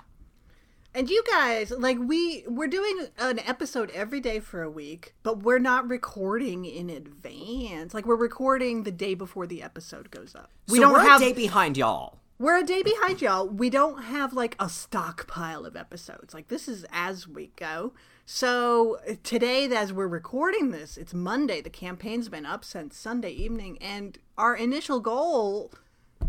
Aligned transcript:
And 0.95 1.11
you 1.11 1.23
guys, 1.31 1.71
like 1.71 1.99
we 2.01 2.45
we're 2.49 2.67
doing 2.67 3.09
an 3.19 3.39
episode 3.41 3.91
every 3.91 4.21
day 4.21 4.41
for 4.41 4.63
a 4.63 4.71
week, 4.71 5.15
but 5.23 5.43
we're 5.43 5.59
not 5.61 5.89
recording 5.89 6.65
in 6.65 6.91
advance. 6.91 7.95
Like 7.95 8.07
we're 8.07 8.17
recording 8.17 8.83
the 8.83 8.91
day 8.91 9.15
before 9.15 9.47
the 9.47 9.63
episode 9.63 10.11
goes 10.11 10.35
up. 10.35 10.51
We 10.67 10.79
so 10.79 10.85
don't 10.85 10.95
we're 10.95 11.01
have 11.01 11.21
a 11.21 11.27
day 11.27 11.33
behind 11.35 11.77
y'all. 11.77 12.19
We're 12.41 12.59
a 12.59 12.65
day 12.65 12.85
behind 12.85 13.21
y'all. 13.21 13.49
We 13.49 13.69
don't 13.69 14.05
have 14.05 14.33
like 14.33 14.55
a 14.61 14.69
stockpile 14.69 15.67
of 15.67 15.75
episodes. 15.75 16.33
Like 16.33 16.47
this 16.47 16.69
is 16.69 16.87
as 16.93 17.27
we 17.27 17.51
go. 17.57 17.95
So 18.27 18.99
today, 19.25 19.67
as 19.75 19.93
we're 19.93 20.07
recording 20.07 20.71
this, 20.71 20.97
it's 20.97 21.13
Monday. 21.13 21.61
The 21.61 21.71
campaign's 21.71 22.29
been 22.29 22.47
up 22.47 22.65
since 22.65 22.97
Sunday 22.97 23.33
evening, 23.33 23.77
and 23.81 24.19
our 24.37 24.55
initial 24.55 25.01
goal 25.01 25.73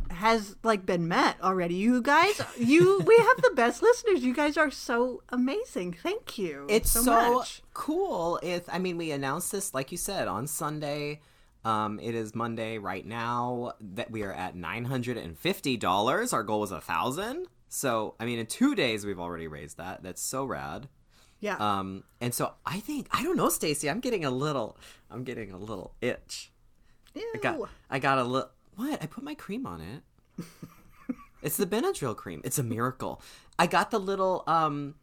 has 0.10 0.56
like 0.64 0.84
been 0.84 1.08
met 1.08 1.36
already. 1.44 1.76
You 1.76 2.02
guys, 2.02 2.42
you 2.58 3.02
we 3.06 3.16
have 3.16 3.42
the 3.44 3.52
best 3.56 3.82
listeners. 3.84 4.24
You 4.24 4.34
guys 4.34 4.58
are 4.58 4.72
so 4.72 5.22
amazing. 5.30 5.94
Thank 6.02 6.40
you. 6.40 6.66
It's 6.70 6.90
so, 6.90 7.36
much. 7.36 7.62
cool. 7.76 8.40
If 8.42 8.64
I 8.68 8.80
mean, 8.80 8.98
we 8.98 9.12
announced 9.12 9.52
this, 9.52 9.76
like 9.76 9.92
you 9.92 9.98
said, 9.98 10.28
on 10.28 10.48
Sunday. 10.48 11.22
Um, 11.66 12.00
it 12.00 12.16
is 12.16 12.34
Monday 12.34 12.78
right 12.78 13.06
now 13.06 13.74
that 13.82 14.12
we 14.12 14.24
are 14.24 14.32
at 14.32 14.56
nine 14.56 14.86
hundred 14.86 15.18
and 15.18 15.38
fifty 15.38 15.78
dollars. 15.78 16.32
Our 16.34 16.44
goal 16.44 16.62
was 16.62 16.72
a 16.72 16.82
thousand. 16.82 17.48
So 17.68 18.16
I 18.20 18.26
mean, 18.26 18.40
in 18.40 18.46
two 18.46 18.76
days 18.76 19.06
we've 19.06 19.20
already 19.20 19.48
raised 19.48 19.78
that. 19.78 20.02
That's 20.02 20.22
so 20.22 20.46
rad. 20.46 20.88
Yeah. 21.40 21.56
Um, 21.58 22.04
and 22.22 22.34
so 22.34 22.54
I 22.66 22.80
think 22.80 23.08
I 23.12 23.24
don't 23.24 23.38
know, 23.38 23.50
Stacy. 23.50 23.90
I'm 23.90 24.00
getting 24.00 24.26
a 24.26 24.32
little. 24.32 24.78
I'm 25.12 25.24
getting 25.24 25.52
a 25.52 25.58
little 25.58 25.94
itch. 26.02 26.52
Ew. 27.14 27.32
I 27.36 27.38
got. 27.40 27.70
I 27.90 28.00
got 28.00 28.18
a 28.20 28.24
little. 28.24 28.50
What? 28.76 29.02
I 29.02 29.06
put 29.06 29.24
my 29.24 29.36
cream 29.36 29.66
on 29.66 29.82
it. 29.82 30.46
it's 31.42 31.58
the 31.58 31.66
Benadryl 31.66 32.16
cream. 32.16 32.42
It's 32.44 32.60
a 32.60 32.64
miracle. 32.64 33.22
I 33.58 33.68
got 33.68 33.92
the 33.92 34.00
little 34.00 34.44
um, 34.48 34.96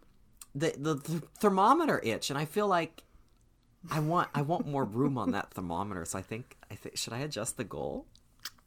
the 0.54 0.74
the 0.78 0.98
th- 0.98 1.22
thermometer 1.38 2.00
itch, 2.02 2.30
and 2.30 2.38
I 2.38 2.44
feel 2.44 2.66
like 2.66 3.02
I 3.90 4.00
want 4.00 4.28
I 4.34 4.42
want 4.42 4.66
more 4.66 4.84
room 4.84 5.16
on 5.18 5.32
that 5.32 5.50
thermometer. 5.52 6.04
So 6.04 6.18
I 6.18 6.22
think 6.22 6.56
I 6.70 6.74
think 6.74 6.96
should 6.96 7.12
I 7.12 7.18
adjust 7.18 7.56
the 7.56 7.64
goal? 7.64 8.06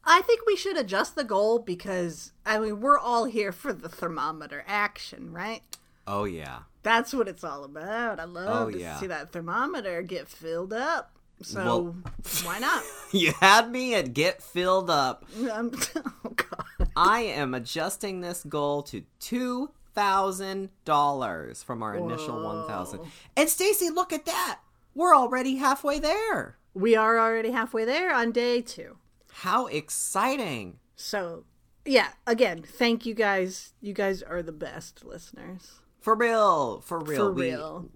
I 0.05 0.21
think 0.21 0.41
we 0.47 0.55
should 0.55 0.77
adjust 0.77 1.15
the 1.15 1.23
goal 1.23 1.59
because 1.59 2.31
I 2.45 2.57
mean 2.59 2.79
we're 2.79 2.97
all 2.99 3.25
here 3.25 3.51
for 3.51 3.73
the 3.73 3.89
thermometer 3.89 4.63
action, 4.67 5.31
right? 5.33 5.61
Oh 6.07 6.23
yeah. 6.23 6.59
That's 6.83 7.13
what 7.13 7.27
it's 7.27 7.43
all 7.43 7.63
about. 7.65 8.19
I 8.19 8.23
love 8.23 8.67
Oh, 8.67 8.71
to 8.71 8.79
yeah. 8.79 8.97
see 8.99 9.07
that 9.07 9.31
thermometer 9.31 10.01
get 10.01 10.27
filled 10.29 10.73
up. 10.73 11.11
So 11.41 11.63
Well- 11.63 11.95
why 12.43 12.59
not? 12.59 12.83
You 13.11 13.33
had 13.39 13.71
me 13.71 13.95
at 13.95 14.13
get 14.13 14.41
filled 14.41 14.89
up. 14.89 15.25
Um, 15.51 15.71
oh 15.95 16.29
God. 16.35 16.89
I 16.95 17.21
am 17.21 17.53
adjusting 17.53 18.21
this 18.21 18.43
goal 18.43 18.83
to 18.83 19.03
two 19.19 19.71
thousand 19.95 20.69
dollars 20.85 21.61
from 21.63 21.83
our 21.83 21.95
initial 21.95 22.41
one 22.43 22.67
thousand. 22.67 23.01
And 23.35 23.49
Stacy, 23.49 23.89
look 23.89 24.13
at 24.13 24.25
that. 24.25 24.59
We're 24.99 25.15
already 25.15 25.55
halfway 25.55 25.99
there. 25.99 26.57
We 26.73 26.93
are 26.97 27.17
already 27.17 27.51
halfway 27.51 27.85
there 27.85 28.13
on 28.13 28.33
day 28.33 28.59
two. 28.59 28.97
How 29.31 29.67
exciting! 29.67 30.79
So 30.97 31.45
yeah, 31.85 32.09
again, 32.27 32.63
thank 32.63 33.05
you 33.05 33.13
guys. 33.13 33.71
You 33.79 33.93
guys 33.93 34.21
are 34.21 34.41
the 34.43 34.51
best 34.51 35.05
listeners. 35.05 35.79
For 36.01 36.15
real, 36.15 36.81
for 36.81 36.99
real, 36.99 37.27
For 37.27 37.31
We- 37.31 37.51
real. 37.51 37.89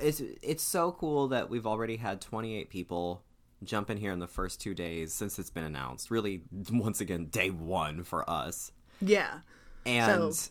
It's 0.00 0.22
it's 0.40 0.62
so 0.62 0.92
cool 0.92 1.28
that 1.28 1.50
we've 1.50 1.66
already 1.66 1.98
had 1.98 2.22
28 2.22 2.70
people 2.70 3.22
jump 3.62 3.90
in 3.90 3.98
here 3.98 4.12
in 4.12 4.18
the 4.20 4.26
first 4.26 4.58
two 4.58 4.72
days 4.72 5.12
since 5.12 5.38
it's 5.38 5.50
been 5.50 5.64
announced. 5.64 6.10
Really, 6.10 6.44
once 6.72 7.02
again, 7.02 7.26
day 7.26 7.50
one 7.50 8.02
for 8.02 8.28
us. 8.30 8.72
Yeah. 9.02 9.40
And 9.84 10.34
So- 10.34 10.50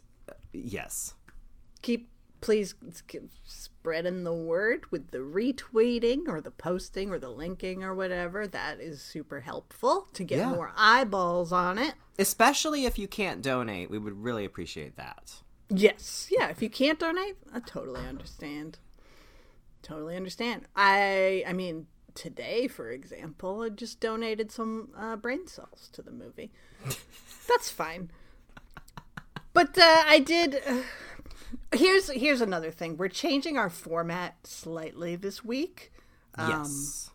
yes, 0.54 1.16
Keep 1.82 2.10
please 2.46 2.76
spreading 3.44 4.24
the 4.24 4.34
word 4.34 4.86
with 4.92 5.10
the 5.10 5.18
retweeting 5.18 6.28
or 6.28 6.40
the 6.42 6.52
posting 6.52 7.10
or 7.10 7.18
the 7.18 7.30
linking 7.30 7.84
or 7.84 7.94
whatever. 7.96 8.46
That 8.48 8.80
is 8.80 9.02
super 9.02 9.40
helpful 9.40 10.08
to 10.14 10.24
get 10.24 10.38
Yeah. 10.38 10.50
more 10.50 10.72
eyeballs 10.78 11.52
on 11.52 11.78
it. 11.80 11.96
especially 12.20 12.86
if 12.86 12.98
you 12.98 13.08
can't 13.10 13.42
donate, 13.42 13.90
we 13.90 13.98
would 13.98 14.14
really 14.24 14.46
appreciate 14.46 14.96
that. 14.96 15.42
Yes. 15.70 16.30
Yeah, 16.32 16.48
if 16.50 16.62
you 16.62 16.70
can't 16.70 16.98
donate, 17.00 17.36
I 17.52 17.60
totally 17.60 18.06
understand. 18.08 18.78
Totally 19.82 20.16
understand. 20.16 20.68
I 20.76 21.44
I 21.48 21.54
mean, 21.54 21.88
today, 22.14 22.68
for 22.68 22.90
example, 22.92 23.64
I 23.64 23.70
just 23.70 24.00
donated 24.00 24.52
some 24.52 24.90
uh, 24.98 25.16
brain 25.18 25.48
cells 25.48 25.90
to 25.94 26.02
the 26.04 26.12
movie. 26.12 26.52
That's 27.50 27.70
fine. 27.72 28.12
But 29.54 29.78
uh, 29.78 30.04
I 30.06 30.20
did. 30.20 30.62
Uh, 30.66 30.82
here's 31.74 32.10
here's 32.10 32.42
another 32.42 32.72
thing. 32.72 32.98
We're 32.98 33.08
changing 33.10 33.58
our 33.58 33.70
format 33.70 34.36
slightly 34.46 35.16
this 35.16 35.44
week. 35.44 35.92
Um, 36.36 36.50
yes. 36.50 37.10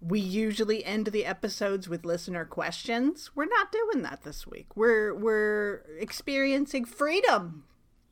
We 0.00 0.20
usually 0.20 0.84
end 0.84 1.06
the 1.08 1.24
episodes 1.24 1.88
with 1.88 2.04
listener 2.04 2.44
questions. 2.44 3.30
We're 3.34 3.46
not 3.46 3.72
doing 3.72 4.02
that 4.02 4.22
this 4.24 4.46
week. 4.46 4.76
We're 4.76 5.14
we're 5.14 5.82
experiencing 5.98 6.84
freedom 6.84 7.64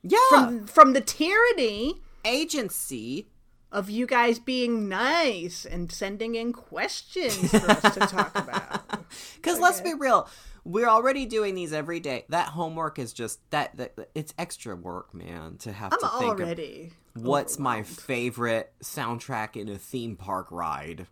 Yeah. 0.02 0.18
from 0.30 0.66
from 0.66 0.92
the 0.92 1.00
tyranny 1.00 2.00
agency 2.24 3.28
of 3.70 3.90
you 3.90 4.06
guys 4.06 4.38
being 4.38 4.88
nice 4.88 5.64
and 5.64 5.90
sending 5.90 6.36
in 6.36 6.52
questions 6.52 7.50
for 7.50 7.70
us 7.70 7.94
to 7.94 8.00
talk 8.00 8.36
about. 8.38 8.82
Because 9.36 9.60
let's 9.60 9.80
be 9.80 9.94
real, 9.94 10.26
we're 10.64 10.88
already 10.88 11.26
doing 11.26 11.54
these 11.54 11.72
every 11.72 12.00
day. 12.00 12.24
That 12.30 12.48
homework 12.48 12.98
is 12.98 13.12
just 13.12 13.38
that, 13.50 13.76
that 13.76 14.10
it's 14.14 14.32
extra 14.38 14.74
work, 14.74 15.12
man. 15.14 15.58
To 15.58 15.72
have 15.72 15.92
I'm 15.92 16.00
to 16.00 16.08
think 16.18 16.40
of 16.40 16.40
already. 16.40 16.92
what's 17.14 17.58
my 17.58 17.82
favorite 17.82 18.72
soundtrack 18.82 19.56
in 19.56 19.68
a 19.68 19.76
theme 19.78 20.16
park 20.16 20.48
ride. 20.50 21.06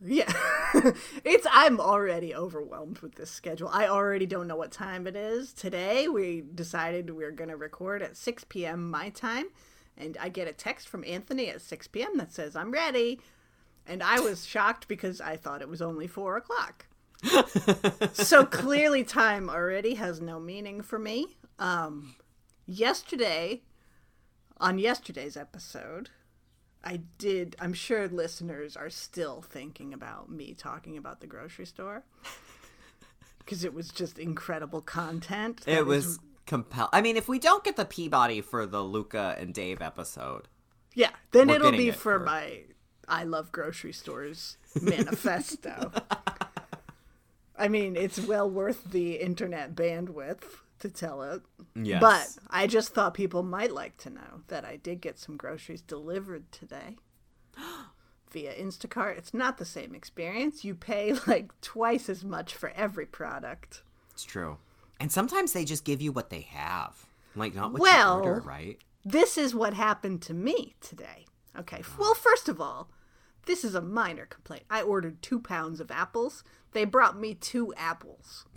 Yeah. 0.00 0.32
it's 1.24 1.46
I'm 1.50 1.80
already 1.80 2.34
overwhelmed 2.34 2.98
with 3.00 3.14
this 3.14 3.30
schedule. 3.30 3.68
I 3.72 3.88
already 3.88 4.26
don't 4.26 4.46
know 4.46 4.56
what 4.56 4.70
time 4.70 5.06
it 5.06 5.16
is. 5.16 5.52
Today 5.52 6.08
we 6.08 6.44
decided 6.54 7.10
we 7.10 7.24
are 7.24 7.32
going 7.32 7.50
to 7.50 7.56
record 7.56 8.02
at 8.02 8.16
6 8.16 8.44
p.m. 8.48 8.90
my 8.90 9.10
time, 9.10 9.46
and 9.96 10.16
I 10.20 10.28
get 10.28 10.48
a 10.48 10.52
text 10.52 10.88
from 10.88 11.04
Anthony 11.04 11.48
at 11.48 11.62
6 11.62 11.86
p.m. 11.88 12.16
that 12.18 12.32
says 12.32 12.54
I'm 12.54 12.70
ready, 12.70 13.20
and 13.86 14.02
I 14.02 14.20
was 14.20 14.44
shocked 14.44 14.86
because 14.88 15.20
I 15.20 15.36
thought 15.36 15.62
it 15.62 15.68
was 15.68 15.82
only 15.82 16.06
four 16.06 16.36
o'clock. 16.36 16.86
so 18.12 18.44
clearly, 18.44 19.04
time 19.04 19.48
already 19.50 19.94
has 19.94 20.20
no 20.20 20.38
meaning 20.38 20.82
for 20.82 20.98
me. 20.98 21.36
Um, 21.58 22.14
yesterday, 22.66 23.62
on 24.58 24.78
yesterday's 24.78 25.36
episode, 25.36 26.10
I 26.84 27.00
did. 27.18 27.56
I'm 27.60 27.72
sure 27.72 28.08
listeners 28.08 28.76
are 28.76 28.90
still 28.90 29.42
thinking 29.42 29.92
about 29.92 30.30
me 30.30 30.54
talking 30.54 30.96
about 30.96 31.20
the 31.20 31.26
grocery 31.26 31.66
store 31.66 32.04
because 33.40 33.64
it 33.64 33.74
was 33.74 33.88
just 33.88 34.18
incredible 34.18 34.80
content. 34.80 35.62
It 35.66 35.72
It 35.74 35.80
is- 35.80 35.86
was 35.86 36.18
compel. 36.46 36.88
I 36.92 37.00
mean, 37.02 37.16
if 37.16 37.28
we 37.28 37.38
don't 37.38 37.64
get 37.64 37.76
the 37.76 37.84
Peabody 37.84 38.40
for 38.40 38.64
the 38.66 38.80
Luca 38.82 39.36
and 39.38 39.52
Dave 39.52 39.82
episode, 39.82 40.48
yeah. 40.94 41.10
Then 41.32 41.50
it'll 41.50 41.72
be 41.72 41.88
it 41.88 41.94
for 41.96 42.18
for- 42.18 42.24
my 42.24 42.60
I 43.08 43.24
love 43.24 43.50
grocery 43.52 43.92
stores 43.92 44.56
manifesto. 44.80 45.90
I 47.58 47.68
mean, 47.68 47.96
it's 47.96 48.18
well 48.20 48.48
worth 48.48 48.90
the 48.90 49.14
internet 49.16 49.74
bandwidth 49.74 50.42
to 50.80 50.88
tell 50.88 51.22
it. 51.22 51.42
yes, 51.74 52.00
But 52.00 52.44
I 52.50 52.66
just 52.68 52.90
thought 52.94 53.14
people 53.14 53.42
might 53.42 53.72
like 53.72 53.96
to 53.98 54.10
know 54.10 54.42
that 54.46 54.64
I 54.64 54.76
did 54.76 55.00
get 55.00 55.18
some 55.18 55.36
groceries 55.36 55.80
delivered 55.82 56.50
today 56.52 56.96
via 58.30 58.54
Instacart. 58.54 59.16
It's 59.18 59.34
not 59.34 59.58
the 59.58 59.64
same 59.64 59.94
experience. 59.94 60.64
You 60.64 60.74
pay 60.74 61.14
like 61.26 61.58
twice 61.60 62.08
as 62.08 62.24
much 62.24 62.54
for 62.54 62.70
every 62.76 63.06
product. 63.06 63.82
it's 64.12 64.24
true. 64.24 64.58
And 65.00 65.10
sometimes 65.12 65.52
they 65.52 65.64
just 65.64 65.84
give 65.84 66.00
you 66.02 66.10
what 66.12 66.30
they 66.30 66.40
have, 66.42 67.06
like 67.36 67.54
not 67.54 67.72
what 67.72 67.80
Well- 67.82 68.18
you 68.22 68.28
order, 68.30 68.40
right? 68.40 68.78
This 69.04 69.38
is 69.38 69.54
what 69.54 69.72
happened 69.74 70.20
to 70.22 70.34
me 70.34 70.74
today. 70.80 71.24
Okay. 71.58 71.82
Well, 71.98 72.14
first 72.14 72.48
of 72.48 72.60
all, 72.60 72.90
this 73.46 73.64
is 73.64 73.74
a 73.74 73.80
minor 73.80 74.26
complaint. 74.26 74.64
I 74.68 74.82
ordered 74.82 75.22
two 75.22 75.40
pounds 75.40 75.80
of 75.80 75.90
apples. 75.90 76.44
They 76.72 76.84
brought 76.84 77.18
me 77.18 77.34
two 77.34 77.72
apples. 77.76 78.44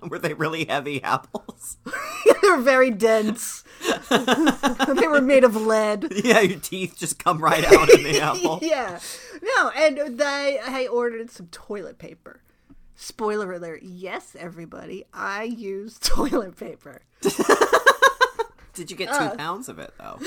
Were 0.08 0.18
they 0.18 0.34
really 0.34 0.64
heavy 0.64 1.02
apples? 1.02 1.76
they 1.84 2.48
were 2.48 2.60
very 2.62 2.90
dense. 2.90 3.64
they 4.10 5.06
were 5.06 5.20
made 5.20 5.44
of 5.44 5.54
lead. 5.56 6.12
yeah, 6.24 6.40
your 6.40 6.58
teeth 6.58 6.96
just 6.98 7.22
come 7.22 7.42
right 7.42 7.64
out 7.64 7.90
in 7.90 8.02
the 8.02 8.20
apple. 8.20 8.58
yeah. 8.62 8.98
No, 9.42 9.70
and 9.70 10.20
I, 10.22 10.58
I 10.66 10.86
ordered 10.86 11.30
some 11.30 11.46
toilet 11.48 11.98
paper. 11.98 12.42
Spoiler 12.94 13.52
alert, 13.52 13.82
yes, 13.82 14.36
everybody, 14.38 15.04
I 15.14 15.44
use 15.44 15.98
toilet 15.98 16.56
paper. 16.56 17.02
Did 18.74 18.90
you 18.90 18.96
get 18.96 19.08
two 19.08 19.14
uh. 19.14 19.36
pounds 19.36 19.68
of 19.68 19.78
it 19.78 19.92
though? 19.98 20.18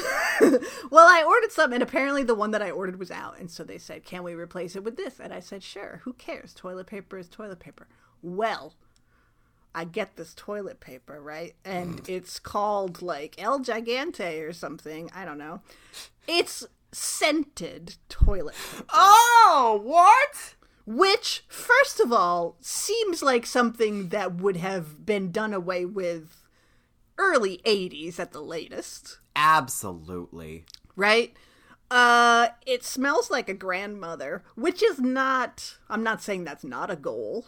Well, 0.91 1.07
I 1.07 1.23
ordered 1.23 1.51
some, 1.51 1.73
and 1.73 1.81
apparently 1.81 2.23
the 2.23 2.35
one 2.35 2.51
that 2.51 2.61
I 2.61 2.71
ordered 2.71 2.99
was 2.99 3.11
out. 3.11 3.39
And 3.39 3.49
so 3.49 3.63
they 3.63 3.77
said, 3.77 4.03
Can 4.03 4.23
we 4.23 4.33
replace 4.33 4.75
it 4.75 4.83
with 4.83 4.97
this? 4.97 5.19
And 5.19 5.33
I 5.33 5.39
said, 5.39 5.63
Sure, 5.63 6.01
who 6.03 6.13
cares? 6.13 6.53
Toilet 6.53 6.87
paper 6.87 7.17
is 7.17 7.29
toilet 7.29 7.59
paper. 7.59 7.87
Well, 8.21 8.73
I 9.75 9.85
get 9.85 10.15
this 10.15 10.33
toilet 10.35 10.79
paper, 10.79 11.21
right? 11.21 11.55
And 11.65 12.03
mm. 12.03 12.09
it's 12.09 12.39
called 12.39 13.01
like 13.01 13.41
El 13.41 13.59
Gigante 13.59 14.47
or 14.47 14.53
something. 14.53 15.09
I 15.15 15.25
don't 15.25 15.37
know. 15.37 15.61
It's 16.27 16.65
scented 16.91 17.95
toilet 18.09 18.55
paper. 18.71 18.85
Oh, 18.93 19.79
what? 19.83 20.55
Which, 20.85 21.45
first 21.47 21.99
of 21.99 22.11
all, 22.11 22.57
seems 22.59 23.23
like 23.23 23.45
something 23.45 24.09
that 24.09 24.35
would 24.35 24.57
have 24.57 25.05
been 25.05 25.31
done 25.31 25.53
away 25.53 25.85
with 25.85 26.42
early 27.17 27.61
80s 27.65 28.19
at 28.19 28.31
the 28.31 28.41
latest, 28.41 29.19
Absolutely. 29.35 30.65
right? 30.95 31.33
Uh, 31.91 32.47
it 32.65 32.83
smells 32.83 33.29
like 33.29 33.49
a 33.49 33.53
grandmother, 33.53 34.43
which 34.55 34.81
is 34.81 34.99
not, 34.99 35.77
I'm 35.89 36.03
not 36.03 36.23
saying 36.23 36.43
that's 36.43 36.63
not 36.63 36.89
a 36.89 36.95
goal 36.95 37.45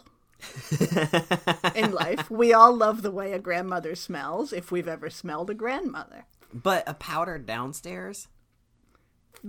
in 1.74 1.92
life. 1.92 2.30
We 2.30 2.52
all 2.52 2.74
love 2.76 3.02
the 3.02 3.10
way 3.10 3.32
a 3.32 3.38
grandmother 3.38 3.94
smells 3.94 4.52
if 4.52 4.70
we've 4.70 4.86
ever 4.88 5.10
smelled 5.10 5.50
a 5.50 5.54
grandmother. 5.54 6.26
But 6.52 6.84
a 6.86 6.94
powder 6.94 7.38
downstairs? 7.38 8.28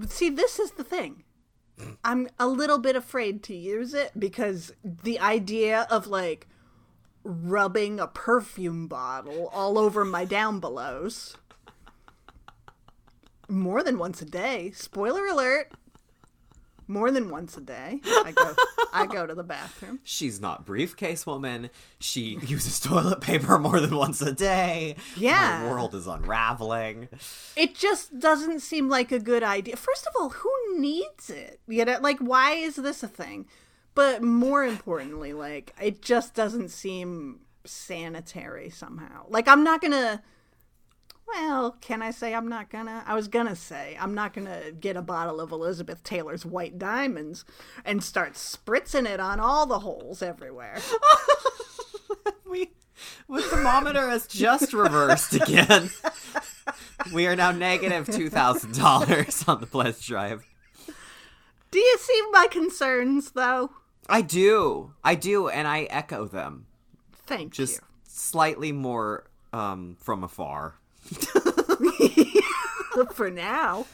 See, 0.08 0.30
this 0.30 0.60
is 0.60 0.72
the 0.72 0.84
thing. 0.84 1.24
I'm 2.04 2.28
a 2.40 2.48
little 2.48 2.80
bit 2.80 2.96
afraid 2.96 3.44
to 3.44 3.56
use 3.56 3.94
it 3.94 4.12
because 4.18 4.74
the 4.84 5.20
idea 5.20 5.86
of 5.92 6.08
like 6.08 6.48
rubbing 7.27 8.00
a 8.00 8.07
perfume 8.07 8.88
bottle 8.88 9.50
all 9.53 9.77
over 9.77 10.06
my 10.06 10.24
down 10.24 10.59
belows 10.59 11.35
more 13.50 13.83
than 13.83 13.97
once 13.97 14.21
a 14.21 14.25
day. 14.25 14.71
Spoiler 14.71 15.25
alert. 15.25 15.71
More 16.89 17.12
than 17.12 17.29
once 17.29 17.57
a 17.57 17.62
day. 17.62 18.00
I 18.06 18.31
go 18.33 18.56
I 18.94 19.06
go 19.07 19.27
to 19.27 19.35
the 19.35 19.44
bathroom. 19.44 20.00
She's 20.03 20.39
not 20.39 20.65
briefcase 20.65 21.25
woman. 21.25 21.69
She 22.00 22.39
uses 22.41 22.79
toilet 22.79 23.19
paper 23.19 23.59
more 23.59 23.81
than 23.81 23.95
once 23.95 24.21
a 24.21 24.31
day. 24.31 24.95
Yeah. 25.18 25.63
My 25.63 25.71
world 25.71 25.94
is 25.95 26.07
unraveling. 26.07 27.09
It 27.57 27.75
just 27.75 28.19
doesn't 28.19 28.62
seem 28.62 28.88
like 28.88 29.12
a 29.12 29.19
good 29.19 29.44
idea. 29.44 29.75
First 29.75 30.07
of 30.07 30.13
all, 30.18 30.29
who 30.29 30.53
needs 30.79 31.29
it? 31.29 31.59
You 31.68 31.83
know, 31.83 31.97
like 32.00 32.19
why 32.19 32.53
is 32.53 32.77
this 32.77 33.03
a 33.03 33.07
thing? 33.09 33.47
But 33.98 34.22
more 34.22 34.64
importantly, 34.64 35.34
like 35.34 35.74
it 35.82 36.04
just 36.04 36.36
doesn't 36.36 36.70
seem 36.70 37.40
sanitary 37.66 38.70
somehow. 38.70 39.26
Like 39.28 39.48
I'm 39.48 39.64
not 39.64 39.82
gonna. 39.82 40.22
Well, 41.28 41.76
can 41.82 42.04
I 42.04 42.12
say 42.12 42.36
I'm 42.36 42.48
not 42.48 42.70
gonna? 42.70 43.04
I 43.08 43.16
was 43.16 43.27
gonna 43.27 43.56
say 43.56 43.98
I'm 44.00 44.13
not 44.13 44.34
gonna 44.34 44.72
get 44.72 44.98
a 44.98 45.01
bottle 45.01 45.42
of 45.42 45.51
Elizabeth 45.51 46.04
Taylor's 46.04 46.46
White 46.46 46.77
Diamonds 46.77 47.44
and 47.84 48.04
start 48.04 48.34
spritzing 48.34 49.08
it 49.08 49.20
on 49.20 49.39
all 49.39 49.66
the 49.66 49.80
holes 49.80 50.22
everywhere. 50.22 50.77
We 52.50 52.72
the 53.30 53.42
thermometer 53.42 54.10
has 54.10 54.25
just 54.25 54.74
reversed 54.74 55.34
again. 55.34 55.89
we 57.13 57.27
are 57.27 57.36
now 57.36 57.51
negative 57.51 58.08
two 58.08 58.30
thousand 58.30 58.75
dollars 58.75 59.44
on 59.48 59.60
the 59.60 59.68
pledge 59.68 60.06
drive. 60.06 60.46
Do 61.72 61.80
you 61.80 61.98
see 62.00 62.22
my 62.32 62.48
concerns, 62.50 63.32
though? 63.32 63.72
I 64.10 64.22
do. 64.22 64.94
I 65.04 65.16
do, 65.16 65.48
and 65.50 65.68
I 65.68 65.84
echo 65.84 66.26
them. 66.26 66.66
Thank 67.26 67.54
Just 67.54 67.76
you. 67.76 67.82
slightly 68.04 68.72
more 68.72 69.26
um 69.54 69.98
from 70.00 70.24
afar. 70.24 70.76
For 73.14 73.30
now. 73.30 73.86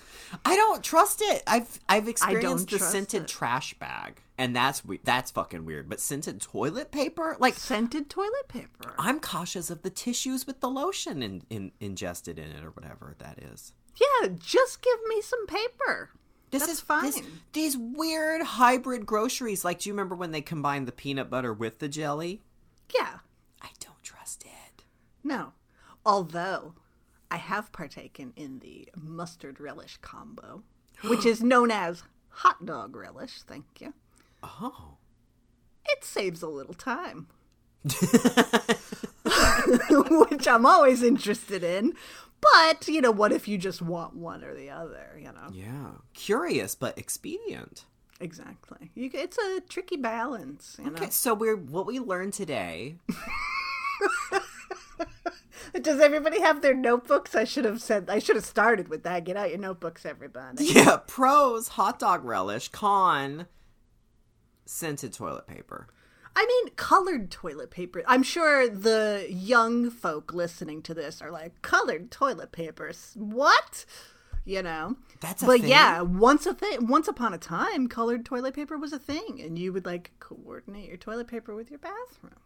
I 0.46 0.56
don't 0.56 0.84
trust 0.84 1.22
it. 1.22 1.44
I've 1.46 1.80
I've 1.90 2.08
experienced 2.08 2.70
the 2.70 2.80
scented 2.80 3.24
it. 3.24 3.28
trash 3.28 3.74
bag, 3.76 4.22
and 4.38 4.56
that's 4.56 4.84
we- 4.84 5.00
that's 5.04 5.30
fucking 5.32 5.66
weird. 5.66 5.90
But 5.90 6.00
scented 6.00 6.42
toilet 6.42 6.92
paper, 6.92 7.36
like 7.40 7.56
Scented 7.56 8.10
toilet 8.10 8.48
paper. 8.48 8.96
I'm 8.98 9.20
cautious 9.20 9.70
of 9.70 9.82
the 9.84 9.90
tissues 9.90 10.48
with 10.48 10.60
the 10.62 10.70
lotion 10.70 11.22
in, 11.22 11.44
in, 11.50 11.72
ingested 11.80 12.40
in 12.40 12.50
it 12.52 12.64
or 12.64 12.72
whatever 12.72 13.16
that 13.20 13.40
is. 13.44 13.74
Yeah, 13.96 14.30
just 14.40 14.82
give 14.82 15.00
me 15.08 15.22
some 15.22 15.46
paper. 15.46 16.10
This 16.54 16.62
That's 16.62 16.74
is 16.74 16.80
fine. 16.82 17.04
this- 17.06 17.22
these 17.54 17.76
weird 17.78 18.44
hybrid 18.44 19.06
groceries. 19.08 19.66
Like, 19.66 19.80
do 19.80 19.90
you 19.90 19.94
remember 19.94 20.16
when 20.16 20.32
they 20.32 20.42
combined 20.42 20.88
the 20.88 20.92
peanut 20.92 21.28
butter 21.30 21.52
with 21.52 21.80
the 21.80 21.88
jelly? 21.90 22.42
Yeah. 22.96 23.18
I 23.62 23.70
don't 23.80 24.02
trust 24.04 24.44
it. 24.46 24.84
No. 25.24 25.54
Although 26.06 26.76
I 27.32 27.38
have 27.38 27.72
partaken 27.72 28.34
in 28.36 28.60
the 28.60 28.88
mustard 28.96 29.60
relish 29.60 29.98
combo, 30.02 30.62
which 31.04 31.26
is 31.26 31.42
known 31.42 31.72
as 31.72 32.04
hot 32.30 32.64
dog 32.66 32.96
relish. 32.96 33.42
Thank 33.42 33.66
you. 33.80 33.94
Oh, 34.44 34.98
It 35.86 36.04
saves 36.04 36.44
a 36.44 36.48
little 36.48 36.76
time. 36.76 37.28
which 40.30 40.48
I'm 40.48 40.66
always 40.66 41.02
interested 41.04 41.64
in. 41.64 41.94
But, 42.54 42.88
you 42.88 43.02
know, 43.02 43.12
what 43.12 43.32
if 43.32 43.48
you 43.48 43.58
just 43.58 43.82
want 43.82 44.16
one 44.16 44.44
or 44.44 44.54
the 44.54 44.70
other, 44.70 45.18
you 45.18 45.26
know? 45.26 45.50
yeah. 45.52 45.92
Curious 46.14 46.76
but 46.76 46.98
expedient. 46.98 47.86
Exactly. 48.20 48.92
You, 48.96 49.10
it's 49.14 49.38
a 49.38 49.62
tricky 49.68 49.98
balance, 49.98 50.76
you 50.80 50.86
know? 50.86 50.92
Okay, 50.92 51.10
so 51.10 51.34
we're 51.34 51.56
what 51.56 51.86
we 51.86 52.00
learned 52.00 52.34
today 52.34 52.98
Does 55.82 56.00
everybody 56.00 56.40
have 56.40 56.62
their 56.62 56.76
notebooks? 56.76 57.36
I 57.36 57.46
should 57.46 57.66
have 57.66 57.82
said. 57.82 58.10
I 58.10 58.20
should 58.20 58.36
have 58.36 58.46
started 58.46 58.90
with 58.90 59.04
that. 59.04 59.24
Get 59.24 59.38
out 59.38 59.50
your 59.50 59.60
notebooks, 59.60 60.06
everybody. 60.06 60.66
Yeah, 60.74 60.98
pros 61.08 61.70
hot 61.70 62.00
dog 62.00 62.24
relish, 62.24 62.70
con 62.70 63.48
scented 64.66 65.14
toilet 65.14 65.48
paper. 65.48 65.88
I 66.36 66.46
mean, 66.46 66.74
colored 66.76 67.30
toilet 67.30 67.70
paper. 67.70 68.04
I'm 68.08 68.24
sure 68.24 68.68
the 68.68 69.28
young 69.30 69.90
folk 69.90 70.34
listening 70.34 70.82
to 70.84 70.94
this 70.94 71.22
are 71.22 71.32
like, 71.32 71.62
colored 71.62 72.10
toilet 72.12 72.52
papers. 72.52 73.14
What? 73.16 73.86
You 74.46 74.64
know. 74.64 74.98
That's 75.22 75.44
a 75.44 75.46
but 75.46 75.62
thing? 75.62 75.70
yeah, 75.70 76.02
once 76.02 76.46
a 76.46 76.54
thing. 76.54 76.88
Once 76.88 77.08
upon 77.08 77.34
a 77.34 77.38
time, 77.38 77.88
colored 77.88 78.26
toilet 78.26 78.56
paper 78.56 78.78
was 78.78 78.94
a 78.94 79.00
thing, 79.00 79.42
and 79.44 79.58
you 79.58 79.72
would 79.72 79.86
like 79.86 80.12
coordinate 80.20 80.88
your 80.88 80.98
toilet 80.98 81.28
paper 81.28 81.56
with 81.56 81.70
your 81.70 81.80
bathroom. 81.80 82.40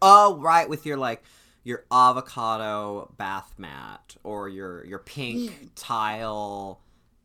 Oh, 0.00 0.38
right, 0.38 0.68
with 0.68 0.84
your 0.84 0.96
like 0.96 1.22
your 1.64 1.84
avocado 1.92 3.12
bath 3.16 3.54
mat 3.56 4.16
or 4.24 4.48
your 4.48 4.84
your 4.84 4.98
pink 4.98 5.70
tile 5.74 6.80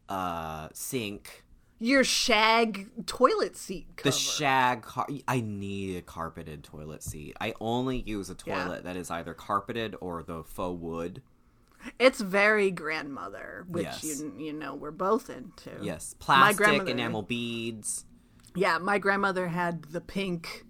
uh 0.10 0.70
sink. 0.74 1.44
Your 1.80 2.04
shag 2.04 3.06
toilet 3.06 3.56
seat 3.56 3.86
cover. 3.98 4.10
The 4.10 4.18
shag 4.18 4.82
car- 4.82 5.08
I 5.28 5.42
need 5.42 5.98
a 5.98 6.02
carpeted 6.02 6.64
toilet 6.64 7.04
seat. 7.04 7.36
I 7.40 7.54
only 7.62 8.02
use 8.02 8.30
a 8.32 8.36
Yeah. 8.46 8.64
toilet 8.64 8.84
that 8.84 8.96
is 8.98 9.12
either 9.12 9.34
carpeted 9.36 9.96
or 10.02 10.24
the 10.24 10.44
faux 10.44 10.80
wood. 10.82 11.22
It's 12.00 12.20
very 12.20 12.72
grandmother, 12.72 13.66
which 13.70 13.84
Yes. 13.86 14.04
you 14.04 14.34
you 14.38 14.54
know 14.54 14.74
we're 14.74 14.90
both 14.92 15.30
into. 15.30 15.72
Yes, 15.82 16.16
plastic 16.18 16.88
enamel 16.90 17.22
beads. 17.22 18.06
Yeah, 18.56 18.80
my 18.80 18.98
grandmother 18.98 19.50
had 19.50 19.84
the 19.84 20.02
pink 20.02 20.66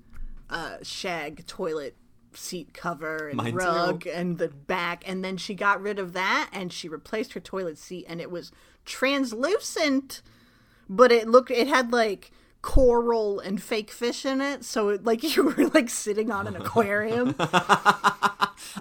uh, 0.50 0.78
shag 0.82 1.48
toilet 1.48 1.96
seat 2.34 2.74
cover 2.74 3.30
and 3.30 3.38
Mine 3.38 3.54
too. 3.54 3.58
rug 3.58 4.06
and 4.08 4.38
the 4.38 4.50
back, 4.50 5.04
and 5.08 5.24
then 5.24 5.38
she 5.38 5.56
got 5.56 5.82
rid 5.82 5.98
of 6.00 6.12
that 6.14 6.50
and 6.52 6.72
she 6.74 6.90
replaced 6.90 7.32
her 7.34 7.40
toilet 7.40 7.78
seat, 7.78 8.06
and 8.10 8.20
it 8.20 8.30
was 8.30 8.52
translucent, 8.86 10.22
but 10.90 11.12
it 11.12 11.28
looked 11.28 11.52
it 11.52 11.68
had 11.68 11.92
like 11.92 12.32
coral 12.62 13.40
and 13.40 13.62
fake 13.62 13.92
fish 13.92 14.26
in 14.26 14.42
it, 14.42 14.66
so 14.66 14.90
it, 14.90 15.04
like 15.04 15.24
you 15.36 15.44
were 15.44 15.68
like 15.74 15.90
sitting 15.90 16.32
on 16.32 16.48
an 16.48 16.56
aquarium. 16.56 17.36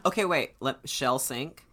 Okay, 0.04 0.25
wait. 0.25 0.52
Let 0.60 0.88
shell 0.88 1.18
sink. 1.18 1.64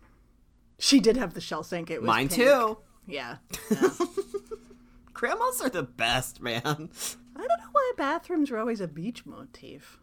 she 0.79 0.99
did 0.99 1.17
have 1.17 1.33
the 1.33 1.41
shell 1.41 1.63
sink. 1.63 1.89
It 1.89 2.01
was 2.01 2.07
Mine 2.07 2.29
pink. 2.29 2.41
too. 2.41 2.77
Yeah. 3.07 3.37
Grandmas 5.13 5.61
are 5.61 5.69
the 5.69 5.83
best, 5.83 6.41
man. 6.41 6.61
I 6.65 6.67
don't 6.67 7.47
know 7.47 7.69
why 7.71 7.91
bathrooms 7.97 8.51
are 8.51 8.57
always 8.57 8.81
a 8.81 8.87
beach 8.87 9.25
motif. 9.25 9.99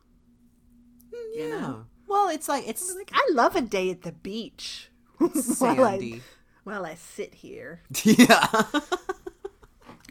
Mm, 1.12 1.16
yeah. 1.34 1.48
know? 1.60 1.84
Well, 2.06 2.28
it's 2.28 2.48
like 2.48 2.66
it's 2.68 2.94
Like 2.94 3.10
I 3.12 3.26
love 3.32 3.56
a 3.56 3.60
day 3.62 3.90
at 3.90 4.02
the 4.02 4.12
beach. 4.12 4.90
while 5.18 5.84
I, 5.84 6.20
while 6.64 6.86
I 6.86 6.94
sit 6.94 7.34
here, 7.34 7.82
yeah. 8.04 8.46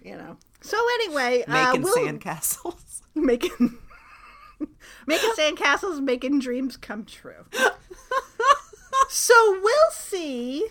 You 0.03 0.15
know. 0.15 0.37
So 0.61 0.77
anyway, 0.95 1.43
uh, 1.47 1.53
Making 1.71 1.81
we'll, 1.83 1.95
sandcastles. 1.97 3.01
making 3.15 3.77
making 5.07 5.31
sandcastles, 5.37 6.01
making 6.01 6.39
dreams 6.39 6.77
come 6.77 7.05
true. 7.05 7.45
so 9.09 9.59
we'll 9.61 9.91
see 9.91 10.67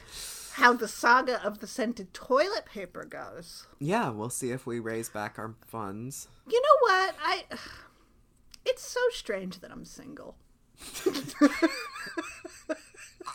how 0.55 0.73
the 0.73 0.89
saga 0.89 1.43
of 1.45 1.61
the 1.61 1.67
scented 1.67 2.13
toilet 2.13 2.67
paper 2.67 3.05
goes. 3.05 3.67
Yeah, 3.79 4.11
we'll 4.11 4.31
see 4.31 4.51
if 4.51 4.67
we 4.67 4.79
raise 4.81 5.09
back 5.09 5.39
our 5.39 5.55
funds. 5.67 6.29
You 6.49 6.61
know 6.61 6.77
what? 6.95 7.15
I 7.23 7.45
it's 8.67 8.83
so 8.83 9.01
strange 9.13 9.61
that 9.61 9.71
I'm 9.71 9.85
single. 9.85 10.37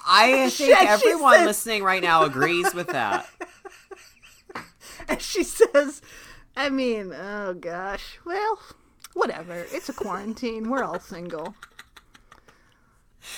I 0.07 0.31
think 0.49 0.51
she 0.53 0.71
everyone 0.73 1.39
said- 1.39 1.45
listening 1.45 1.83
right 1.83 2.01
now 2.01 2.23
agrees 2.23 2.73
with 2.73 2.87
that. 2.87 3.27
And 5.09 5.21
she 5.21 5.43
says, 5.43 6.01
I 6.55 6.69
mean, 6.69 7.13
oh 7.13 7.53
gosh, 7.53 8.19
well, 8.25 8.59
whatever. 9.13 9.65
It's 9.71 9.89
a 9.89 9.93
quarantine. 9.93 10.69
We're 10.69 10.83
all 10.83 10.99
single. 10.99 11.55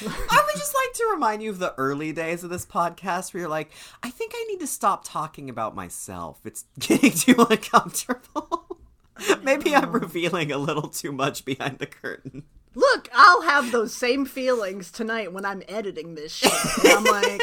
I 0.02 0.44
would 0.46 0.56
just 0.60 0.74
like 0.74 0.94
to 0.94 1.12
remind 1.14 1.44
you 1.44 1.52
of 1.52 1.60
the 1.60 1.74
early 1.78 2.12
days 2.12 2.44
of 2.44 2.50
this 2.50 2.66
podcast 2.66 3.34
where 3.34 3.42
you're 3.42 3.50
like, 3.50 3.72
I 4.02 4.10
think 4.10 4.34
I 4.36 4.46
need 4.50 4.60
to 4.62 4.68
stop 4.68 5.04
talking 5.06 5.50
about 5.50 5.76
myself. 5.76 6.40
It's 6.44 6.66
getting 6.80 7.12
too 7.12 7.46
uncomfortable. 7.50 8.80
Maybe 9.44 9.76
I'm 9.76 9.90
oh. 9.90 10.00
revealing 10.00 10.52
a 10.52 10.58
little 10.58 10.90
too 10.90 11.12
much 11.12 11.46
behind 11.46 11.80
the 11.80 11.86
curtain. 11.86 12.44
Look, 12.74 13.10
I'll 13.14 13.44
have 13.44 13.72
those 13.72 13.96
same 13.96 14.26
feelings 14.26 14.92
tonight 14.92 15.32
when 15.32 15.46
I'm 15.46 15.64
editing 15.70 16.16
this 16.16 16.34
shit. 16.34 16.52
And 16.84 16.94
I'm 16.94 17.04
like, 17.06 17.42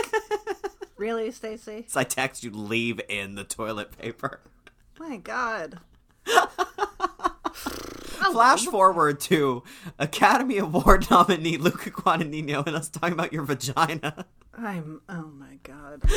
really, 1.03 1.33
Stacy? 1.33 1.85
So 1.89 1.99
I 1.99 2.05
text 2.05 2.45
you, 2.45 2.53
leave 2.53 3.01
in 3.09 3.35
the 3.35 3.43
toilet 3.43 3.99
paper. 3.99 4.39
My 5.01 5.17
God. 5.17 5.81
Flash 8.31 8.67
forward 8.67 9.19
to 9.23 9.65
Academy 9.99 10.59
Award 10.59 11.11
nominee 11.11 11.57
Luca 11.57 11.91
Guadagnino 11.91 12.65
and 12.65 12.77
us 12.77 12.89
talking 12.89 13.15
about 13.15 13.33
your 13.33 13.43
vagina. 13.43 14.27
I'm. 14.57 15.01
Oh 15.09 15.33
my 15.37 15.59
God. 15.65 16.03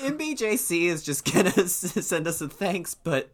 NBJC 0.00 0.86
is 0.86 1.04
just 1.04 1.32
gonna 1.32 1.52
s- 1.56 2.04
send 2.06 2.26
us 2.26 2.40
a 2.40 2.48
thanks, 2.48 2.94
but 2.94 3.30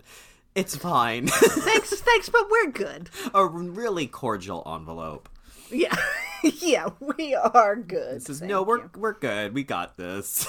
it's 0.54 0.76
fine. 0.76 1.28
Thanks, 1.28 1.94
thanks, 2.00 2.28
but 2.28 2.50
we're 2.50 2.70
good. 2.70 3.08
a 3.32 3.46
really 3.46 4.06
cordial 4.06 4.62
envelope. 4.66 5.30
Yeah, 5.74 5.96
yeah, 6.42 6.88
we 7.00 7.34
are 7.34 7.76
good. 7.76 8.22
Says, 8.22 8.38
Thank 8.40 8.50
no, 8.50 8.62
we're 8.62 8.78
you. 8.78 8.90
we're 8.96 9.12
good. 9.14 9.54
We 9.54 9.64
got 9.64 9.96
this. 9.96 10.46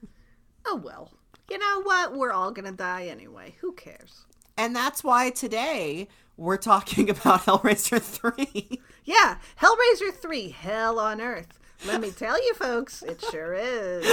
Oh 0.64 0.76
well. 0.76 1.12
You 1.50 1.58
know 1.58 1.82
what? 1.82 2.16
We're 2.16 2.32
all 2.32 2.52
gonna 2.52 2.72
die 2.72 3.06
anyway. 3.08 3.56
Who 3.62 3.72
cares? 3.74 4.26
and 4.58 4.76
that's 4.76 5.04
why 5.04 5.32
today 5.32 6.08
we're 6.38 6.58
talking 6.58 7.10
about 7.16 7.42
Hellraiser 7.46 8.00
3. 8.00 8.80
Yeah, 9.04 9.38
Hellraiser 9.60 10.14
3, 10.14 10.50
Hell 10.52 11.00
on 11.00 11.20
Earth. 11.20 11.60
Let 11.88 12.00
me 12.00 12.12
tell 12.12 12.38
you, 12.46 12.54
folks, 12.54 13.02
it 13.02 13.24
sure 13.32 13.54
is. 13.56 14.06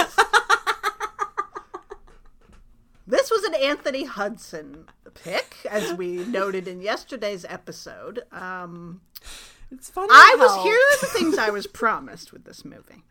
this 3.07 3.31
was 3.31 3.45
an 3.45 3.55
Anthony 3.55 4.05
Hudson 4.05 4.87
pick, 5.15 5.55
as 5.71 5.93
we 5.95 6.17
noted 6.27 6.67
in 6.69 6.81
yesterday's 6.81 7.45
episode. 7.49 8.23
Um, 8.33 9.01
It's 9.71 9.91
funny. 9.91 10.09
I 10.11 10.37
was 10.39 10.65
here 10.65 10.75
are 10.75 11.01
the 11.01 11.19
things 11.19 11.39
I 11.39 11.51
was 11.51 11.67
promised 11.67 12.33
with 12.33 12.45
this 12.45 12.65
movie. 12.65 13.05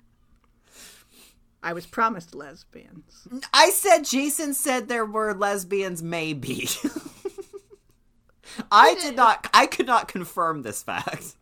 I 1.62 1.74
was 1.74 1.86
promised 1.86 2.34
lesbians. 2.34 3.28
I 3.54 3.72
said 3.72 4.04
Jason 4.04 4.54
said 4.54 4.88
there 4.88 5.06
were 5.06 5.34
lesbians, 5.34 6.02
maybe. 6.02 6.70
I 8.72 8.96
did 8.96 9.16
not. 9.16 9.50
I 9.54 9.68
could 9.68 9.88
not 9.88 10.08
confirm 10.08 10.62
this 10.62 10.82
fact. 10.84 11.36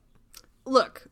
Look, 0.65 1.07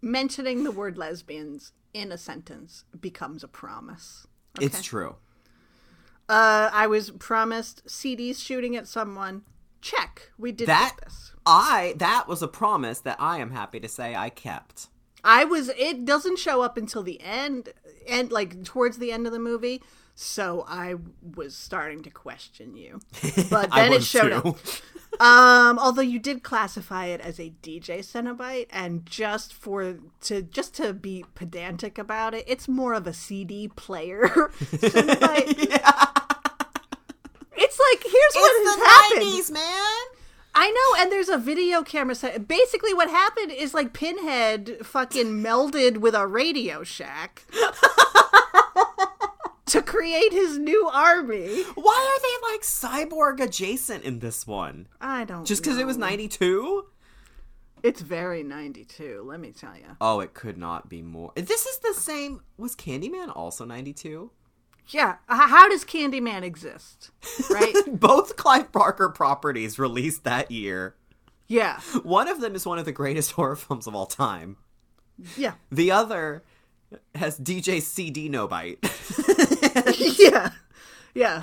mentioning 0.00 0.64
the 0.64 0.70
word 0.70 0.96
lesbians 0.96 1.72
in 1.92 2.10
a 2.10 2.18
sentence 2.18 2.84
becomes 2.98 3.44
a 3.44 3.48
promise. 3.48 4.26
It's 4.60 4.82
true. 4.82 5.16
Uh, 6.28 6.70
I 6.72 6.86
was 6.86 7.10
promised 7.10 7.86
CDs 7.86 8.42
shooting 8.42 8.76
at 8.76 8.86
someone. 8.88 9.42
Check. 9.80 10.30
We 10.38 10.52
did 10.52 10.68
That 10.68 10.94
get 10.96 11.04
this. 11.04 11.31
I 11.46 11.94
that 11.96 12.28
was 12.28 12.42
a 12.42 12.48
promise 12.48 13.00
that 13.00 13.16
I 13.20 13.38
am 13.38 13.50
happy 13.50 13.80
to 13.80 13.88
say 13.88 14.14
I 14.14 14.30
kept. 14.30 14.88
I 15.24 15.44
was. 15.44 15.68
It 15.70 16.04
doesn't 16.04 16.38
show 16.38 16.62
up 16.62 16.76
until 16.76 17.02
the 17.02 17.20
end, 17.20 17.70
and 18.08 18.30
like 18.32 18.64
towards 18.64 18.98
the 18.98 19.12
end 19.12 19.26
of 19.26 19.32
the 19.32 19.38
movie. 19.38 19.82
So 20.14 20.64
I 20.68 20.96
was 21.36 21.56
starting 21.56 22.02
to 22.02 22.10
question 22.10 22.76
you, 22.76 23.00
but 23.50 23.70
then 23.72 23.92
it 23.92 24.02
showed 24.02 24.42
too. 24.42 24.48
up. 24.50 24.56
Um, 25.20 25.78
although 25.78 26.02
you 26.02 26.18
did 26.18 26.42
classify 26.42 27.06
it 27.06 27.20
as 27.20 27.38
a 27.38 27.52
DJ 27.62 27.98
Cenobite, 28.00 28.66
and 28.70 29.06
just 29.06 29.54
for 29.54 29.98
to 30.22 30.42
just 30.42 30.74
to 30.76 30.92
be 30.92 31.24
pedantic 31.34 31.98
about 31.98 32.34
it, 32.34 32.44
it's 32.46 32.68
more 32.68 32.94
of 32.94 33.06
a 33.06 33.12
CD 33.12 33.68
player 33.68 34.20
Cenobite. 34.28 35.68
It's 37.54 37.78
like 37.78 38.02
here's 38.02 38.34
what 38.34 38.52
has 38.66 39.50
happened. 39.50 39.54
man. 39.54 40.21
I 40.54 40.70
know, 40.70 41.02
and 41.02 41.10
there's 41.10 41.28
a 41.28 41.38
video 41.38 41.82
camera 41.82 42.14
set. 42.14 42.46
Basically, 42.46 42.92
what 42.92 43.08
happened 43.08 43.50
is 43.50 43.74
like 43.74 43.92
Pinhead 43.92 44.78
fucking 44.82 45.26
melded 45.42 45.98
with 45.98 46.14
a 46.14 46.26
Radio 46.26 46.84
Shack 46.84 47.42
to 49.66 49.82
create 49.82 50.32
his 50.32 50.58
new 50.58 50.88
army. 50.92 51.62
Why 51.74 52.12
are 52.12 52.20
they 52.20 52.52
like 52.52 52.62
cyborg 52.62 53.40
adjacent 53.40 54.04
in 54.04 54.18
this 54.18 54.46
one? 54.46 54.88
I 55.00 55.24
don't 55.24 55.46
Just 55.46 55.62
because 55.62 55.78
it 55.78 55.86
was 55.86 55.96
92? 55.96 56.86
It's 57.82 58.00
very 58.00 58.44
92, 58.44 59.24
let 59.26 59.40
me 59.40 59.50
tell 59.50 59.74
you. 59.74 59.96
Oh, 60.00 60.20
it 60.20 60.34
could 60.34 60.56
not 60.56 60.88
be 60.88 61.02
more. 61.02 61.32
This 61.34 61.66
is 61.66 61.78
the 61.78 61.94
same. 61.94 62.40
Was 62.56 62.76
Candyman 62.76 63.34
also 63.34 63.64
92? 63.64 64.30
Yeah, 64.88 65.16
how 65.28 65.68
does 65.68 65.84
Candyman 65.84 66.42
exist? 66.42 67.10
Right? 67.50 67.74
Both 67.92 68.36
Clive 68.36 68.72
Barker 68.72 69.08
properties 69.08 69.78
released 69.78 70.24
that 70.24 70.50
year. 70.50 70.96
Yeah. 71.46 71.80
One 72.02 72.28
of 72.28 72.40
them 72.40 72.54
is 72.54 72.66
one 72.66 72.78
of 72.78 72.84
the 72.84 72.92
greatest 72.92 73.32
horror 73.36 73.56
films 73.56 73.86
of 73.86 73.94
all 73.94 74.06
time. 74.06 74.56
Yeah. 75.36 75.54
The 75.70 75.90
other 75.90 76.42
has 77.14 77.38
DJ 77.38 77.80
CD 77.80 78.28
No 78.28 78.46
Bite. 78.48 78.78
yeah. 80.18 80.50
Yeah. 81.14 81.42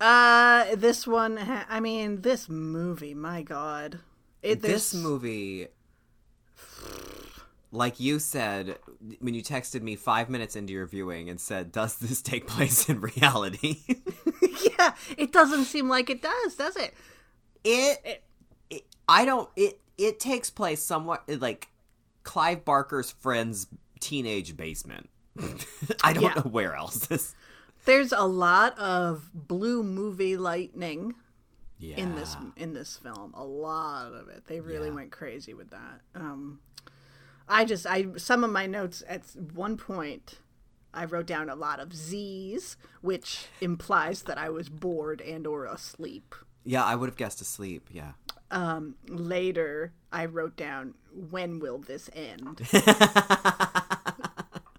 Uh 0.00 0.74
this 0.74 1.06
one 1.06 1.36
ha- 1.36 1.66
I 1.68 1.80
mean 1.80 2.22
this 2.22 2.48
movie, 2.48 3.14
my 3.14 3.42
god. 3.42 4.00
It 4.42 4.60
this 4.62 4.92
movie, 4.92 5.68
like 7.72 7.98
you 7.98 8.18
said 8.18 8.76
when 9.20 9.32
you 9.34 9.42
texted 9.42 9.80
me 9.82 9.96
five 9.96 10.28
minutes 10.28 10.54
into 10.56 10.72
your 10.72 10.86
viewing 10.86 11.28
and 11.30 11.40
said, 11.40 11.72
"Does 11.72 11.96
this 11.96 12.20
take 12.22 12.46
place 12.46 12.88
in 12.88 13.00
reality?" 13.00 13.78
Yeah, 14.78 14.94
it 15.16 15.32
doesn't 15.32 15.64
seem 15.64 15.88
like 15.88 16.08
it 16.10 16.22
does, 16.22 16.54
does 16.54 16.76
it? 16.76 16.94
it, 17.64 18.22
it 18.70 18.84
I 19.08 19.24
don't 19.24 19.48
it 19.56 19.80
it 19.98 20.20
takes 20.20 20.50
place 20.50 20.82
somewhat 20.82 21.22
like 21.28 21.68
Clive 22.22 22.64
Barker's 22.64 23.10
friend's 23.10 23.66
teenage 24.00 24.56
basement. 24.56 25.08
I 26.04 26.12
don't 26.12 26.22
Yeah. 26.24 26.34
know 26.36 26.42
where 26.50 26.74
else. 26.74 27.06
This 27.06 27.34
There's 27.86 28.12
a 28.12 28.26
lot 28.26 28.78
of 28.78 29.30
blue 29.34 29.82
movie 29.82 30.36
lightning 30.36 31.14
yeah. 31.78 31.96
in 31.96 32.14
this 32.14 32.36
in 32.56 32.74
this 32.74 32.96
film. 32.96 33.32
A 33.34 33.44
lot 33.44 34.12
of 34.12 34.28
it. 34.28 34.44
They 34.46 34.60
really 34.60 34.88
Yeah. 34.88 34.94
went 34.94 35.12
crazy 35.12 35.54
with 35.54 35.70
that. 35.70 36.00
Um, 36.14 36.60
I 37.52 37.64
just 37.64 37.86
I 37.86 38.06
some 38.16 38.44
of 38.44 38.50
my 38.50 38.66
notes 38.66 39.02
at 39.08 39.22
one 39.54 39.76
point 39.76 40.38
I 40.94 41.04
wrote 41.04 41.26
down 41.26 41.48
a 41.48 41.54
lot 41.54 41.80
of 41.80 41.94
Z's, 41.94 42.76
which 43.00 43.46
implies 43.60 44.22
that 44.22 44.38
I 44.38 44.50
was 44.50 44.68
bored 44.68 45.20
and 45.20 45.46
or 45.46 45.64
asleep. 45.64 46.34
Yeah, 46.64 46.84
I 46.84 46.94
would 46.94 47.08
have 47.08 47.16
guessed 47.16 47.40
asleep. 47.40 47.88
Yeah. 47.90 48.12
Um, 48.50 48.96
later, 49.08 49.92
I 50.12 50.26
wrote 50.26 50.56
down 50.56 50.94
when 51.12 51.58
will 51.58 51.78
this 51.78 52.10
end? 52.14 52.60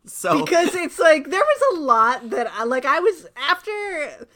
So 0.06 0.44
because 0.44 0.76
it's 0.76 1.00
like 1.00 1.30
there 1.30 1.44
was 1.44 1.78
a 1.78 1.82
lot 1.82 2.30
that 2.30 2.48
I 2.54 2.66
like 2.66 2.86
I 2.86 3.00
was 3.00 3.26
after 3.36 4.28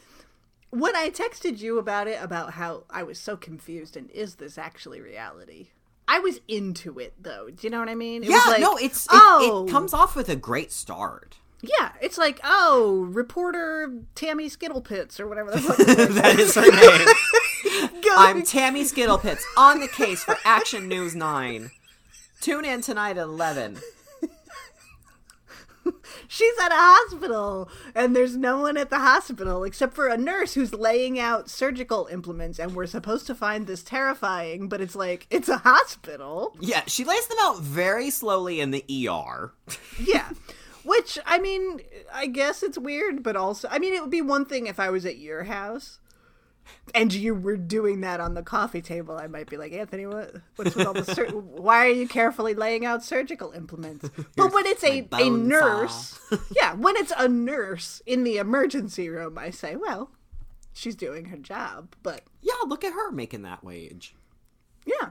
when 0.70 0.96
I 0.96 1.10
texted 1.10 1.58
you 1.58 1.78
about 1.78 2.08
it 2.08 2.22
about 2.22 2.54
how 2.54 2.84
I 2.90 3.02
was 3.02 3.18
so 3.18 3.36
confused 3.36 3.96
and 3.96 4.10
is 4.10 4.36
this 4.36 4.58
actually 4.58 5.00
reality? 5.00 5.68
I 6.08 6.18
was 6.20 6.40
into 6.48 6.98
it 6.98 7.14
though. 7.20 7.50
Do 7.50 7.66
you 7.66 7.70
know 7.70 7.80
what 7.80 7.88
I 7.88 7.94
mean? 7.94 8.24
It 8.24 8.30
yeah, 8.30 8.36
was 8.36 8.46
like, 8.46 8.60
no, 8.60 8.76
it's 8.76 9.04
it, 9.04 9.10
oh, 9.12 9.66
it 9.68 9.70
comes 9.70 9.92
off 9.92 10.16
with 10.16 10.28
a 10.28 10.36
great 10.36 10.72
start. 10.72 11.36
yeah. 11.62 11.92
It's 12.00 12.16
like 12.18 12.40
oh, 12.42 13.06
reporter 13.10 13.92
Tammy 14.14 14.48
Skittlepits 14.48 15.20
or 15.20 15.28
whatever 15.28 15.50
the 15.50 15.58
fuck. 15.58 15.76
that 15.86 16.38
is 16.38 16.54
her 16.54 16.70
name. 16.70 17.90
I'm 18.16 18.42
Tammy 18.42 18.82
Skittlepits 18.82 19.42
on 19.56 19.80
the 19.80 19.88
case 19.88 20.24
for 20.24 20.36
Action 20.44 20.88
News 20.88 21.14
9. 21.14 21.70
Tune 22.40 22.64
in 22.64 22.80
tonight 22.80 23.18
at 23.18 23.24
11. 23.24 23.78
She's 26.28 26.58
at 26.62 26.70
a 26.70 26.74
hospital, 26.74 27.70
and 27.94 28.14
there's 28.14 28.36
no 28.36 28.60
one 28.60 28.76
at 28.76 28.90
the 28.90 28.98
hospital 28.98 29.64
except 29.64 29.94
for 29.94 30.08
a 30.08 30.18
nurse 30.18 30.52
who's 30.52 30.74
laying 30.74 31.18
out 31.18 31.48
surgical 31.48 32.06
implements, 32.12 32.58
and 32.58 32.74
we're 32.74 32.86
supposed 32.86 33.26
to 33.28 33.34
find 33.34 33.66
this 33.66 33.82
terrifying, 33.82 34.68
but 34.68 34.82
it's 34.82 34.94
like, 34.94 35.26
it's 35.30 35.48
a 35.48 35.56
hospital. 35.56 36.54
Yeah, 36.60 36.82
she 36.86 37.04
lays 37.04 37.26
them 37.28 37.38
out 37.40 37.60
very 37.60 38.10
slowly 38.10 38.60
in 38.60 38.70
the 38.70 38.84
ER. 39.08 39.52
Yeah. 39.98 40.30
Which, 40.84 41.18
I 41.26 41.38
mean, 41.38 41.80
I 42.14 42.26
guess 42.26 42.62
it's 42.62 42.78
weird, 42.78 43.22
but 43.22 43.36
also, 43.36 43.68
I 43.70 43.78
mean, 43.78 43.94
it 43.94 44.00
would 44.00 44.10
be 44.10 44.22
one 44.22 44.44
thing 44.44 44.68
if 44.68 44.78
I 44.78 44.90
was 44.90 45.04
at 45.04 45.18
your 45.18 45.44
house 45.44 45.98
and 46.94 47.12
you 47.12 47.34
were 47.34 47.56
doing 47.56 48.00
that 48.02 48.20
on 48.20 48.34
the 48.34 48.42
coffee 48.42 48.80
table. 48.82 49.16
I 49.16 49.26
might 49.26 49.48
be 49.48 49.56
like, 49.56 49.72
Anthony, 49.72 50.06
what, 50.06 50.34
what's 50.56 50.74
with 50.74 50.86
all 50.86 50.92
the 50.94 51.04
sur- 51.04 51.28
why 51.30 51.86
are 51.86 51.90
you 51.92 52.08
carefully 52.08 52.54
laying 52.54 52.84
out 52.86 53.04
surgical 53.04 53.52
implements? 53.52 54.08
But 54.36 54.52
when 54.52 54.66
it's 54.66 54.84
a, 54.84 55.06
a 55.12 55.30
nurse, 55.30 56.18
yeah, 56.54 56.74
when 56.74 56.96
it's 56.96 57.12
a 57.16 57.28
nurse 57.28 58.00
in 58.06 58.24
the 58.24 58.38
emergency 58.38 59.08
room, 59.08 59.38
I 59.38 59.50
say, 59.50 59.76
well, 59.76 60.10
she's 60.72 60.94
doing 60.96 61.26
her 61.26 61.36
job. 61.38 61.94
But 62.02 62.22
Yeah, 62.40 62.54
look 62.66 62.84
at 62.84 62.92
her 62.92 63.10
making 63.10 63.42
that 63.42 63.62
wage. 63.64 64.14
yeah. 64.86 65.10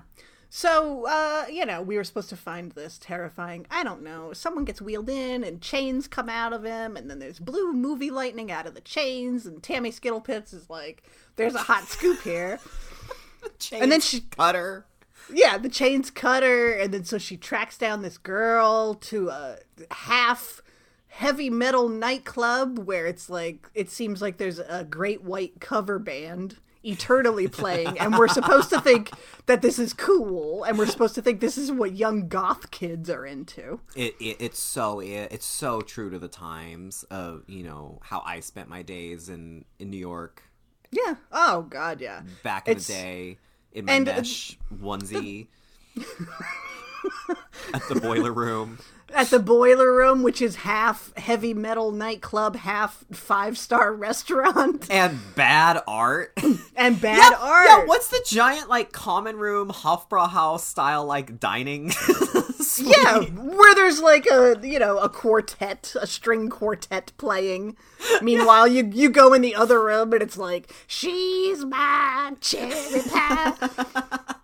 So, 0.58 1.06
uh, 1.06 1.46
you 1.52 1.67
know, 1.67 1.84
we 1.84 1.98
were 1.98 2.04
supposed 2.04 2.30
to 2.30 2.36
find 2.36 2.72
this 2.72 2.98
terrifying, 2.98 3.67
I 3.70 3.84
don't 3.84 4.02
know, 4.02 4.34
someone 4.34 4.65
gets 4.65 4.82
wheeled 4.82 5.08
in 5.08 5.43
and 5.43 5.62
chains 5.62 6.08
come 6.08 6.30
out 6.30 6.52
of 6.52 6.63
him, 6.63 6.98
and 6.98 7.12
then 7.12 7.20
there's 7.20 7.38
blue 7.38 7.74
movie 7.74 8.10
lightning 8.10 8.52
out 8.52 8.65
of 8.65 8.74
the 8.74 8.82
chains, 8.82 9.46
and 9.46 9.62
Tammy 9.62 9.91
Skittlepits 9.91 10.56
is 10.56 10.67
like, 10.67 11.04
there's 11.36 11.54
a 11.54 11.60
hot 11.60 11.84
scoop 11.84 12.24
here. 12.24 12.60
And 13.72 13.91
then 13.91 14.02
she- 14.02 14.22
cut 14.22 14.56
her. 14.56 14.88
Yeah, 15.32 15.60
the 15.60 15.70
chains 15.70 16.10
cut 16.10 16.41
her, 16.41 16.72
and 16.72 16.91
then 16.91 17.06
so 17.06 17.20
she 17.20 17.38
tracks 17.38 17.78
down 17.78 18.02
this 18.02 18.17
girl 18.17 18.96
to 18.96 19.30
a 19.30 19.58
half 19.91 20.63
heavy 21.10 21.52
metal 21.52 21.88
nightclub 21.88 22.80
where 22.80 23.06
it's 23.06 23.30
like, 23.30 23.70
it 23.76 23.91
seems 23.91 24.24
like 24.24 24.38
there's 24.38 24.58
a 24.58 24.84
great 24.84 25.22
white 25.22 25.62
cover 25.62 26.00
band 26.00 26.58
eternally 26.88 27.47
playing, 27.47 27.97
and 28.00 28.17
we're 28.17 28.28
supposed 28.28 28.69
to 28.69 28.80
think 28.82 29.12
that 29.47 29.62
this 29.62 29.78
is 29.80 29.93
cool, 29.93 30.63
and 30.63 30.78
we're 30.78 30.86
supposed 30.88 31.15
to 31.15 31.21
think 31.21 31.39
this 31.39 31.58
is 31.58 31.71
what 31.71 31.93
young 31.93 32.28
goth 32.28 32.71
kids 32.71 33.10
are 33.10 33.26
into. 33.26 33.80
It, 33.95 34.15
it 34.19 34.38
it's 34.39 34.60
so 34.60 35.00
it, 35.00 35.28
it's 35.32 35.45
so 35.45 35.82
true 35.82 36.10
to 36.10 36.19
the 36.19 36.28
times 36.28 37.04
of 37.12 37.43
you 37.47 37.63
know 37.63 38.00
how 38.04 38.21
I 38.26 38.39
spent 38.39 38.69
my 38.69 38.82
days 38.82 39.30
in 39.30 39.65
in 39.80 39.89
New 39.89 39.97
York 39.97 40.43
Yeah. 40.91 41.15
Oh, 41.32 41.63
God, 41.63 42.00
yeah. 42.02 42.21
back 42.43 42.67
in 42.67 42.71
It's- 42.71 42.88
the 42.88 42.93
day 42.93 43.38
in 43.73 43.86
my 43.86 43.93
and, 43.93 44.06
mesh 44.06 44.58
onesie 44.73 45.47
at 47.73 47.82
the 47.89 48.00
boiler 48.02 48.32
room. 48.34 48.80
At 49.13 49.30
the 49.30 49.39
Boiler 49.39 49.93
Room, 49.96 50.22
which 50.22 50.41
is 50.41 50.58
half 50.58 51.15
heavy 51.15 51.54
metal 51.54 51.91
nightclub, 51.91 52.56
half 52.58 53.06
five 53.12 53.58
star 53.58 53.93
restaurant, 53.96 54.88
And 54.89 55.20
bad 55.36 55.82
art. 55.88 56.34
and 56.76 57.00
bad 57.00 57.32
yeah, 57.32 57.38
art. 57.39 57.65
Yeah, 57.67 57.86
what's 57.86 58.10
the 58.10 58.24
giant 58.28 58.70
like 58.70 58.91
common 58.91 59.38
room 59.38 59.70
Hofbrauhaus 59.70 60.60
style 60.62 61.06
like 61.06 61.39
dining? 61.39 61.91
Yeah, 62.80 63.22
where 63.24 63.74
there's 63.76 64.02
like 64.02 64.28
a 64.28 64.60
you 64.62 64.78
know 64.78 65.00
a 65.00 65.10
quartet, 65.10 65.96
a 66.00 66.06
string 66.06 66.50
quartet 66.50 67.12
playing. 67.17 67.76
Meanwhile, 68.22 68.67
you 68.67 68.91
you 68.93 69.10
go 69.10 69.34
in 69.34 69.41
the 69.41 69.56
other 69.56 69.82
room 69.84 70.13
and 70.13 70.22
it's 70.22 70.38
like 70.38 70.72
she's 70.86 71.65
my 71.65 72.36
cherry 72.39 73.02
pie. 73.10 74.36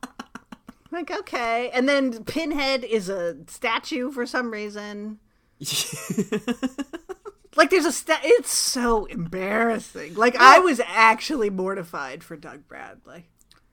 Like 0.94 1.12
okay, 1.12 1.70
and 1.72 1.90
then 1.90 2.24
Pinhead 2.24 2.84
is 2.84 3.10
a 3.10 3.38
statue 3.48 4.12
for 4.12 4.26
some 4.26 4.52
reason. 4.52 5.20
Like 7.56 7.70
there's 7.70 7.86
a 7.86 7.92
sta- 7.92 8.20
it's 8.24 8.52
so 8.52 9.06
embarrassing. 9.06 10.16
Like 10.16 10.36
I 10.38 10.60
was 10.60 10.82
actually 10.88 11.50
mortified 11.50 12.24
for 12.24 12.36
Doug 12.36 12.68
Bradley. 12.68 13.28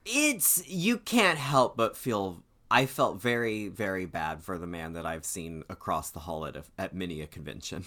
it's 0.05 0.67
you 0.67 0.97
can't 0.97 1.37
help 1.37 1.77
but 1.77 1.97
feel 1.97 2.43
I 2.69 2.85
felt 2.85 3.19
very 3.21 3.67
very 3.69 4.05
bad 4.05 4.43
for 4.43 4.57
the 4.57 4.67
man 4.67 4.93
that 4.93 5.05
I've 5.05 5.25
seen 5.25 5.63
across 5.69 6.11
the 6.11 6.19
hall 6.19 6.45
at 6.45 6.55
a, 6.55 6.63
at 6.77 6.93
many 6.93 7.21
a 7.21 7.27
convention. 7.27 7.85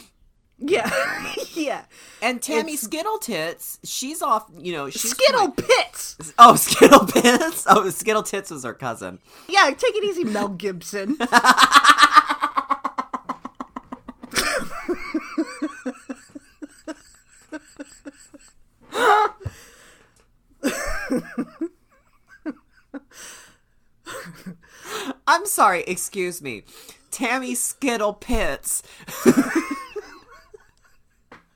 Yeah, 0.58 0.90
yeah. 1.54 1.84
And 2.22 2.40
Tammy 2.40 2.72
It's- 2.74 2.82
Skittle 2.82 3.18
Tits, 3.18 3.78
she's 3.84 4.22
off. 4.22 4.48
You 4.56 4.72
know, 4.72 4.90
she's 4.90 5.10
Skittle 5.10 5.50
pits. 5.50 6.16
Oh, 6.38 6.54
Skittle 6.56 7.06
Tits. 7.06 7.66
Oh, 7.68 7.88
Skittle 7.90 8.22
Tits 8.22 8.50
was 8.50 8.64
her 8.64 8.74
cousin. 8.74 9.18
Yeah, 9.48 9.70
take 9.76 9.94
it 9.96 10.04
easy, 10.04 10.24
Mel 10.24 10.48
Gibson. 10.48 11.18
I'm 25.26 25.46
sorry. 25.46 25.82
Excuse 25.84 26.42
me, 26.42 26.64
Tammy 27.10 27.54
Skittle 27.54 28.14
Pits. 28.14 28.82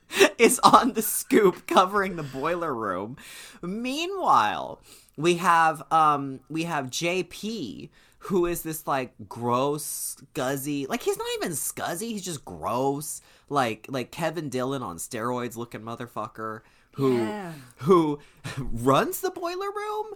is 0.37 0.59
on 0.59 0.93
the 0.93 1.01
scoop 1.01 1.67
covering 1.67 2.15
the 2.15 2.23
boiler 2.23 2.73
room. 2.73 3.17
Meanwhile, 3.61 4.81
we 5.17 5.35
have 5.35 5.83
um 5.91 6.39
we 6.49 6.63
have 6.63 6.85
JP 6.87 7.89
who 8.23 8.45
is 8.45 8.63
this 8.63 8.85
like 8.85 9.13
gross 9.29 10.17
scuzzy 10.35 10.87
like 10.89 11.01
he's 11.03 11.17
not 11.17 11.27
even 11.37 11.51
scuzzy 11.53 12.09
he's 12.09 12.21
just 12.23 12.43
gross 12.43 13.21
like 13.47 13.85
like 13.89 14.11
Kevin 14.11 14.49
Dillon 14.49 14.83
on 14.83 14.97
steroids 14.97 15.55
looking 15.55 15.81
motherfucker 15.81 16.61
who 16.95 17.17
Yeah. 17.17 17.53
who 17.77 18.19
runs 18.57 19.21
the 19.21 19.31
boiler 19.31 19.71
room 19.71 20.07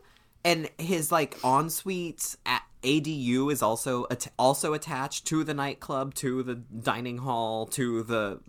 and 0.43 0.69
his 0.77 1.11
like 1.13 1.37
ensuite 1.43 2.35
at 2.45 2.63
ADU 2.83 3.49
is 3.51 3.61
also 3.61 4.05
at- 4.11 4.27
also 4.37 4.73
attached 4.73 5.25
to 5.27 5.45
the 5.45 5.53
nightclub, 5.53 6.13
to 6.15 6.43
the 6.43 6.55
dining 6.55 7.19
hall, 7.19 7.65
to 7.67 8.03
the 8.03 8.41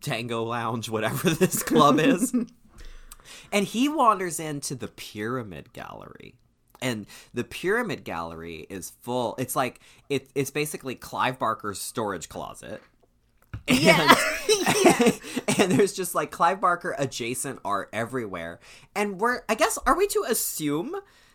tango 0.00 0.42
lounge, 0.44 0.88
whatever 0.88 1.30
this 1.34 1.62
club 1.62 1.98
is. 1.98 2.34
and 3.52 3.66
he 3.66 3.88
wanders 3.88 4.40
into 4.40 4.74
the 4.74 4.88
pyramid 4.88 5.72
gallery. 5.72 6.34
and 6.80 7.06
the 7.34 7.44
pyramid 7.44 8.04
gallery 8.04 8.66
is 8.70 8.90
full 9.02 9.34
it's 9.38 9.54
like 9.56 9.80
it, 10.08 10.28
it's 10.34 10.50
basically 10.50 10.94
clive 10.94 11.38
barker's 11.38 11.78
storage 11.80 12.28
closet 12.28 12.80
and, 13.66 13.78
Yeah. 13.82 14.14
and 15.58 15.72
there's 15.72 15.92
just 15.92 16.14
like 16.14 16.30
clive 16.30 16.60
barker 16.60 16.94
adjacent 16.98 17.58
art 17.64 17.88
everywhere 17.92 18.60
and 18.94 19.20
we're 19.20 19.42
i 19.48 19.54
guess 19.54 19.78
are 19.86 19.96
we 19.96 20.06
to 20.06 20.24
assume 20.28 20.94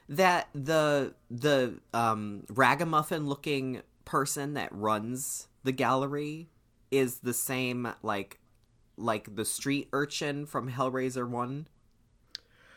that 0.09 0.47
the 0.55 1.13
the 1.29 1.75
um 1.93 2.43
ragamuffin 2.49 3.27
looking 3.27 3.81
person 4.05 4.53
that 4.53 4.69
runs 4.73 5.47
the 5.63 5.71
gallery 5.71 6.49
is 6.91 7.19
the 7.19 7.33
same 7.33 7.91
like 8.01 8.39
like 8.97 9.35
the 9.35 9.45
street 9.45 9.89
urchin 9.91 10.45
from 10.45 10.71
hellraiser 10.71 11.27
1 11.27 11.67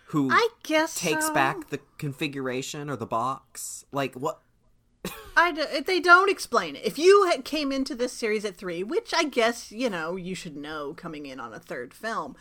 who 0.06 0.28
I 0.30 0.48
guess 0.62 0.94
takes 0.94 1.26
so. 1.26 1.34
back 1.34 1.70
the 1.70 1.80
configuration 1.98 2.88
or 2.88 2.96
the 2.96 3.06
box. 3.06 3.84
Like 3.90 4.14
what? 4.14 4.40
I 5.36 5.52
d- 5.52 5.80
they 5.80 6.00
don't 6.00 6.30
explain 6.30 6.76
it. 6.76 6.84
If 6.84 6.98
you 6.98 7.24
had 7.24 7.44
came 7.44 7.72
into 7.72 7.94
this 7.94 8.12
series 8.12 8.44
at 8.44 8.56
three, 8.56 8.82
which 8.82 9.12
I 9.14 9.24
guess 9.24 9.72
you 9.72 9.90
know 9.90 10.16
you 10.16 10.34
should 10.34 10.56
know 10.56 10.94
coming 10.94 11.26
in 11.26 11.40
on 11.40 11.52
a 11.52 11.58
third 11.58 11.92
film, 11.92 12.36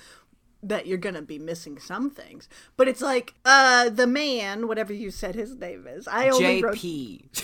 that 0.61 0.85
you're 0.85 0.99
gonna 0.99 1.23
be 1.23 1.39
missing 1.39 1.79
some 1.79 2.11
things. 2.11 2.47
But 2.77 2.87
it's 2.87 3.01
like 3.01 3.33
uh 3.45 3.89
the 3.89 4.07
man, 4.07 4.67
whatever 4.67 4.93
you 4.93 5.09
said 5.09 5.33
his 5.33 5.55
name 5.55 5.87
is. 5.87 6.07
I 6.07 6.29
only 6.29 6.61
wrote 6.61 6.77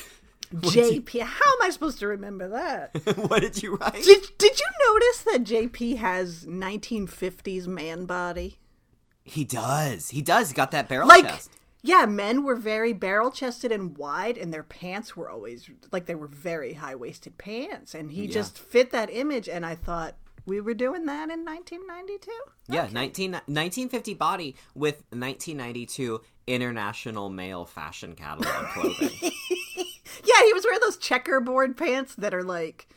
JP. 0.54 1.04
JP. 1.06 1.22
How 1.22 1.52
am 1.54 1.62
I 1.64 1.70
supposed 1.70 2.00
to 2.00 2.08
remember 2.08 2.50
that? 2.50 2.92
what 3.30 3.42
did 3.42 3.62
you 3.64 3.76
write? 3.76 4.04
did 4.04 4.24
Did 4.38 4.60
you 4.60 4.68
notice 4.88 5.22
that 5.24 5.44
JP 5.44 5.98
has 5.98 6.46
1950s 6.46 7.68
man 7.68 8.06
body? 8.06 8.58
He 9.24 9.44
does. 9.46 10.10
He 10.10 10.22
does. 10.22 10.50
He 10.50 10.56
got 10.56 10.72
that 10.72 10.90
barrel 10.90 11.08
like 11.08 11.28
chest. 11.28 11.52
yeah 11.84 12.06
men 12.06 12.44
were 12.44 12.56
very 12.56 12.92
barrel 12.94 13.32
chested 13.32 13.72
and 13.72 13.98
wide 13.98 14.38
and 14.38 14.54
their 14.54 14.64
pants 14.64 15.16
were 15.16 15.30
always 15.30 15.70
like 15.92 16.06
they 16.06 16.16
were 16.16 16.28
very 16.28 16.74
high 16.74 16.96
waisted 16.96 17.38
pants 17.38 17.94
and 17.96 18.12
he 18.12 18.28
just 18.28 18.58
fit 18.60 18.92
that 18.92 19.10
image 19.12 19.48
and 19.50 19.66
i 19.66 19.74
thought 19.76 20.16
we 20.46 20.60
were 20.60 20.74
doing 20.74 21.06
that 21.06 21.30
in 21.30 21.46
1992 21.46 22.32
Yeah, 22.68 22.88
19, 22.92 23.32
1950 23.32 24.14
body 24.16 24.56
with 24.74 24.96
1992 25.12 26.20
international 26.48 27.30
male 27.30 27.66
fashion 27.66 28.16
catalog 28.16 28.66
clothing. 28.70 29.12
yeah 30.42 30.48
he 30.48 30.54
was 30.54 30.64
wearing 30.66 30.80
those 30.82 30.98
checkerboard 30.98 31.78
pants 31.78 32.16
that 32.16 32.34
are 32.34 32.44
like 32.44 32.88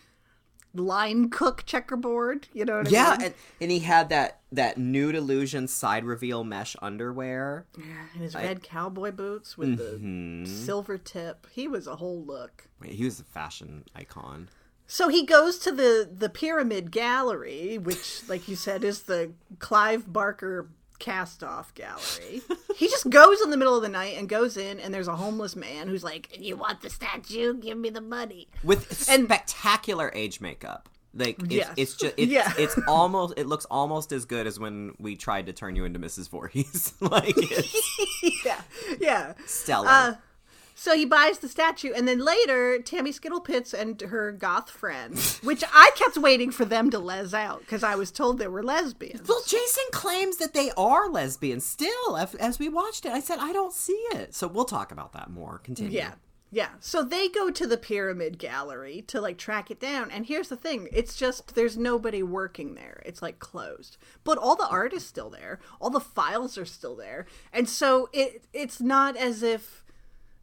line 0.76 1.30
cook 1.30 1.62
checkerboard 1.66 2.48
you 2.52 2.64
know 2.64 2.78
what 2.78 2.88
i 2.88 2.90
yeah, 2.90 3.10
mean 3.12 3.26
and, 3.26 3.34
and 3.60 3.70
he 3.70 3.78
had 3.78 4.08
that 4.08 4.40
that 4.50 4.76
nude 4.76 5.14
illusion 5.14 5.68
side 5.68 6.04
reveal 6.04 6.42
mesh 6.44 6.74
underwear. 6.82 7.66
Yeah, 7.78 7.84
and 8.12 8.22
his 8.22 8.34
red 8.34 8.62
cowboy 8.62 9.12
boots 9.12 9.56
with 9.56 9.78
Mm-hmm. 9.78 10.44
the 10.44 10.48
silver 10.50 10.98
tip 10.98 11.46
he 11.52 11.68
was 11.68 11.86
a 11.86 11.96
whole 11.96 12.24
look 12.24 12.68
He 12.84 13.04
was 13.04 13.20
a 13.20 13.24
fashion 13.24 13.84
icon. 13.94 14.48
So 14.86 15.08
he 15.08 15.24
goes 15.24 15.58
to 15.60 15.72
the 15.72 16.08
the 16.12 16.28
Pyramid 16.28 16.90
Gallery, 16.90 17.78
which, 17.78 18.28
like 18.28 18.48
you 18.48 18.54
said, 18.56 18.84
is 18.84 19.02
the 19.02 19.32
Clive 19.58 20.12
Barker 20.12 20.68
cast 20.98 21.42
off 21.44 21.74
gallery. 21.74 22.42
he 22.76 22.88
just 22.88 23.08
goes 23.10 23.40
in 23.42 23.50
the 23.50 23.56
middle 23.56 23.76
of 23.76 23.82
the 23.82 23.88
night 23.88 24.16
and 24.18 24.28
goes 24.28 24.56
in, 24.56 24.80
and 24.80 24.92
there's 24.92 25.08
a 25.08 25.16
homeless 25.16 25.56
man 25.56 25.88
who's 25.88 26.04
like, 26.04 26.38
"You 26.40 26.56
want 26.56 26.80
the 26.82 26.90
statue? 26.90 27.54
Give 27.54 27.76
me 27.78 27.90
the 27.90 28.00
money." 28.00 28.48
with 28.62 29.08
And- 29.10 29.24
spectacular 29.26 30.10
age 30.14 30.40
makeup. 30.40 30.88
Like 31.16 31.40
it's, 31.44 31.52
Yes. 31.52 31.72
it's 31.76 31.94
just 31.96 32.14
it's, 32.18 32.32
Yeah. 32.32 32.52
it's 32.58 32.76
almost 32.88 33.34
it 33.36 33.46
looks 33.46 33.66
almost 33.66 34.10
as 34.10 34.24
good 34.24 34.46
as 34.48 34.58
when 34.58 34.94
we 34.98 35.14
tried 35.14 35.46
to 35.46 35.52
turn 35.52 35.76
you 35.76 35.84
into 35.84 36.00
Mrs. 36.00 36.28
Voorhees. 36.28 36.92
like 37.00 37.36
yeah, 38.44 38.60
yeah. 39.00 39.34
stellar. 39.46 39.88
Uh, 39.88 40.14
so 40.84 40.94
he 40.94 41.06
buys 41.06 41.38
the 41.38 41.48
statue, 41.48 41.94
and 41.94 42.06
then 42.06 42.18
later, 42.18 42.78
Tammy 42.78 43.10
Skittlepits 43.10 43.72
and 43.72 43.98
her 44.02 44.30
goth 44.32 44.68
friend, 44.68 45.18
which 45.42 45.64
I 45.72 45.92
kept 45.96 46.18
waiting 46.18 46.50
for 46.50 46.66
them 46.66 46.90
to 46.90 46.98
les 46.98 47.32
out 47.32 47.60
because 47.60 47.82
I 47.82 47.94
was 47.94 48.10
told 48.10 48.38
they 48.38 48.48
were 48.48 48.62
lesbians. 48.62 49.26
well, 49.26 49.40
Jason 49.46 49.84
claims 49.92 50.36
that 50.36 50.52
they 50.52 50.72
are 50.76 51.08
lesbians 51.08 51.64
still. 51.64 52.18
As, 52.18 52.34
as 52.34 52.58
we 52.58 52.68
watched 52.68 53.06
it, 53.06 53.12
I 53.12 53.20
said 53.20 53.38
I 53.38 53.50
don't 53.54 53.72
see 53.72 53.94
it. 54.12 54.34
So 54.34 54.46
we'll 54.46 54.66
talk 54.66 54.92
about 54.92 55.14
that 55.14 55.30
more. 55.30 55.58
Continue. 55.60 55.96
Yeah. 55.96 56.12
Yeah. 56.50 56.68
So 56.80 57.02
they 57.02 57.28
go 57.28 57.50
to 57.50 57.66
the 57.66 57.78
pyramid 57.78 58.38
gallery 58.38 59.02
to 59.06 59.22
like 59.22 59.38
track 59.38 59.70
it 59.70 59.80
down. 59.80 60.10
And 60.10 60.26
here's 60.26 60.50
the 60.50 60.56
thing 60.56 60.88
it's 60.92 61.16
just 61.16 61.54
there's 61.54 61.78
nobody 61.78 62.22
working 62.22 62.74
there. 62.74 63.02
It's 63.06 63.22
like 63.22 63.38
closed. 63.38 63.96
But 64.22 64.36
all 64.36 64.54
the 64.54 64.68
art 64.68 64.92
is 64.92 65.06
still 65.06 65.30
there. 65.30 65.60
All 65.80 65.88
the 65.88 65.98
files 65.98 66.58
are 66.58 66.66
still 66.66 66.94
there. 66.94 67.24
And 67.54 67.70
so 67.70 68.10
it 68.12 68.44
it's 68.52 68.82
not 68.82 69.16
as 69.16 69.42
if 69.42 69.83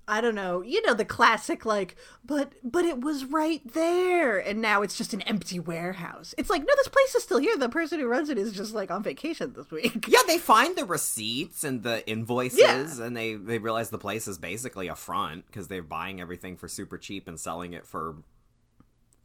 I 0.08 0.20
don't 0.20 0.36
know, 0.36 0.62
you 0.62 0.82
know 0.86 0.94
the 0.94 1.06
classic 1.06 1.66
like 1.66 1.96
but 2.26 2.54
but 2.64 2.84
it 2.86 3.00
was 3.02 3.24
right 3.26 3.62
there 3.74 4.38
and 4.40 4.62
now 4.62 4.82
it's 4.82 4.98
just 4.98 5.14
an 5.14 5.22
empty 5.22 5.60
warehouse. 5.60 6.34
It's 6.38 6.50
like 6.50 6.62
no 6.62 6.74
this 6.76 6.88
place 6.90 7.16
is 7.16 7.24
still 7.24 7.38
here. 7.38 7.56
The 7.58 7.70
person 7.70 8.00
who 8.00 8.08
runs 8.08 8.30
it 8.30 8.38
is 8.38 8.52
just 8.52 8.74
like 8.74 8.92
on 8.92 9.04
vacation 9.04 9.54
this 9.54 9.72
week. 9.72 10.06
Yeah, 10.08 10.20
they 10.28 10.38
find 10.38 10.76
the 10.76 10.86
receipts 10.86 11.64
and 11.64 11.84
the 11.84 12.06
invoices, 12.10 12.60
Yeah. 12.60 13.06
and 13.06 13.16
they 13.16 13.36
they 13.36 13.58
realize 13.60 13.90
the 13.90 13.98
place 13.98 14.28
is 14.28 14.38
basically 14.38 14.88
a 14.88 14.96
front 14.96 15.46
because 15.46 15.68
they're 15.68 15.84
buying 15.84 16.20
everything 16.20 16.58
for 16.58 16.68
super 16.68 16.98
cheap 16.98 17.28
and 17.28 17.40
selling 17.40 17.74
it 17.74 17.86
for. 17.86 18.16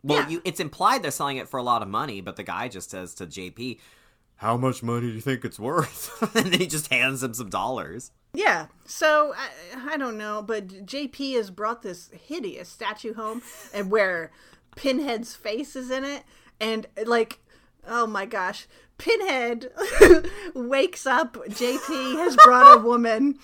Well, 0.03 0.21
Yeah. 0.21 0.29
you, 0.29 0.43
it's 0.45 0.61
implied 0.61 1.03
they're 1.03 1.11
selling 1.11 1.39
it 1.39 1.49
for 1.49 1.57
a 1.59 1.63
lot 1.65 1.83
of 1.83 1.89
money, 1.89 2.21
but 2.21 2.37
the 2.37 2.45
guy 2.45 2.69
just 2.69 2.91
says 2.91 3.15
to 3.15 3.27
JP, 3.27 3.81
"How 4.37 4.57
much 4.57 4.83
money 4.83 5.09
do 5.09 5.13
you 5.15 5.21
think 5.21 5.45
it's 5.45 5.59
worth?" 5.59 6.13
and 6.37 6.55
he 6.55 6.67
just 6.67 6.93
hands 6.93 7.23
him 7.23 7.35
some 7.35 7.51
dollars. 7.51 8.13
Yeah. 8.37 8.67
So 8.85 9.35
I, 9.37 9.95
I 9.95 9.97
don't 9.97 10.19
know, 10.19 10.43
but 10.43 10.69
JP 10.69 11.37
has 11.37 11.51
brought 11.51 11.83
this 11.83 12.11
hideous 12.27 12.69
statue 12.69 13.15
home, 13.15 13.41
and 13.73 13.91
where 13.91 14.31
Pinhead's 14.77 15.35
face 15.35 15.75
is 15.75 15.91
in 15.91 16.05
it, 16.05 16.23
and 16.61 16.87
like, 17.07 17.41
oh 17.89 18.07
my 18.07 18.27
gosh, 18.27 18.67
Pinhead 18.99 19.71
wakes 20.55 21.07
up. 21.07 21.35
JP 21.49 22.17
has 22.19 22.37
brought 22.45 22.77
a 22.77 22.81
woman 22.87 23.39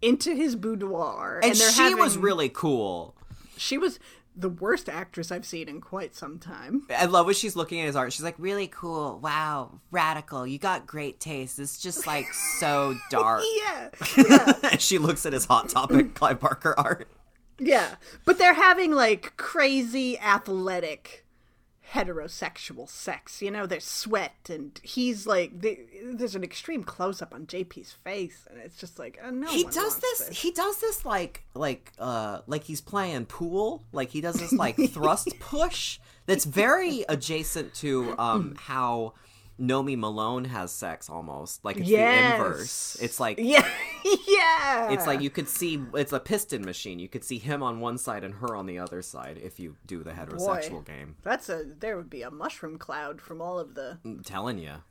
into 0.00 0.34
his 0.34 0.56
boudoir, 0.56 1.40
And, 1.42 1.54
they're 1.54 1.70
she 1.70 1.94
was 1.94 2.16
really 2.16 2.48
cool. 2.48 3.14
she 3.58 3.76
was 3.78 3.98
the 4.36 4.48
worst 4.48 4.88
actress 4.88 5.30
I've 5.30 5.44
seen 5.46 5.68
in 5.68 5.80
quite 5.80 6.14
some 6.14 6.38
time. 6.38 6.86
I 6.90 7.04
love 7.06 7.26
when 7.26 7.34
she's 7.34 7.56
looking 7.56 7.80
at 7.80 7.86
his 7.86 7.96
art. 7.96 8.12
She's 8.12 8.24
like, 8.24 8.34
"Really 8.38 8.66
cool, 8.66 9.18
wow, 9.20 9.80
radical. 9.90 10.46
You 10.46 10.58
got 10.58 10.86
great 10.86 11.20
taste. 11.20 11.58
It's 11.58 11.78
just 11.78 12.06
like 12.06 12.32
so 12.32 12.96
dark." 13.10 13.42
Yeah, 13.62 13.88
yeah. 14.16 14.52
and 14.72 14.80
she 14.80 14.98
looks 14.98 15.24
at 15.26 15.32
his 15.32 15.44
hot 15.44 15.68
topic 15.68 16.14
Clive 16.14 16.40
Barker 16.40 16.74
art. 16.78 17.08
Yeah, 17.58 17.94
but 18.24 18.38
they're 18.38 18.54
having 18.54 18.92
like 18.92 19.36
crazy 19.36 20.18
athletic 20.18 21.23
heterosexual 21.94 22.88
sex. 22.88 23.40
You 23.40 23.50
know, 23.50 23.66
there's 23.66 23.84
sweat, 23.84 24.48
and 24.48 24.78
he's 24.82 25.26
like, 25.26 25.60
they, 25.60 25.78
there's 26.04 26.34
an 26.34 26.42
extreme 26.44 26.84
close 26.84 27.22
up 27.22 27.34
on 27.34 27.46
JP's 27.46 27.92
face, 27.92 28.46
and 28.50 28.60
it's 28.60 28.76
just 28.76 28.98
like, 28.98 29.18
oh, 29.24 29.30
no. 29.30 29.48
he 29.48 29.64
does 29.64 29.76
wants 29.76 29.96
this, 30.00 30.28
he 30.42 30.50
does 30.50 30.78
this 30.80 31.04
like 31.04 31.44
like 31.54 31.92
uh 31.98 32.40
like 32.46 32.64
he's 32.64 32.80
playing 32.80 33.26
pool 33.26 33.84
like 33.92 34.10
he 34.10 34.20
does 34.20 34.36
this 34.36 34.52
like 34.64 34.76
thrust 34.90 35.38
push 35.38 35.98
that's 36.26 36.44
very 36.44 37.04
adjacent 37.08 37.72
to 37.74 38.14
um 38.18 38.54
how 38.58 39.14
Nomi 39.60 39.96
Malone 39.96 40.46
has 40.46 40.72
sex 40.72 41.08
almost 41.08 41.64
like 41.64 41.76
it's 41.76 41.88
Yes. 41.88 42.38
the 42.38 42.44
inverse 42.44 42.96
it's 43.00 43.20
like 43.20 43.38
Yeah, 43.40 43.68
yeah. 44.44 44.90
it's 44.90 45.06
like 45.06 45.20
you 45.20 45.30
could 45.30 45.48
see 45.48 45.82
it's 45.94 46.12
a 46.12 46.20
piston 46.20 46.64
machine 46.64 46.98
you 46.98 47.08
could 47.08 47.24
see 47.24 47.38
him 47.38 47.62
on 47.62 47.80
one 47.80 47.98
side 47.98 48.24
and 48.24 48.34
her 48.34 48.54
on 48.54 48.66
the 48.66 48.78
other 48.78 49.02
side 49.02 49.38
if 49.42 49.58
you 49.58 49.76
do 49.86 50.02
the 50.02 50.12
heterosexual 50.12 50.84
game 50.84 51.16
That's 51.22 51.48
a 51.48 51.64
there 51.78 51.96
would 51.96 52.10
be 52.10 52.22
a 52.22 52.30
mushroom 52.30 52.78
cloud 52.78 53.20
from 53.20 53.40
all 53.40 53.58
of 53.58 53.74
the 53.74 53.98
I'm 54.04 54.22
telling 54.22 54.58
you 54.58 54.82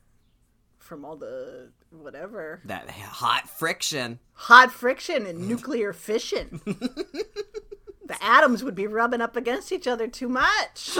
from 0.78 1.04
all 1.04 1.16
the 1.16 1.70
whatever 1.90 2.60
that 2.64 2.90
hot 2.90 3.48
friction 3.48 4.18
hot 4.34 4.70
friction 4.70 5.26
and 5.26 5.48
nuclear 5.48 5.92
fission. 5.92 6.60
the 8.06 8.16
atoms 8.20 8.62
would 8.62 8.74
be 8.74 8.86
rubbing 8.86 9.20
up 9.20 9.36
against 9.36 9.72
each 9.72 9.86
other 9.86 10.06
too 10.06 10.28
much. 10.28 10.98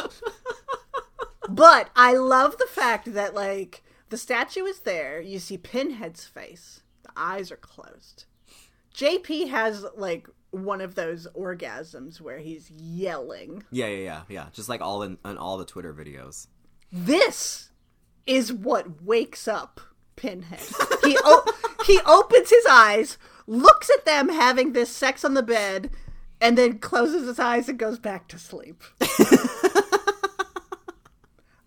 but 1.48 1.90
I 1.94 2.14
love 2.14 2.56
the 2.56 2.66
fact 2.66 3.12
that 3.12 3.34
like 3.34 3.82
the 4.08 4.16
statue 4.16 4.64
is 4.64 4.80
there, 4.80 5.20
you 5.20 5.38
see 5.38 5.58
Pinhead's 5.58 6.24
face. 6.24 6.82
The 7.02 7.10
eyes 7.16 7.52
are 7.52 7.56
closed. 7.56 8.24
JP 8.94 9.48
has 9.50 9.84
like 9.96 10.28
one 10.50 10.80
of 10.80 10.94
those 10.94 11.26
orgasms 11.36 12.20
where 12.20 12.38
he's 12.38 12.70
yelling. 12.70 13.64
yeah 13.72 13.86
yeah 13.88 13.98
yeah 14.04 14.20
yeah 14.28 14.46
just 14.52 14.68
like 14.68 14.80
all 14.80 15.02
in, 15.02 15.18
in 15.24 15.36
all 15.36 15.56
the 15.58 15.64
Twitter 15.64 15.92
videos 15.92 16.46
This 16.92 17.70
is 18.26 18.52
what 18.52 19.02
wakes 19.02 19.48
up 19.48 19.80
Pinhead. 20.16 20.60
He 21.02 21.18
o- 21.24 21.44
he 21.86 21.98
opens 22.06 22.50
his 22.50 22.64
eyes, 22.70 23.18
looks 23.48 23.90
at 23.90 24.04
them 24.04 24.28
having 24.28 24.72
this 24.72 24.90
sex 24.90 25.24
on 25.24 25.34
the 25.34 25.42
bed, 25.42 25.90
and 26.40 26.56
then 26.56 26.78
closes 26.78 27.26
his 27.26 27.40
eyes 27.40 27.68
and 27.68 27.76
goes 27.78 27.98
back 27.98 28.28
to 28.28 28.38
sleep. 28.38 28.82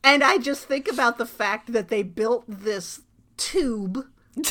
and 0.04 0.24
I 0.24 0.38
just 0.38 0.64
think 0.66 0.88
about 0.90 1.18
the 1.18 1.26
fact 1.26 1.74
that 1.74 1.90
they 1.90 2.04
built 2.04 2.46
this 2.48 3.02
tube 3.36 4.06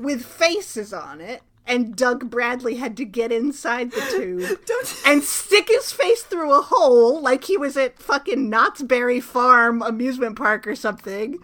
with 0.00 0.24
faces 0.24 0.92
on 0.92 1.20
it 1.20 1.42
and 1.66 1.94
Doug 1.94 2.30
Bradley 2.30 2.76
had 2.76 2.96
to 2.96 3.04
get 3.04 3.30
inside 3.30 3.92
the 3.92 4.00
tube 4.10 4.58
and 5.06 5.22
stick 5.22 5.68
his 5.68 5.92
face 5.92 6.22
through 6.22 6.52
a 6.52 6.62
hole 6.62 7.20
like 7.20 7.44
he 7.44 7.56
was 7.56 7.76
at 7.76 7.98
fucking 8.00 8.50
Knott's 8.50 8.82
Berry 8.82 9.20
Farm 9.20 9.82
amusement 9.82 10.36
park 10.36 10.66
or 10.66 10.74
something. 10.74 11.38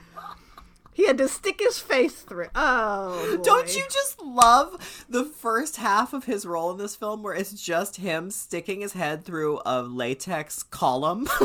He 0.92 1.06
had 1.06 1.18
to 1.18 1.28
stick 1.28 1.60
his 1.60 1.78
face 1.78 2.22
through. 2.22 2.46
Oh, 2.54 3.38
Don't 3.44 3.76
you 3.76 3.84
just 3.90 4.18
love 4.22 5.04
the 5.08 5.24
first 5.24 5.76
half 5.76 6.14
of 6.14 6.24
his 6.24 6.46
role 6.46 6.70
in 6.70 6.78
this 6.78 6.96
film 6.96 7.22
where 7.22 7.34
it's 7.34 7.52
just 7.52 7.96
him 7.96 8.30
sticking 8.30 8.80
his 8.80 8.94
head 8.94 9.22
through 9.22 9.60
a 9.66 9.82
latex 9.82 10.62
column? 10.62 11.28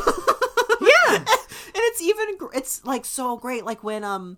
Yeah. 0.82 1.18
and 1.18 1.26
it's 1.76 2.02
even 2.02 2.38
it's 2.54 2.84
like 2.86 3.06
so 3.06 3.38
great 3.38 3.66
like 3.66 3.84
when 3.84 4.04
um 4.04 4.38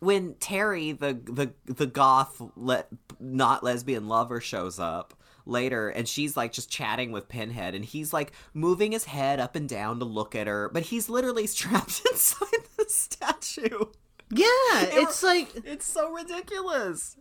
when 0.00 0.34
Terry 0.34 0.92
the 0.92 1.14
the 1.24 1.52
the 1.72 1.86
goth 1.86 2.40
le- 2.56 2.86
not 3.20 3.62
lesbian 3.62 4.08
lover 4.08 4.40
shows 4.40 4.78
up 4.78 5.14
later 5.46 5.88
and 5.88 6.08
she's 6.08 6.36
like 6.36 6.52
just 6.52 6.70
chatting 6.70 7.12
with 7.12 7.28
Pinhead 7.28 7.74
and 7.74 7.84
he's 7.84 8.12
like 8.12 8.32
moving 8.52 8.92
his 8.92 9.04
head 9.04 9.40
up 9.40 9.56
and 9.56 9.68
down 9.68 9.98
to 9.98 10.04
look 10.04 10.34
at 10.34 10.46
her 10.46 10.68
but 10.72 10.84
he's 10.84 11.08
literally 11.08 11.46
strapped 11.46 12.02
inside 12.10 12.64
the 12.76 12.86
statue. 12.88 13.84
Yeah, 14.32 14.46
it's 14.74 15.22
like 15.22 15.48
It's 15.64 15.86
so 15.86 16.10
ridiculous. 16.12 17.16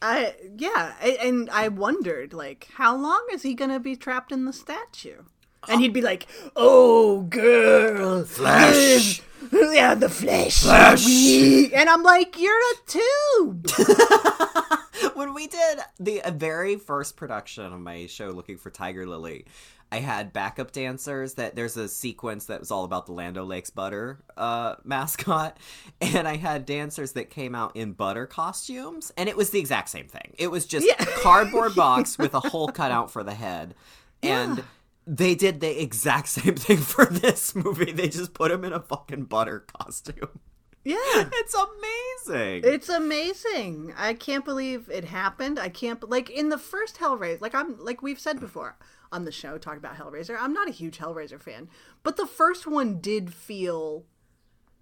I 0.00 0.34
yeah, 0.58 0.94
and 1.00 1.48
I 1.50 1.68
wondered 1.68 2.32
like 2.32 2.68
how 2.74 2.96
long 2.96 3.24
is 3.32 3.42
he 3.42 3.54
gonna 3.54 3.80
be 3.80 3.94
trapped 3.94 4.32
in 4.32 4.44
the 4.44 4.52
statue? 4.52 5.22
And 5.68 5.80
he'd 5.80 5.92
be 5.92 6.02
like, 6.02 6.26
"Oh, 6.56 7.22
girl, 7.22 8.24
Flesh. 8.24 9.22
yeah, 9.52 9.94
the 9.94 10.08
flesh, 10.08 10.62
Flesh. 10.62 11.04
we-" 11.06 11.72
And 11.74 11.88
I'm 11.88 12.02
like, 12.02 12.38
"You're 12.38 12.52
a 12.58 12.74
tube." 12.86 13.68
when 15.14 15.34
we 15.34 15.46
did 15.46 15.78
the 15.98 16.22
uh, 16.22 16.30
very 16.30 16.76
first 16.76 17.16
production 17.16 17.64
of 17.72 17.80
my 17.80 18.06
show 18.06 18.28
looking 18.30 18.56
for 18.56 18.70
tiger 18.70 19.04
lily 19.06 19.44
i 19.90 19.96
had 19.98 20.32
backup 20.32 20.70
dancers 20.70 21.34
that 21.34 21.56
there's 21.56 21.76
a 21.76 21.88
sequence 21.88 22.46
that 22.46 22.60
was 22.60 22.70
all 22.70 22.84
about 22.84 23.06
the 23.06 23.12
Land 23.12 23.36
O'Lakes 23.36 23.70
butter 23.70 24.20
uh, 24.36 24.76
mascot 24.84 25.56
and 26.00 26.28
i 26.28 26.36
had 26.36 26.64
dancers 26.66 27.12
that 27.12 27.30
came 27.30 27.54
out 27.54 27.74
in 27.76 27.92
butter 27.92 28.26
costumes 28.26 29.10
and 29.16 29.28
it 29.28 29.36
was 29.36 29.50
the 29.50 29.58
exact 29.58 29.88
same 29.88 30.06
thing 30.06 30.34
it 30.38 30.50
was 30.50 30.66
just 30.66 30.86
Yeah. 30.86 31.04
cardboard 31.22 31.74
box 31.76 32.16
with 32.16 32.34
a 32.34 32.40
hole 32.40 32.68
cut 32.68 32.92
out 32.92 33.10
for 33.10 33.24
the 33.24 33.34
head 33.34 33.74
and 34.22 34.58
Yeah. 34.58 34.64
They 35.06 35.34
did 35.34 35.60
the 35.60 35.82
exact 35.82 36.28
same 36.38 36.54
thing 36.54 36.78
for 36.78 37.06
this 37.06 37.54
movie 37.54 37.92
they 37.92 38.08
just 38.08 38.34
put 38.34 38.50
him 38.50 38.64
in 38.64 38.72
a 38.72 38.80
fucking 38.80 39.24
butter 39.24 39.60
costume 39.78 40.40
yeah, 40.84 40.96
it's 41.32 41.54
amazing 41.54 42.62
it's 42.64 42.88
amazing. 42.88 43.94
I 43.96 44.14
can't 44.14 44.44
believe 44.44 44.88
it 44.92 45.04
happened. 45.04 45.60
I 45.60 45.68
can't 45.68 46.08
like 46.10 46.28
in 46.28 46.48
the 46.48 46.58
first 46.58 46.98
Hellraiser. 46.98 47.40
Like 47.40 47.54
I'm 47.54 47.78
like 47.78 48.02
we've 48.02 48.18
said 48.18 48.40
before 48.40 48.76
on 49.12 49.24
the 49.24 49.30
show, 49.30 49.58
talk 49.58 49.76
about 49.76 49.96
Hellraiser. 49.96 50.36
I'm 50.40 50.52
not 50.52 50.68
a 50.68 50.72
huge 50.72 50.98
Hellraiser 50.98 51.40
fan, 51.40 51.68
but 52.02 52.16
the 52.16 52.26
first 52.26 52.66
one 52.66 52.98
did 52.98 53.32
feel 53.32 54.04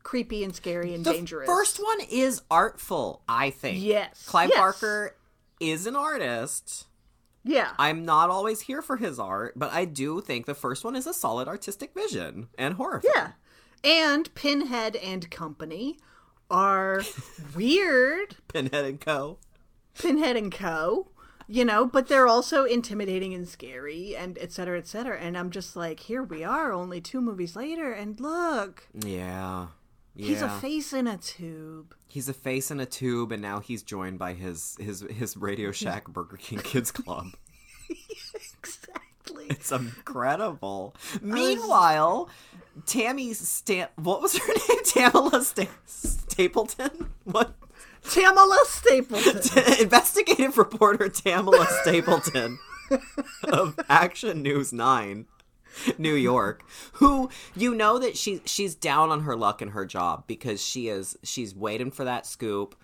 creepy 0.03 0.43
and 0.43 0.55
scary 0.55 0.95
and 0.95 1.05
The 1.05 1.13
dangerous. 1.13 1.47
first 1.47 1.79
one 1.83 2.01
is 2.11 2.41
artful, 2.51 3.23
I 3.29 3.51
think. 3.51 3.83
Yes. 3.83 4.25
Clive 4.27 4.49
Yes. 4.51 4.59
Barker 4.59 5.17
is 5.61 5.87
an 5.87 5.97
artist. 5.97 6.87
Yeah, 7.45 7.73
I'm 7.79 8.05
not 8.05 8.31
always 8.31 8.63
here 8.63 8.83
for 8.83 8.97
his 8.97 9.19
art, 9.19 9.55
but 9.57 9.73
I 9.73 9.85
do 9.85 10.21
think 10.21 10.47
the 10.47 10.55
first 10.55 10.85
one 10.85 10.97
is 10.97 11.07
a 11.07 11.15
solid 11.15 11.49
artistic 11.49 11.93
vision 11.95 12.49
and 12.59 12.75
horror. 12.75 13.01
film. 13.01 13.13
Yeah. 13.15 13.33
And 13.83 14.35
Pinhead 14.35 14.97
and 14.97 15.31
Company 15.31 15.99
are 16.51 17.03
weird. 17.57 18.37
Pinhead 18.49 18.85
and 18.85 19.01
Co. 19.01 19.39
Pinhead 19.99 20.37
and 20.37 20.53
Co. 20.53 21.09
You 21.49 21.65
know, 21.65 21.85
but 21.85 22.07
they're 22.07 22.29
also 22.29 22.65
intimidating 22.65 23.35
and 23.35 23.49
scary 23.49 24.15
and 24.15 24.39
et 24.41 24.53
cetera, 24.53 24.79
et 24.79 24.87
cetera. 24.87 25.19
And 25.19 25.37
I'm 25.37 25.51
just 25.51 25.75
like, 25.75 25.99
here 26.01 26.23
we 26.23 26.45
are, 26.45 26.73
only 26.73 27.01
two 27.01 27.21
movies 27.21 27.57
later, 27.57 27.91
and 27.93 28.21
look, 28.21 28.87
Yeah. 28.95 29.67
Yeah. 30.21 30.27
he's 30.29 30.43
a 30.43 30.49
face 30.49 30.93
in 30.93 31.07
a 31.07 31.17
tube. 31.17 31.95
He's 32.09 32.29
a 32.29 32.35
face 32.35 32.71
in 32.71 32.81
a 32.81 32.87
tube, 32.87 33.33
and 33.33 33.41
now 33.41 33.61
he's 33.61 33.83
joined 33.83 34.19
by 34.19 34.35
his 34.35 34.77
his 34.81 35.01
his 35.11 35.37
Radio 35.37 35.71
Shack 35.83 36.09
Burger 36.09 36.37
King 36.37 36.59
Kids 36.61 36.91
Club. 36.91 37.27
Exactly. 38.63 39.47
It's 39.51 39.73
incredible. 39.73 40.95
Meanwhile, 41.23 42.29
Tammy 42.87 43.33
Stan 43.33 43.89
what 43.97 44.21
was 44.21 44.37
her 44.37 44.47
name? 44.69 44.85
Tamala 44.85 45.43
Sta- 45.43 45.69
Stapleton? 45.87 47.11
What? 47.25 47.55
Tamala 48.11 48.59
Stapleton. 48.65 49.81
Investigative 49.81 50.59
reporter 50.59 51.09
Tamala 51.09 51.67
Stapleton 51.83 52.59
of 53.45 53.79
Action 53.89 54.43
News 54.43 54.73
9, 54.73 55.27
New 55.99 56.15
York, 56.15 56.63
who 56.95 57.31
you 57.55 57.75
know 57.75 57.99
that 57.99 58.17
she 58.17 58.41
she's 58.45 58.75
down 58.75 59.11
on 59.11 59.23
her 59.23 59.37
luck 59.37 59.61
in 59.63 59.69
her 59.69 59.85
job 59.87 60.25
because 60.27 60.63
she 60.63 60.89
is 60.89 61.17
she's 61.23 61.55
waiting 61.55 61.91
for 61.91 62.05
that 62.05 62.27
scoop. 62.27 62.75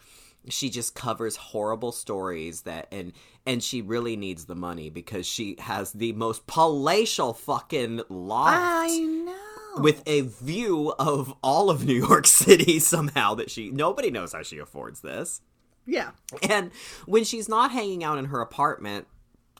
She 0.48 0.70
just 0.70 0.94
covers 0.94 1.36
horrible 1.36 1.90
stories 1.90 2.62
that 2.62 2.86
and 2.92 3.12
and 3.44 3.62
she 3.62 3.82
really 3.82 4.16
needs 4.16 4.44
the 4.44 4.54
money 4.54 4.90
because 4.90 5.26
she 5.26 5.56
has 5.58 5.92
the 5.92 6.12
most 6.12 6.46
palatial 6.46 7.32
fucking 7.32 8.02
loft 8.08 8.56
I 8.56 8.98
know. 8.98 9.82
with 9.82 10.02
a 10.06 10.20
view 10.20 10.94
of 10.98 11.34
all 11.42 11.68
of 11.68 11.84
New 11.84 11.94
York 11.94 12.26
City 12.28 12.78
somehow 12.78 13.34
that 13.34 13.50
she 13.50 13.70
nobody 13.70 14.10
knows 14.10 14.32
how 14.32 14.42
she 14.44 14.58
affords 14.58 15.00
this. 15.00 15.40
yeah. 15.84 16.10
And 16.48 16.70
when 17.06 17.24
she's 17.24 17.48
not 17.48 17.72
hanging 17.72 18.04
out 18.04 18.18
in 18.18 18.26
her 18.26 18.40
apartment 18.40 19.08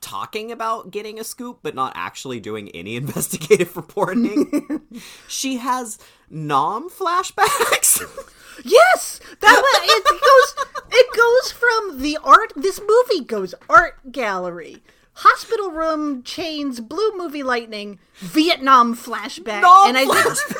talking 0.00 0.52
about 0.52 0.90
getting 0.90 1.18
a 1.18 1.24
scoop 1.24 1.60
but 1.62 1.74
not 1.74 1.92
actually 1.94 2.40
doing 2.40 2.68
any 2.70 2.96
investigative 3.02 3.76
reporting, 3.76 4.80
she 5.28 5.56
has 5.56 5.98
Nam 6.30 6.88
flashbacks. 6.90 8.02
Yes, 8.64 9.20
that 9.42 9.60
was, 9.62 9.80
it 9.84 10.04
goes. 10.08 10.90
It 10.90 11.14
goes 11.14 11.52
from 11.52 12.00
the 12.00 12.16
art. 12.24 12.54
This 12.56 12.80
movie 12.80 13.22
goes 13.22 13.54
art 13.68 13.98
gallery, 14.10 14.82
hospital 15.12 15.70
room, 15.70 16.22
chains, 16.22 16.80
blue 16.80 17.14
movie 17.18 17.42
lightning, 17.42 17.98
Vietnam 18.14 18.96
flashback, 18.96 19.60
Nom 19.60 19.88
and 19.90 19.98
I 19.98 20.06
flashback. 20.06 20.56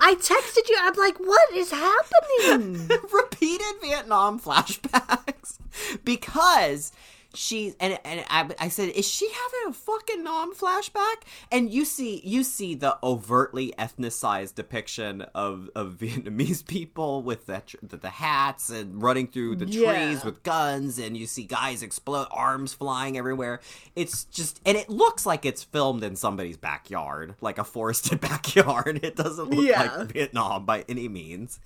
I 0.00 0.14
texted 0.16 0.68
you. 0.68 0.76
I'm 0.80 0.94
like, 0.94 1.18
what 1.18 1.52
is 1.54 1.70
happening? 1.70 2.88
repeated 3.12 3.74
Vietnam 3.80 4.40
flashbacks 4.40 5.58
because 6.04 6.90
she 7.34 7.74
and 7.78 7.98
and 8.04 8.24
I, 8.30 8.48
I 8.58 8.68
said, 8.68 8.88
is 8.90 9.06
she 9.06 9.28
having 9.28 9.70
a 9.70 9.72
fucking 9.74 10.24
Nam 10.24 10.54
flashback? 10.54 11.16
And 11.52 11.70
you 11.70 11.84
see 11.84 12.22
you 12.24 12.42
see 12.42 12.74
the 12.74 12.96
overtly 13.02 13.74
ethnicized 13.78 14.54
depiction 14.54 15.22
of 15.34 15.68
of 15.74 15.94
Vietnamese 16.00 16.66
people 16.66 17.22
with 17.22 17.44
the 17.46 17.62
the, 17.82 17.98
the 17.98 18.08
hats 18.08 18.70
and 18.70 19.02
running 19.02 19.26
through 19.26 19.56
the 19.56 19.66
Yeah. 19.66 20.06
trees 20.08 20.24
with 20.24 20.42
guns, 20.42 20.98
and 20.98 21.16
you 21.18 21.26
see 21.26 21.44
guys 21.44 21.82
explode, 21.82 22.28
arms 22.30 22.72
flying 22.72 23.18
everywhere. 23.18 23.60
It's 23.94 24.24
just 24.24 24.60
and 24.64 24.76
it 24.78 24.88
looks 24.88 25.26
like 25.26 25.44
it's 25.44 25.62
filmed 25.62 26.02
in 26.04 26.16
somebody's 26.16 26.56
backyard, 26.56 27.34
like 27.42 27.58
a 27.58 27.64
forested 27.64 28.20
backyard. 28.22 29.00
It 29.02 29.16
doesn't 29.16 29.50
look 29.50 29.64
Yeah. 29.66 29.82
like 29.98 30.12
Vietnam 30.12 30.64
by 30.64 30.84
any 30.88 31.08
means, 31.08 31.60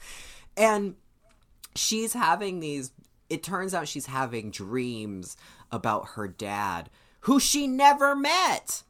and 0.57 0.97
she's 1.75 2.13
having 2.15 2.61
these 2.61 2.91
it 3.33 3.43
turns 3.43 3.73
out 3.73 3.89
she's 3.89 4.07
having 4.07 4.51
dreams 4.51 5.37
about 5.71 6.09
her 6.11 6.29
dad 6.29 6.91
who 7.21 7.41
she 7.41 7.67
never 7.67 8.15
met 8.15 8.83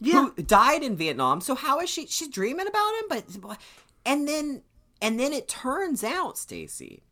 yeah, 0.00 0.28
who 0.36 0.42
died 0.42 0.82
in 0.82 0.96
Vietnam 0.96 1.40
so 1.40 1.54
how 1.54 1.80
is 1.80 1.90
she 1.90 2.06
she's 2.06 2.28
dreaming 2.28 2.66
about 2.66 2.94
him 2.94 3.40
but 3.40 3.58
and 4.06 4.28
then 4.28 4.62
and 5.02 5.18
then 5.18 5.32
it 5.32 5.48
turns 5.48 6.04
out 6.04 6.38
Stacy 6.38 7.02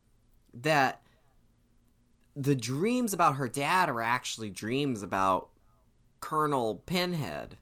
that 0.54 1.02
the 2.36 2.54
dreams 2.54 3.12
about 3.12 3.36
her 3.36 3.48
dad 3.48 3.88
are 3.88 4.00
actually 4.00 4.50
dreams 4.50 5.02
about 5.02 5.48
Colonel 6.20 6.76
Pinhead 6.86 7.58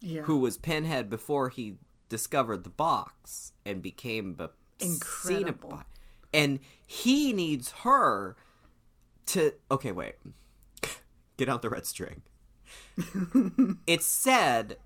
yeah. 0.00 0.22
who 0.22 0.38
was 0.38 0.58
Pinhead 0.58 1.08
before 1.08 1.48
he 1.48 1.76
discovered 2.08 2.64
the 2.64 2.70
box 2.70 3.52
and 3.64 3.80
became 3.80 4.36
the 4.36 4.50
Incredible. 4.80 5.82
And 6.32 6.60
he 6.86 7.32
needs 7.32 7.70
her 7.82 8.36
to. 9.26 9.52
Okay, 9.70 9.92
wait. 9.92 10.14
Get 11.36 11.48
out 11.48 11.62
the 11.62 11.70
red 11.70 11.86
string. 11.86 12.22
it's 13.86 14.06
said, 14.06 14.76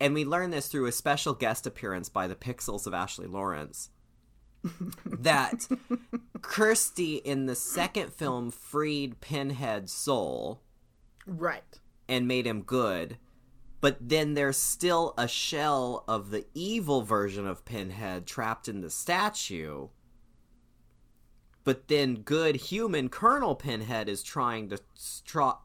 and 0.00 0.14
we 0.14 0.24
learn 0.24 0.50
this 0.50 0.68
through 0.68 0.86
a 0.86 0.92
special 0.92 1.34
guest 1.34 1.66
appearance 1.66 2.08
by 2.08 2.26
the 2.26 2.34
Pixels 2.34 2.86
of 2.86 2.94
Ashley 2.94 3.26
Lawrence, 3.26 3.90
that 5.04 5.68
Kirsty 6.42 7.16
in 7.16 7.46
the 7.46 7.54
second 7.54 8.12
film 8.12 8.50
freed 8.50 9.20
Pinhead's 9.20 9.92
soul 9.92 10.60
right. 11.26 11.80
and 12.08 12.28
made 12.28 12.46
him 12.46 12.62
good. 12.62 13.18
But 13.80 13.98
then 14.00 14.34
there's 14.34 14.56
still 14.56 15.14
a 15.18 15.28
shell 15.28 16.04
of 16.08 16.30
the 16.30 16.46
evil 16.54 17.02
version 17.02 17.46
of 17.46 17.64
Pinhead 17.64 18.26
trapped 18.26 18.68
in 18.68 18.80
the 18.80 18.90
statue. 18.90 19.88
But 21.66 21.88
then 21.88 22.22
good 22.22 22.54
human 22.54 23.08
Colonel 23.08 23.56
Pinhead 23.56 24.08
is 24.08 24.22
trying 24.22 24.68
to 24.68 24.78
stra- 24.94 25.58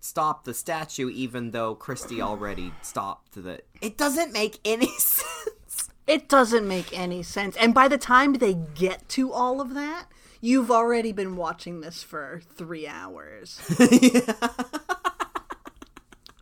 stop 0.00 0.44
the 0.44 0.52
statue, 0.52 1.08
even 1.08 1.52
though 1.52 1.74
Kirsty 1.74 2.20
already 2.20 2.74
stopped 2.82 3.42
the. 3.42 3.62
It 3.80 3.96
doesn't 3.96 4.34
make 4.34 4.60
any 4.66 4.88
sense. 4.98 5.88
It 6.06 6.28
doesn't 6.28 6.68
make 6.68 6.96
any 6.96 7.22
sense. 7.22 7.56
And 7.56 7.72
by 7.72 7.88
the 7.88 7.96
time 7.96 8.34
they 8.34 8.52
get 8.74 9.08
to 9.08 9.32
all 9.32 9.62
of 9.62 9.72
that, 9.72 10.08
you've 10.42 10.70
already 10.70 11.12
been 11.12 11.36
watching 11.36 11.80
this 11.80 12.02
for 12.02 12.42
three 12.54 12.86
hours. 12.86 13.58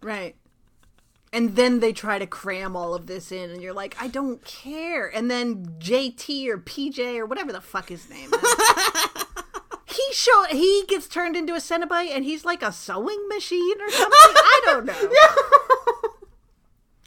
Right. 0.05 0.37
And 1.34 1.56
then 1.56 1.80
they 1.80 1.92
try 1.92 2.18
to 2.20 2.26
cram 2.26 2.76
all 2.76 2.94
of 2.94 3.06
this 3.08 3.32
in, 3.32 3.50
and 3.50 3.60
you're 3.60 3.74
like, 3.74 3.96
I 4.00 4.06
don't 4.06 4.42
care. 4.44 5.08
And 5.08 5.28
then 5.30 5.66
JT 5.80 6.46
or 6.48 6.58
PJ 6.58 7.18
or 7.18 7.26
whatever 7.26 7.52
the 7.52 7.60
fuck 7.60 7.88
his 7.88 8.08
name 8.08 8.32
is. 8.32 8.40
he 9.86 10.02
show 10.12 10.44
he 10.50 10.84
gets 10.88 11.08
turned 11.08 11.34
into 11.36 11.52
a 11.54 11.58
Cenobite 11.58 12.10
and 12.14 12.24
he's 12.24 12.44
like 12.44 12.62
a 12.62 12.70
sewing 12.72 13.26
machine 13.28 13.80
or 13.80 13.90
something. 13.90 14.12
I 14.14 14.60
don't 14.66 14.86
know. 14.86 14.94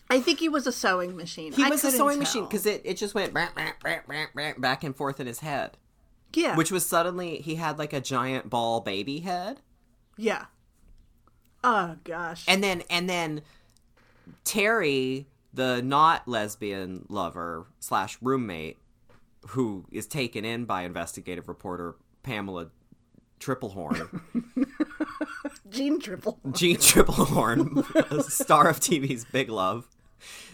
I 0.09 0.21
think 0.21 0.39
he 0.39 0.49
was 0.49 0.67
a 0.67 0.71
sewing 0.71 1.15
machine. 1.15 1.53
He 1.53 1.63
I 1.63 1.69
was 1.69 1.83
a 1.83 1.91
sewing 1.91 2.19
machine 2.19 2.43
because 2.45 2.65
it, 2.65 2.81
it 2.85 2.95
just 2.97 3.13
went 3.15 3.33
brah, 3.33 3.49
brah, 3.53 4.01
brah, 4.35 4.59
back 4.61 4.83
and 4.83 4.95
forth 4.95 5.19
in 5.19 5.27
his 5.27 5.39
head. 5.39 5.77
yeah, 6.33 6.55
Which 6.55 6.71
was 6.71 6.85
suddenly, 6.85 7.37
he 7.37 7.55
had 7.55 7.77
like 7.77 7.91
a 7.93 7.99
giant 8.01 8.49
ball 8.49 8.81
baby 8.81 9.19
head. 9.19 9.61
yeah. 10.17 10.45
Oh 11.63 11.95
gosh. 12.03 12.45
And 12.47 12.63
then, 12.63 12.83
and 12.89 13.09
then 13.09 13.41
Terri, 14.45 15.25
the 15.53 15.81
not 15.81 16.27
lesbian 16.27 17.05
lover 17.09 17.67
slash 17.79 18.17
roommate, 18.21 18.77
who 19.49 19.85
is 19.91 20.07
taken 20.07 20.45
in 20.45 20.65
by 20.65 20.83
investigative 20.83 21.47
reporter 21.47 21.95
Pamela 22.23 22.67
Triplehorn, 23.39 24.21
Gene 25.69 25.99
Triple. 25.99 26.39
Jeanne 26.51 26.77
Tripplehorn, 26.77 28.23
star 28.29 28.67
of 28.67 28.79
TV's 28.79 29.25
Big 29.25 29.49
Love. 29.49 29.87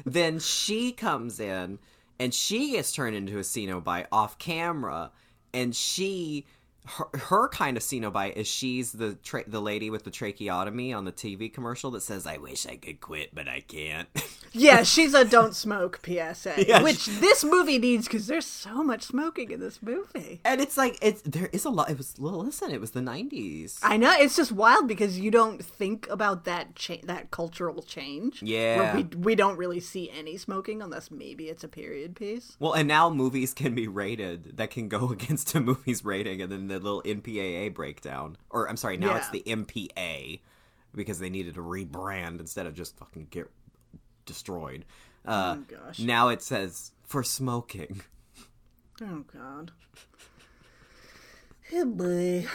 Then 0.05 0.39
she 0.39 0.91
comes 0.91 1.39
in 1.39 1.79
and 2.19 2.33
she 2.33 2.71
gets 2.71 2.91
turned 2.91 3.15
into 3.15 3.37
a 3.37 3.41
Cenobite 3.41 3.83
by 3.83 4.07
off 4.11 4.37
camera, 4.37 5.11
and 5.53 5.75
she. 5.75 6.45
Her, 6.85 7.05
her 7.13 7.47
kind 7.47 7.77
of 7.77 7.83
Cenobite 7.83 8.35
is 8.35 8.45
she's 8.47 8.91
the 8.91 9.15
tra- 9.23 9.47
the 9.49 9.61
lady 9.61 9.89
with 9.89 10.03
the 10.03 10.11
tracheotomy 10.11 10.91
on 10.91 11.05
the 11.05 11.13
TV 11.13 11.51
commercial 11.53 11.91
that 11.91 12.01
says, 12.01 12.27
"I 12.27 12.37
wish 12.37 12.65
I 12.65 12.75
could 12.75 12.99
quit, 12.99 13.33
but 13.33 13.47
I 13.47 13.61
can't." 13.61 14.09
Yeah, 14.55 14.83
she's 14.83 15.15
a 15.15 15.25
don't 15.25 15.55
smoke 15.55 15.99
PSA, 16.05 16.65
Yeah, 16.67 16.83
which 16.83 17.07
this 17.07 17.43
movie 17.43 17.79
needs 17.79 18.07
because 18.07 18.27
there's 18.27 18.45
so 18.45 18.83
much 18.83 19.01
smoking 19.01 19.49
in 19.49 19.59
this 19.59 19.81
movie. 19.81 20.41
and 20.45 20.61
it's 20.61 20.77
like 20.77 20.95
it's 21.01 21.23
there 21.23 21.49
is 21.51 21.65
a 21.65 21.71
lot. 21.71 21.89
It 21.89 21.97
was 21.97 22.13
well, 22.19 22.37
listen, 22.45 22.69
it 22.69 22.79
was 22.79 22.91
the 22.91 22.99
'90s. 22.99 23.79
I 23.81 23.97
know 23.97 24.13
it's 24.15 24.35
just 24.35 24.51
wild 24.51 24.87
because 24.87 25.17
you 25.19 25.31
don't 25.31 25.65
think 25.65 26.07
about 26.07 26.45
that 26.45 26.75
cha- 26.75 27.01
that 27.05 27.31
cultural 27.31 27.81
change. 27.81 28.43
Yeah. 28.43 28.77
where 28.77 28.95
we 28.95 29.03
we 29.17 29.33
don't 29.33 29.57
really 29.57 29.79
see 29.79 30.11
any 30.11 30.37
smoking 30.37 30.83
unless 30.83 31.09
maybe 31.09 31.45
it's 31.49 31.63
a 31.63 31.67
period 31.67 32.15
piece. 32.15 32.55
Well, 32.59 32.73
and 32.73 32.87
now 32.87 33.09
movies 33.09 33.55
can 33.55 33.73
be 33.73 33.87
rated 33.87 34.57
that 34.57 34.69
can 34.69 34.87
go 34.87 35.09
against 35.17 35.55
a 35.55 35.59
movie's 35.61 36.05
rating, 36.05 36.43
and 36.43 36.51
then 36.51 36.67
the 36.73 36.79
little 36.79 37.01
MPAA 37.03 37.73
breakdown, 37.73 38.37
or 38.49 38.69
I'm 38.69 38.77
sorry, 38.77 38.97
now 38.97 39.15
it's 39.15 39.29
the 39.29 39.43
MPA 39.45 40.39
because 40.95 41.19
they 41.19 41.29
needed 41.29 41.55
to 41.55 41.61
rebrand 41.61 42.39
instead 42.39 42.65
of 42.65 42.73
just 42.73 42.97
fucking 42.97 43.27
get 43.29 43.49
destroyed. 44.25 44.85
Uh, 45.25 45.57
Oh, 45.57 45.63
gosh. 45.67 45.99
Now 45.99 46.29
it 46.29 46.41
says 46.41 46.91
for 47.03 47.23
smoking. 47.23 48.01
Oh 49.01 49.23
God. 49.33 49.71
Hey 51.61 51.83
boy. 51.83 52.45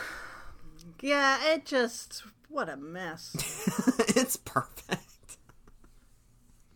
Yeah, 1.00 1.38
it 1.52 1.64
just 1.66 2.24
what 2.48 2.68
a 2.68 2.76
mess. 2.76 3.34
it's 4.16 4.36
perfect. 4.36 5.02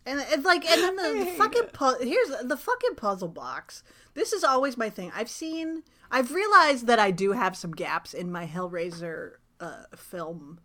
And 0.04 0.18
it's 0.30 0.44
like, 0.44 0.68
and 0.68 0.98
then 0.98 1.20
the 1.20 1.26
fucking 1.38 1.68
pu- 1.72 2.00
here's 2.00 2.28
the 2.42 2.56
fucking 2.56 2.96
puzzle 2.96 3.28
box. 3.28 3.84
This 4.14 4.32
is 4.32 4.42
always 4.44 4.76
my 4.76 4.90
thing. 4.90 5.12
I've 5.14 5.30
seen, 5.30 5.84
I've 6.12 6.32
realized 6.32 6.86
that 6.86 6.98
I 7.00 7.10
do 7.10 7.32
have 7.32 7.56
some 7.56 7.72
gaps 7.72 8.12
in 8.14 8.30
my 8.30 8.46
Hellraiser 8.46 9.32
uh, 9.58 9.84
film 9.96 10.60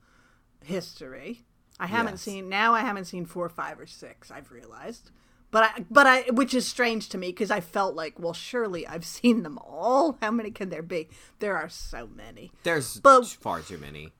history. 0.63 1.45
I 1.79 1.87
haven't 1.87 2.13
Yes. 2.13 2.21
seen 2.21 2.49
now. 2.49 2.73
I 2.73 2.81
haven't 2.81 3.05
seen 3.05 3.25
four, 3.25 3.47
five, 3.49 3.79
or 3.79 3.85
six. 3.85 4.29
I've 4.31 4.51
realized, 4.51 5.11
but 5.51 5.63
I, 5.63 5.85
but 5.89 6.05
I, 6.07 6.21
which 6.31 6.53
is 6.53 6.67
strange 6.67 7.07
to 7.09 7.17
me 7.17 7.27
because 7.29 7.51
I 7.51 7.61
felt 7.61 7.95
like, 7.95 8.19
well, 8.19 8.33
surely 8.33 8.85
I've 8.85 9.05
seen 9.17 9.43
them 9.43 9.57
all. 9.59 10.17
How 10.21 10.31
many 10.31 10.51
can 10.51 10.69
there 10.69 10.81
be? 10.83 11.07
There 11.39 11.55
are 11.55 11.69
so 11.69 12.07
many. 12.13 12.51
There's 12.63 12.99
But- 12.99 13.25
far 13.27 13.61
too 13.61 13.77
many. 13.77 14.11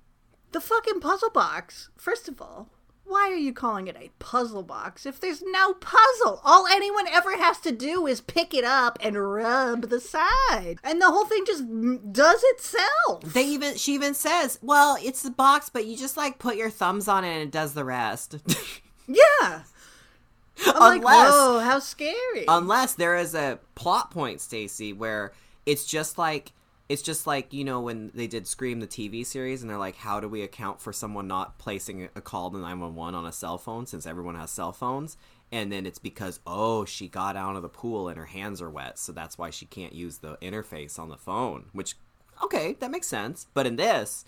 The 0.54 0.62
fucking 0.62 1.02
puzzle 1.02 1.30
box. 1.32 1.90
First 1.98 2.30
of 2.30 2.42
all, 2.42 2.70
why 3.08 3.30
are 3.32 3.36
you 3.36 3.54
calling 3.54 3.88
it 3.88 3.96
a 4.00 4.10
puzzle 4.20 4.64
box 4.64 5.06
if 5.06 5.20
there's 5.20 5.42
no 5.42 5.74
puzzle? 5.74 6.42
All 6.44 6.68
anyone 6.68 7.08
ever 7.08 7.38
has 7.38 7.60
to 7.62 7.72
do 7.72 8.06
is 8.08 8.22
pick 8.22 8.54
it 8.54 8.64
up 8.64 8.98
and 9.02 9.18
rub 9.32 9.90
the 9.90 10.00
side. 10.00 10.78
And 10.84 11.02
the 11.02 11.10
whole 11.10 11.26
thing 11.26 11.44
just 11.46 11.64
does 12.12 12.42
itself. 12.44 13.22
They 13.24 13.46
even 13.46 13.76
she 13.78 13.94
even 13.94 14.14
says, 14.14 14.60
"Well, 14.62 14.98
it's 15.02 15.24
the 15.24 15.32
box, 15.32 15.70
but 15.70 15.86
you 15.86 15.96
just 15.98 16.18
like 16.18 16.40
put 16.40 16.58
your 16.58 16.70
thumbs 16.70 17.08
on 17.08 17.24
it 17.24 17.30
and 17.34 17.44
it 17.44 17.52
does 17.52 17.74
the 17.74 17.86
rest." 17.86 18.38
yeah. 19.08 19.62
I'm 20.66 20.80
like, 20.80 21.02
Unless- 21.02 21.32
whoa, 21.32 21.60
how 21.60 21.80
scary. 21.80 22.46
unless 22.48 22.94
there 22.96 23.16
is 23.16 23.36
a 23.36 23.60
plot 23.76 24.12
point 24.12 24.42
stacy 24.42 24.92
where 24.92 25.32
it's 25.66 25.86
just 25.86 26.18
like 26.18 26.52
it's 26.90 27.02
just 27.02 27.28
like 27.28 27.54
you 27.54 27.64
know 27.64 27.82
when 27.82 28.12
they 28.14 28.28
did 28.28 28.48
scream 28.48 28.80
the 28.80 28.88
tv 28.88 29.26
series 29.26 29.62
and 29.62 29.70
they're 29.70 29.78
like 29.78 29.98
how 29.98 30.20
do 30.20 30.28
we 30.28 30.42
account 30.42 30.82
for 30.82 30.94
someone 30.94 31.28
not 31.28 31.58
placing 31.58 32.10
a 32.16 32.22
call 32.22 32.50
to 32.52 32.58
911 32.58 33.16
on 33.16 33.26
a 33.26 33.32
cell 33.32 33.58
phone 33.58 33.86
since 33.86 34.06
everyone 34.06 34.36
has 34.36 34.52
cell 34.52 34.72
phones? 34.72 35.18
And 35.50 35.72
then 35.72 35.86
it's 35.86 36.00
because 36.00 36.40
oh 36.46 36.84
she 36.84 37.08
got 37.08 37.38
out 37.38 37.56
of 37.56 37.62
the 37.62 37.70
pool 37.70 38.10
and 38.10 38.18
her 38.18 38.26
hands 38.26 38.62
are 38.62 38.70
wet 38.70 39.00
so 39.00 39.12
that's 39.12 39.38
why 39.38 39.50
she 39.50 39.66
can't 39.66 39.94
use 39.94 40.18
the 40.18 40.38
interface 40.42 41.00
on 41.00 41.10
the 41.10 41.18
phone 41.18 41.66
which 41.72 41.96
okay 42.44 42.76
that 42.80 42.92
makes 42.92 43.08
sense. 43.08 43.48
But 43.54 43.66
in 43.68 43.78
this 43.78 44.26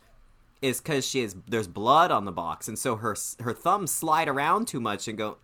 is 0.62 0.82
because 0.82 1.06
she 1.06 1.22
is 1.22 1.36
there's 1.48 1.68
blood 1.68 2.12
on 2.12 2.26
the 2.26 2.32
box 2.32 2.68
and 2.68 2.80
so 2.80 2.96
her 2.98 3.16
her 3.40 3.54
thumbs 3.54 3.92
slide 3.92 4.28
around 4.28 4.68
too 4.68 4.80
much 4.80 5.08
and 5.08 5.18
go 5.18 5.38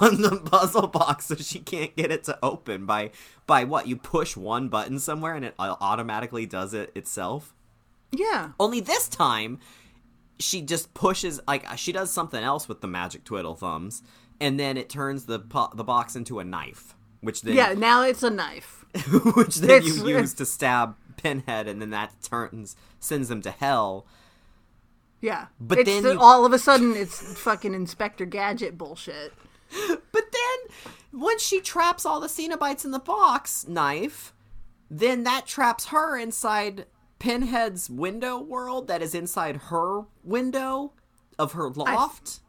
on 0.00 0.22
the 0.22 0.36
puzzle 0.36 0.86
box 0.86 1.26
so 1.26 1.34
she 1.36 1.58
can't 1.58 1.94
get 1.96 2.10
it 2.10 2.24
to 2.24 2.38
open 2.42 2.86
by 2.86 3.10
by 3.46 3.64
what 3.64 3.86
you 3.86 3.96
push 3.96 4.36
one 4.36 4.68
button 4.68 4.98
somewhere 4.98 5.34
and 5.34 5.44
it 5.44 5.54
automatically 5.58 6.46
does 6.46 6.72
it 6.74 6.92
itself 6.94 7.54
yeah. 8.12 8.50
only 8.58 8.80
this 8.80 9.08
time 9.08 9.58
she 10.38 10.62
just 10.62 10.92
pushes 10.94 11.40
like 11.46 11.70
uh, 11.70 11.74
she 11.76 11.92
does 11.92 12.10
something 12.10 12.42
else 12.42 12.68
with 12.68 12.80
the 12.80 12.86
magic 12.88 13.24
twiddle 13.24 13.54
thumbs 13.54 14.02
and 14.40 14.58
then 14.58 14.76
it 14.76 14.88
turns 14.88 15.26
the 15.26 15.38
po- 15.38 15.70
the 15.74 15.84
box 15.84 16.16
into 16.16 16.38
a 16.38 16.44
knife 16.44 16.94
which 17.20 17.42
then 17.42 17.54
Yeah, 17.54 17.74
now 17.74 18.02
it's 18.02 18.22
a 18.22 18.30
knife. 18.30 18.84
which 19.36 19.56
then 19.56 19.70
It's- 19.82 19.98
you 19.98 20.08
use 20.08 20.32
to 20.34 20.46
stab 20.46 20.96
pinhead 21.16 21.68
and 21.68 21.80
then 21.82 21.90
that 21.90 22.12
turns 22.22 22.74
sends 22.98 23.28
them 23.28 23.42
to 23.42 23.50
hell 23.50 24.06
Yeah. 25.20 25.46
But 25.60 25.84
then 25.84 26.02
the- 26.02 26.12
you- 26.14 26.20
all 26.20 26.46
of 26.46 26.52
a 26.52 26.58
sudden 26.58 26.96
it's 26.96 27.38
fucking 27.38 27.74
Inspector 27.74 28.24
Gadget 28.26 28.78
bullshit. 28.78 29.34
But 30.12 30.32
then, 30.32 31.20
once 31.20 31.42
she 31.42 31.60
traps 31.60 32.04
all 32.04 32.20
the 32.20 32.26
Cenobites 32.26 32.84
in 32.84 32.90
the 32.90 32.98
box 32.98 33.66
knife, 33.66 34.32
then 34.90 35.24
that 35.24 35.46
traps 35.46 35.86
her 35.86 36.18
inside 36.18 36.86
Pinhead's 37.18 37.88
window 37.88 38.38
world 38.38 38.88
that 38.88 39.02
is 39.02 39.14
inside 39.14 39.56
her 39.56 40.02
window 40.24 40.92
of 41.38 41.52
her 41.52 41.70
loft. 41.70 42.40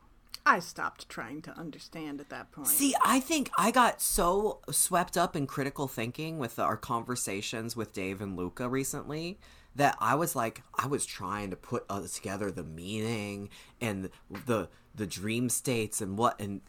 I 0.45 0.59
stopped 0.59 1.07
trying 1.07 1.41
to 1.43 1.51
understand 1.51 2.19
at 2.19 2.29
that 2.29 2.51
point. 2.51 2.67
See, 2.67 2.95
I 3.03 3.19
think 3.19 3.51
I 3.57 3.69
got 3.69 4.01
so 4.01 4.59
swept 4.71 5.15
up 5.17 5.35
in 5.35 5.45
critical 5.45 5.87
thinking 5.87 6.39
with 6.39 6.57
our 6.57 6.77
conversations 6.77 7.75
with 7.75 7.93
Dave 7.93 8.21
and 8.21 8.35
Luca 8.35 8.67
recently 8.67 9.39
that 9.75 9.95
I 9.99 10.15
was 10.15 10.35
like, 10.35 10.63
I 10.77 10.87
was 10.87 11.05
trying 11.05 11.51
to 11.51 11.55
put 11.55 11.85
uh, 11.89 12.01
together 12.11 12.49
the 12.51 12.63
meaning 12.63 13.49
and 13.79 14.09
the 14.47 14.69
the 14.93 15.07
dream 15.07 15.47
states 15.47 16.01
and 16.01 16.17
what 16.17 16.39
and 16.41 16.61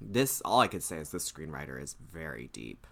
this. 0.00 0.40
All 0.44 0.60
I 0.60 0.66
could 0.68 0.82
say 0.82 0.98
is 0.98 1.10
this 1.10 1.30
screenwriter 1.30 1.80
is 1.82 1.94
very 2.12 2.48
deep, 2.52 2.86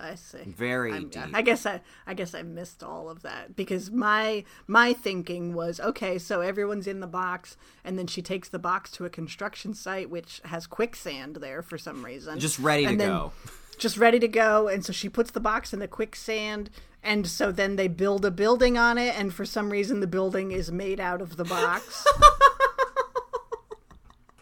I 0.00 0.14
see. 0.14 0.38
very 0.46 0.92
I'm- 0.92 1.08
deep. 1.08 1.22
I 1.34 1.42
guess 1.42 1.66
I, 1.66 1.80
I 2.06 2.14
guess 2.14 2.34
I 2.34 2.42
missed 2.42 2.82
all 2.82 3.10
of 3.10 3.22
that 3.22 3.56
because 3.56 3.90
my 3.90 4.44
my 4.66 4.92
thinking 4.92 5.54
was 5.54 5.80
okay. 5.80 6.18
So 6.18 6.40
everyone's 6.40 6.86
in 6.86 7.00
the 7.00 7.06
box, 7.06 7.56
and 7.84 7.98
then 7.98 8.06
she 8.06 8.22
takes 8.22 8.48
the 8.48 8.58
box 8.58 8.90
to 8.92 9.04
a 9.04 9.10
construction 9.10 9.74
site 9.74 10.08
which 10.10 10.40
has 10.44 10.66
quicksand 10.66 11.36
there 11.36 11.62
for 11.62 11.78
some 11.78 12.04
reason, 12.04 12.38
Just 12.38 12.58
ready 12.58 12.84
to 12.84 12.90
And 12.90 13.00
then- 13.00 13.08
go. 13.08 13.32
just 13.78 13.96
ready 13.96 14.18
to 14.18 14.26
go. 14.28 14.66
And 14.66 14.84
so 14.84 14.92
she 14.92 15.08
puts 15.08 15.30
the 15.30 15.38
box 15.40 15.72
in 15.72 15.78
the 15.78 15.86
quicksand, 15.86 16.68
and 17.02 17.26
so 17.28 17.52
then 17.52 17.76
they 17.76 17.86
build 17.86 18.24
a 18.24 18.30
building 18.32 18.76
on 18.76 18.98
it, 18.98 19.16
and 19.18 19.32
for 19.32 19.44
some 19.44 19.70
reason 19.70 20.00
the 20.00 20.06
building 20.08 20.50
is 20.50 20.72
made 20.72 20.98
out 20.98 21.22
of 21.22 21.36
the 21.36 21.44
box. 21.44 22.04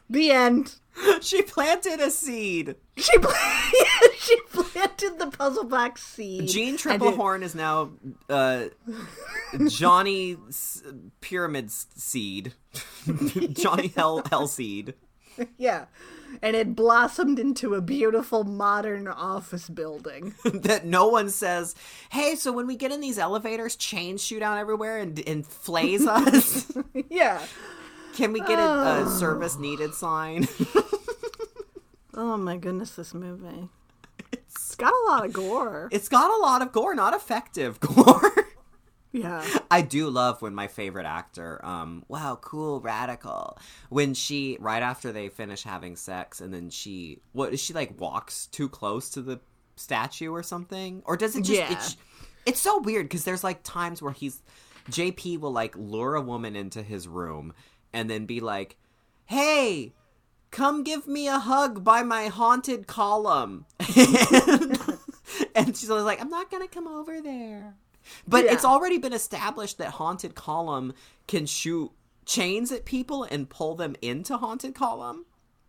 the 0.08 0.30
end. 0.30 0.76
she 1.20 1.42
planted 1.42 2.00
a 2.00 2.10
seed. 2.10 2.76
She 2.96 3.12
she 4.18 4.36
planted 4.52 5.18
the 5.18 5.30
puzzle 5.32 5.64
box 5.64 6.02
seed. 6.02 6.48
Jeanne 6.48 6.76
Tripplehorn 6.76 7.42
is 7.42 7.54
now 7.54 7.90
uh, 8.28 8.64
Johnny 9.68 10.36
S- 10.48 10.82
Pyramid 11.20 11.70
Seed. 11.70 12.54
Johnny 13.52 13.88
Hell 13.96 14.22
Hell 14.30 14.46
Seed. 14.46 14.94
Yeah. 15.58 15.86
And 16.42 16.56
it 16.56 16.74
blossomed 16.74 17.38
into 17.38 17.74
a 17.74 17.80
beautiful 17.80 18.42
modern 18.44 19.06
office 19.06 19.68
building. 19.68 20.34
that 20.44 20.84
no 20.84 21.06
one 21.08 21.30
says, 21.30 21.74
"Hey, 22.10 22.34
so 22.34 22.52
when 22.52 22.66
we 22.66 22.76
get 22.76 22.90
in 22.92 23.00
these 23.00 23.18
elevators, 23.18 23.76
chains 23.76 24.22
shoot 24.22 24.42
out 24.42 24.58
everywhere 24.58 24.98
and 24.98 25.18
and 25.26 25.46
flays 25.46 26.06
us. 26.06 26.70
yeah. 27.10 27.40
Can 28.14 28.32
we 28.32 28.40
get 28.40 28.58
a, 28.58 29.04
a 29.04 29.10
service 29.10 29.56
needed 29.56 29.94
sign?" 29.94 30.48
Oh 32.16 32.36
my 32.36 32.56
goodness, 32.56 32.90
this 32.96 33.12
movie. 33.14 33.68
It's 34.32 34.74
got 34.74 34.92
a 34.92 35.06
lot 35.10 35.26
of 35.26 35.32
gore. 35.32 35.88
it's 35.92 36.08
got 36.08 36.30
a 36.30 36.36
lot 36.42 36.62
of 36.62 36.72
gore, 36.72 36.94
not 36.94 37.14
effective 37.14 37.78
gore. 37.80 38.32
Yeah. 39.12 39.44
I 39.70 39.82
do 39.82 40.10
love 40.10 40.42
when 40.42 40.54
my 40.54 40.66
favorite 40.66 41.06
actor, 41.06 41.64
um, 41.64 42.04
wow, 42.08 42.38
cool, 42.40 42.80
radical. 42.80 43.58
When 43.88 44.14
she 44.14 44.56
right 44.60 44.82
after 44.82 45.12
they 45.12 45.28
finish 45.28 45.62
having 45.62 45.96
sex, 45.96 46.40
and 46.40 46.52
then 46.52 46.70
she, 46.70 47.20
what 47.32 47.52
is 47.52 47.60
she 47.60 47.72
like 47.72 47.98
walks 48.00 48.46
too 48.46 48.68
close 48.68 49.10
to 49.10 49.22
the 49.22 49.40
statue 49.76 50.30
or 50.30 50.42
something, 50.42 51.02
or 51.06 51.16
does 51.16 51.36
it 51.36 51.44
just? 51.44 51.60
Yeah. 51.60 51.72
It's, 51.72 51.96
it's 52.44 52.60
so 52.60 52.78
weird 52.80 53.06
because 53.08 53.24
there's 53.24 53.44
like 53.44 53.62
times 53.62 54.02
where 54.02 54.12
he's, 54.12 54.42
JP 54.90 55.40
will 55.40 55.52
like 55.52 55.74
lure 55.76 56.14
a 56.14 56.20
woman 56.20 56.54
into 56.56 56.82
his 56.82 57.08
room 57.08 57.54
and 57.92 58.08
then 58.10 58.26
be 58.26 58.40
like, 58.40 58.76
hey. 59.26 59.92
Come 60.50 60.82
give 60.84 61.06
me 61.06 61.28
a 61.28 61.38
hug 61.38 61.84
by 61.84 62.02
my 62.02 62.28
haunted 62.28 62.86
column. 62.86 63.66
and 65.54 65.76
she's 65.76 65.90
always 65.90 66.04
like, 66.04 66.20
I'm 66.20 66.30
not 66.30 66.50
going 66.50 66.66
to 66.66 66.72
come 66.72 66.86
over 66.88 67.20
there. 67.20 67.74
But 68.26 68.44
Yeah. 68.44 68.52
it's 68.52 68.64
already 68.64 68.98
been 68.98 69.12
established 69.12 69.78
that 69.78 69.90
haunted 69.92 70.34
column 70.34 70.94
can 71.26 71.46
shoot 71.46 71.90
chains 72.24 72.70
at 72.72 72.84
people 72.84 73.24
and 73.24 73.48
pull 73.48 73.74
them 73.74 73.96
into 74.00 74.36
haunted 74.36 74.74
column. 74.74 75.26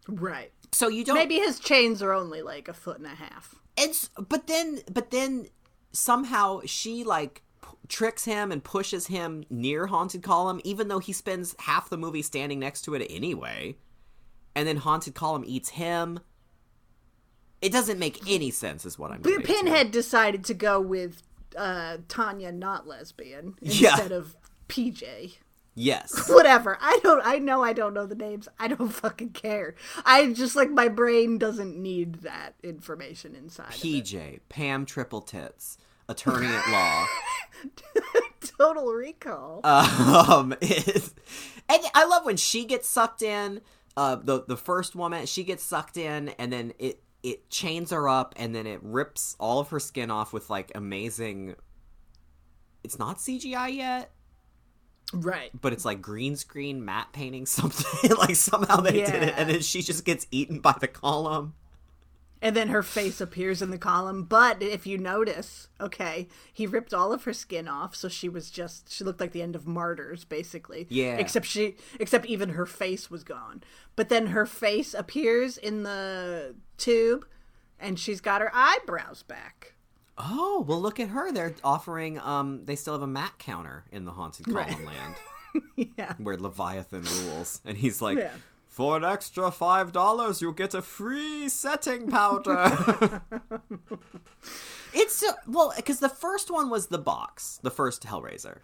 Right. 0.07 0.51
So 0.71 0.87
you 0.87 1.03
don't 1.03 1.15
Maybe 1.15 1.35
his 1.35 1.59
chains 1.59 2.01
are 2.01 2.13
only 2.13 2.41
like 2.41 2.67
a 2.67 2.73
foot 2.73 2.97
and 2.97 3.05
a 3.07 3.09
half. 3.15 3.55
it's 3.77 4.09
but 4.29 4.47
then 4.47 4.79
but 4.91 5.11
then 5.11 5.47
somehow 5.91 6.61
she 6.65 7.03
like 7.03 7.41
p- 7.61 7.69
tricks 7.87 8.25
him 8.25 8.51
and 8.51 8.63
pushes 8.63 9.07
him 9.07 9.43
near 9.49 9.87
haunted 9.87 10.21
column 10.23 10.59
even 10.63 10.87
though 10.87 10.99
he 10.99 11.13
spends 11.13 11.55
half 11.59 11.89
the 11.89 11.97
movie 11.97 12.21
standing 12.21 12.59
next 12.59 12.81
to 12.83 12.93
it 12.95 13.05
anyway. 13.09 13.75
And 14.57 14.67
then 14.67 14.77
haunted 14.77 15.13
column 15.15 15.43
eats 15.45 15.69
him. 15.69 16.19
It 17.61 17.71
doesn't 17.71 17.99
make 17.99 18.27
any 18.27 18.49
sense 18.51 18.85
is 18.85 18.97
what 18.99 19.11
I'm 19.11 19.21
to. 19.23 19.39
Pinhead 19.41 19.91
decided 19.91 20.43
to 20.45 20.53
go 20.53 20.79
with 20.81 21.21
uh, 21.55 21.97
Tanya, 22.07 22.51
not 22.51 22.87
lesbian, 22.87 23.55
Yeah. 23.61 23.91
instead 23.91 24.11
of 24.11 24.35
PJ. 24.67 25.35
Yes. 25.75 26.27
Whatever. 26.33 26.77
I 26.81 26.99
don't. 27.03 27.21
I 27.23 27.37
know. 27.37 27.63
I 27.63 27.73
don't 27.73 27.93
know 27.93 28.07
the 28.07 28.15
names. 28.15 28.47
I 28.59 28.67
don't 28.67 28.89
fucking 28.89 29.29
care. 29.29 29.75
I 30.05 30.33
just 30.33 30.55
like 30.55 30.71
my 30.71 30.87
brain 30.87 31.37
doesn't 31.37 31.77
need 31.77 32.15
that 32.23 32.55
information 32.63 33.35
inside. 33.35 33.69
of 33.69 33.75
it. 33.75 33.81
PJ, 33.81 34.39
Pam 34.49 34.87
Triple 34.87 35.21
Tits, 35.21 35.77
attorney 36.09 36.47
at 36.47 36.67
law. 36.71 37.05
Total 38.57 38.85
Recall. 38.91 39.61
um 39.65 40.53
is 40.61 41.13
and 41.69 41.81
i 41.95 42.05
love 42.05 42.23
when 42.25 42.37
she 42.37 42.65
gets 42.65 42.87
sucked 42.87 43.21
in 43.21 43.61
uh 43.97 44.15
the 44.15 44.45
the 44.47 44.55
first 44.55 44.95
woman 44.95 45.25
she 45.25 45.43
gets 45.43 45.63
sucked 45.63 45.97
in 45.97 46.29
and 46.37 46.53
then 46.53 46.71
it 46.79 47.01
it 47.23 47.49
chains 47.49 47.91
her 47.91 48.07
up 48.07 48.33
and 48.37 48.55
then 48.55 48.65
it 48.65 48.79
rips 48.83 49.35
all 49.39 49.59
of 49.59 49.69
her 49.69 49.79
skin 49.79 50.09
off 50.09 50.31
with 50.31 50.49
like 50.49 50.71
amazing 50.75 51.55
it's 52.83 52.97
not 52.97 53.17
cgi 53.17 53.75
yet 53.75 54.11
right. 55.13 55.49
but 55.59 55.73
it's 55.73 55.83
like 55.83 56.01
green 56.01 56.35
screen 56.35 56.85
matte 56.85 57.11
painting 57.11 57.45
something 57.47 58.15
like 58.17 58.35
somehow 58.35 58.79
they 58.79 59.03
did 59.03 59.23
it 59.23 59.33
and 59.35 59.49
then 59.49 59.61
she 59.61 59.81
just 59.81 60.05
gets 60.05 60.27
eaten 60.31 60.59
by 60.59 60.75
the 60.79 60.87
column 60.87 61.53
And 62.41 62.55
then 62.55 62.67
her 62.69 62.83
face 62.83 63.19
appears 63.19 63.61
in 63.63 63.71
the 63.71 63.77
column. 63.79 64.23
But 64.23 64.61
if 64.61 64.85
you 64.85 64.97
notice, 64.99 65.69
okay, 65.81 66.27
he 66.53 66.67
ripped 66.67 66.93
all 66.93 67.11
of 67.11 67.23
her 67.23 67.33
skin 67.33 67.67
off, 67.67 67.95
so 67.95 68.07
she 68.09 68.29
was 68.29 68.51
just 68.51 68.91
she 68.91 69.03
looked 69.03 69.19
like 69.19 69.31
the 69.31 69.41
end 69.41 69.55
of 69.55 69.65
Martyrs, 69.67 70.23
basically. 70.23 70.85
Yeah. 70.89 71.17
Except 71.17 71.45
she 71.47 71.75
except 71.99 72.25
even 72.27 72.49
her 72.49 72.65
face 72.67 73.09
was 73.09 73.23
gone. 73.23 73.63
But 73.95 74.09
then 74.09 74.27
her 74.27 74.45
face 74.45 74.93
appears 74.93 75.57
in 75.57 75.81
the 75.83 76.55
tube 76.77 77.25
and 77.79 77.99
she's 77.99 78.21
got 78.21 78.41
her 78.41 78.51
eyebrows 78.53 79.23
back. 79.23 79.73
oh 80.19 80.63
well 80.67 80.81
look 80.81 80.99
at 80.99 81.09
her 81.09 81.31
they're 81.31 81.53
offering 81.63 82.17
um 82.19 82.65
they 82.65 82.75
still 82.75 82.93
have 82.93 83.03
a 83.03 83.07
matte 83.07 83.37
counter 83.37 83.85
in 83.91 84.03
the 84.05 84.11
haunted 84.11 84.45
column 84.45 84.55
Right. 84.67 84.85
land 84.85 85.15
yeah. 85.97 86.13
where 86.17 86.37
Leviathan 86.37 87.03
rules, 87.03 87.61
and 87.65 87.77
he's 87.77 88.01
like, 88.01 88.17
Yeah. 88.19 88.31
"For 88.77 88.95
an 88.95 89.03
extra 89.03 89.49
five 89.49 89.91
dollars, 89.91 90.39
you 90.39 90.53
get 90.53 90.75
a 90.75 90.83
free 90.83 91.49
setting 91.49 92.11
powder." 92.11 93.23
it's 94.93 95.15
so, 95.15 95.29
well 95.47 95.73
because 95.75 95.99
the 95.99 96.09
first 96.09 96.51
one 96.51 96.69
was 96.69 96.85
the 96.85 96.99
box, 96.99 97.59
the 97.63 97.71
first 97.71 98.03
Hellraiser. 98.03 98.59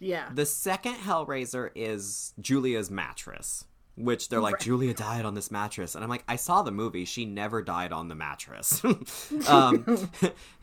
Yeah. 0.00 0.30
The 0.34 0.46
second 0.46 0.94
Hellraiser 0.94 1.70
is 1.76 2.34
Julia's 2.40 2.90
mattress, 2.90 3.64
which 3.94 4.28
they're 4.30 4.40
like, 4.40 4.58
Julia 4.58 4.94
died 4.94 5.24
on 5.24 5.34
this 5.34 5.52
mattress, 5.52 5.94
and 5.94 6.02
I'm 6.02 6.10
like, 6.10 6.24
I 6.26 6.34
saw 6.34 6.62
the 6.62 6.72
movie. 6.72 7.04
She 7.04 7.24
never 7.24 7.62
died 7.62 7.92
on 7.92 8.08
the 8.08 8.16
mattress. 8.16 8.82
um, 9.46 9.84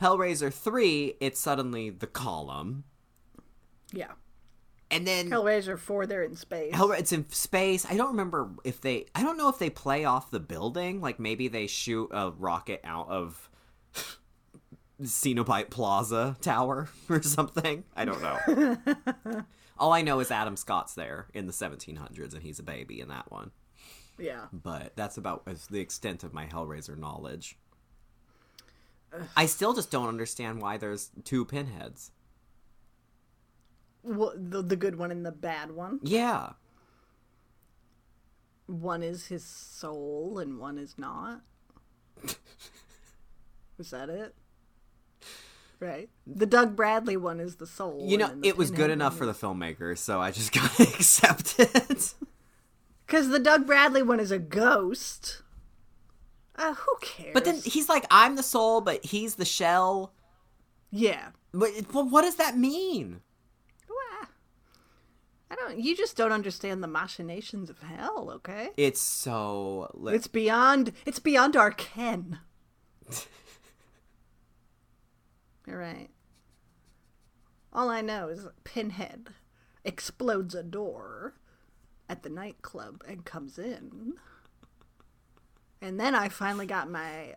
Hellraiser 0.02 0.52
three, 0.54 1.16
it's 1.22 1.40
suddenly 1.40 1.90
the 1.90 2.06
column, 2.06 2.84
yeah. 3.94 4.12
And 4.92 5.06
then 5.06 5.30
Hellraiser 5.30 5.78
4 5.78 6.06
they're 6.08 6.24
in 6.24 6.36
space. 6.36 6.74
Hell, 6.74 6.92
it's 6.92 7.12
in 7.12 7.30
space. 7.30 7.86
I 7.90 7.96
don't 7.98 8.10
remember 8.12 8.50
if 8.64 8.82
they. 8.82 9.06
I 9.16 9.24
don't 9.24 9.38
know 9.38 9.50
if 9.50 9.60
they 9.60 9.70
play 9.70 10.06
off 10.06 10.32
the 10.32 10.40
building. 10.40 11.02
Like 11.02 11.20
maybe 11.20 11.48
they 11.48 11.68
shoot 11.68 12.10
a 12.12 12.32
rocket 12.32 12.82
out 12.84 13.10
of 13.10 13.50
Cenobite 15.02 15.70
Plaza 15.70 16.38
Tower 16.42 16.90
or 17.10 17.22
something. 17.22 17.84
I 17.96 18.06
don't 18.06 18.22
know. 18.22 19.46
All 19.78 19.94
I 19.94 20.02
know 20.02 20.20
is 20.20 20.30
Adam 20.30 20.58
Scott's 20.58 20.94
there 20.94 21.28
in 21.34 21.46
the 21.48 21.54
1700s, 21.54 22.34
and 22.34 22.44
he's 22.44 22.60
a 22.60 22.64
baby 22.64 23.00
in 23.00 23.08
that 23.08 23.32
one. 23.32 23.52
yeah. 24.18 24.48
But 24.52 24.94
that's 24.98 25.16
about 25.18 25.48
the 25.70 25.80
extent 25.80 26.26
of 26.26 26.34
my 26.34 26.48
Hellraiser 26.48 26.98
knowledge. 26.98 27.58
I 29.38 29.46
still 29.46 29.74
just 29.74 29.90
don't 29.90 30.10
understand 30.10 30.62
why 30.62 30.78
there's 30.78 31.12
two 31.24 31.46
pinheads. 31.46 32.12
Well, 34.04 34.34
the, 34.36 34.62
the 34.62 34.76
good 34.76 34.98
one 34.98 35.12
and 35.12 35.26
the 35.26 35.32
bad 35.32 35.72
one. 35.72 36.00
Yeah. 36.04 36.52
One 38.68 39.04
is 39.04 39.28
his 39.28 39.44
soul 39.44 40.40
and 40.40 40.60
one 40.60 40.78
is 40.78 40.96
not. 40.98 41.42
is 43.80 43.90
that 43.92 44.10
it? 44.10 44.36
Right. 45.80 46.10
The 46.28 46.46
Doug 46.46 46.76
Bradley 46.76 47.18
one 47.18 47.40
is 47.40 47.56
the 47.56 47.66
soul. 47.68 48.06
You 48.06 48.18
know, 48.18 48.38
it 48.44 48.58
was 48.58 48.70
good 48.70 48.90
enough 48.90 49.18
for 49.18 49.26
the 49.26 49.34
filmmakers, 49.34 50.00
so 50.00 50.20
I 50.20 50.32
just 50.32 50.52
gotta 50.54 50.84
accept 50.84 51.56
it. 51.58 52.14
Because 53.06 53.30
the 53.30 53.40
Doug 53.40 53.66
Bradley 53.66 54.04
one 54.04 54.20
is 54.20 54.32
a 54.32 54.40
ghost. 54.40 55.42
Uh, 56.56 56.74
who 56.74 56.98
cares? 57.02 57.34
But 57.34 57.46
then 57.46 57.60
he's 57.64 57.88
like, 57.88 58.06
I'm 58.12 58.36
the 58.36 58.44
soul, 58.44 58.82
but 58.82 59.04
he's 59.06 59.36
the 59.36 59.46
shell. 59.46 60.14
yeah. 60.92 61.30
But 61.54 61.72
well, 61.94 62.08
what 62.08 62.22
does 62.24 62.36
that 62.36 62.58
mean? 62.58 63.22
I 65.52 65.56
don't. 65.56 65.80
You 65.80 65.96
just 65.96 66.16
don't 66.16 66.32
understand 66.32 66.84
the 66.84 66.88
machinations 66.88 67.70
of 67.70 67.80
hell. 67.82 68.30
Okay. 68.36 68.70
It's 68.78 69.02
so. 69.02 69.90
Li- 69.96 70.14
It's 70.16 70.28
beyond. 70.28 70.94
It's 71.06 71.20
beyond 71.20 71.56
our 71.56 71.72
ken. 71.72 72.40
All 75.68 75.76
right. 75.76 76.10
All 77.72 77.90
I 77.90 78.02
know 78.02 78.30
is 78.30 78.44
that 78.44 78.64
Pinhead 78.64 79.30
explodes 79.86 80.56
a 80.56 80.64
door 80.64 81.36
at 82.08 82.24
the 82.24 82.30
nightclub 82.30 83.04
and 83.08 83.24
comes 83.26 83.60
in. 83.60 84.14
And 85.82 86.00
then 86.00 86.16
I 86.16 86.30
finally 86.30 86.66
got 86.66 86.90
my 86.90 87.36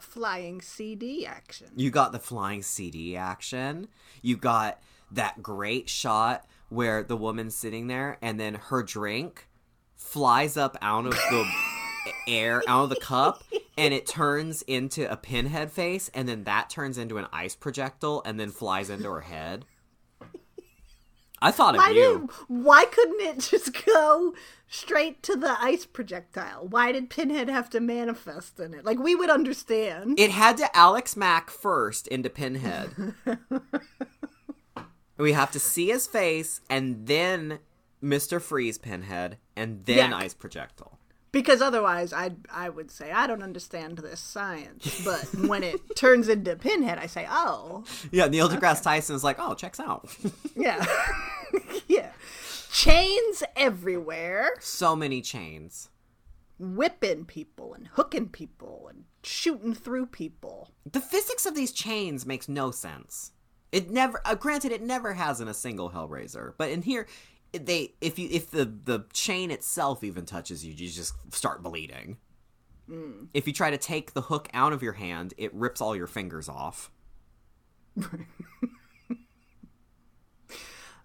flying 0.00 0.60
CD 0.62 1.26
action. 1.26 1.68
you 1.76 1.90
got 1.90 2.12
the 2.12 2.18
flying 2.18 2.62
CD 2.62 3.16
action. 3.16 3.88
You 4.22 4.36
got 4.36 4.80
that 5.10 5.42
great 5.42 5.88
shot 5.88 6.46
where 6.72 7.02
the 7.02 7.16
woman's 7.16 7.54
sitting 7.54 7.86
there 7.86 8.18
and 8.22 8.40
then 8.40 8.54
her 8.54 8.82
drink 8.82 9.48
flies 9.94 10.56
up 10.56 10.76
out 10.80 11.06
of 11.06 11.12
the 11.12 11.46
air, 12.28 12.62
out 12.66 12.84
of 12.84 12.90
the 12.90 12.96
cup, 12.96 13.44
and 13.76 13.92
it 13.94 14.06
turns 14.06 14.62
into 14.62 15.10
a 15.10 15.16
pinhead 15.16 15.70
face, 15.70 16.10
and 16.14 16.28
then 16.28 16.44
that 16.44 16.70
turns 16.70 16.98
into 16.98 17.18
an 17.18 17.26
ice 17.32 17.54
projectile 17.54 18.22
and 18.24 18.40
then 18.40 18.50
flies 18.50 18.90
into 18.90 19.08
her 19.10 19.20
head. 19.20 19.64
I 21.40 21.50
thought 21.50 21.76
Why 21.76 21.90
of 21.90 21.96
you. 21.96 22.18
did 22.20 22.30
why 22.46 22.84
couldn't 22.84 23.20
it 23.20 23.40
just 23.40 23.84
go 23.84 24.32
straight 24.68 25.24
to 25.24 25.34
the 25.34 25.60
ice 25.60 25.84
projectile? 25.84 26.68
Why 26.68 26.92
did 26.92 27.10
Pinhead 27.10 27.48
have 27.48 27.68
to 27.70 27.80
manifest 27.80 28.60
in 28.60 28.72
it? 28.72 28.84
Like 28.84 29.00
we 29.00 29.16
would 29.16 29.28
understand. 29.28 30.20
It 30.20 30.30
had 30.30 30.56
to 30.58 30.76
Alex 30.76 31.16
Mack 31.16 31.50
first 31.50 32.06
into 32.06 32.30
Pinhead. 32.30 32.90
we 35.22 35.32
have 35.32 35.50
to 35.52 35.58
see 35.60 35.88
his 35.88 36.06
face 36.06 36.60
and 36.68 37.06
then 37.06 37.58
Mr. 38.02 38.40
Freeze 38.40 38.78
Pinhead 38.78 39.38
and 39.56 39.84
then 39.84 40.10
Yeah. 40.10 40.16
Ice 40.16 40.34
Projectile. 40.34 40.98
Because 41.30 41.62
otherwise, 41.62 42.12
I 42.12 42.32
I 42.52 42.68
would 42.68 42.90
say 42.90 43.10
I 43.10 43.26
don't 43.26 43.42
understand 43.42 43.98
this 43.98 44.20
science. 44.20 45.02
But 45.04 45.24
when 45.48 45.62
it 45.62 45.80
turns 45.96 46.28
into 46.28 46.56
Pinhead, 46.56 46.98
I 46.98 47.06
say, 47.06 47.26
oh, 47.30 47.84
Yeah, 48.10 48.26
Neil 48.26 48.48
deGrasse 48.50 48.82
Tyson 48.82 49.16
is 49.16 49.24
like, 49.24 49.36
oh, 49.38 49.54
checks 49.54 49.80
out. 49.80 50.14
yeah, 50.56 50.84
yeah. 51.88 52.10
Chains 52.70 53.42
everywhere, 53.56 54.56
so 54.60 54.94
many 54.96 55.20
chains. 55.22 55.88
whipping 56.58 57.24
people 57.24 57.74
and 57.74 57.88
hooking 57.94 58.28
people 58.28 58.86
and 58.90 59.04
shooting 59.22 59.74
through 59.74 60.06
people. 60.06 60.70
The 60.90 61.00
physics 61.00 61.44
of 61.46 61.54
these 61.54 61.72
chains 61.72 62.24
makes 62.26 62.48
no 62.48 62.70
sense. 62.70 63.32
It 63.72 63.90
never, 63.90 64.20
uh, 64.24 64.34
granted, 64.34 64.70
it 64.70 64.82
never 64.82 65.14
has 65.14 65.40
in 65.40 65.48
a 65.48 65.54
single 65.54 65.90
Hellraiser, 65.90 66.52
but 66.58 66.70
in 66.70 66.82
here, 66.82 67.06
they 67.52 67.94
if 68.00 68.18
you 68.18 68.28
if 68.30 68.50
the 68.50 68.64
the 68.64 69.06
chain 69.12 69.50
itself 69.50 70.04
even 70.04 70.24
touches 70.24 70.64
you, 70.64 70.72
you 70.72 70.88
just 70.88 71.14
start 71.34 71.62
bleeding. 71.62 72.18
If 73.34 73.46
you 73.46 73.52
try 73.52 73.70
to 73.70 73.78
take 73.78 74.12
the 74.12 74.22
hook 74.22 74.48
out 74.52 74.72
of 74.72 74.82
your 74.82 74.94
hand, 74.94 75.34
it 75.36 75.52
rips 75.54 75.80
all 75.80 75.96
your 75.96 76.06
fingers 76.06 76.48
off. 76.48 76.90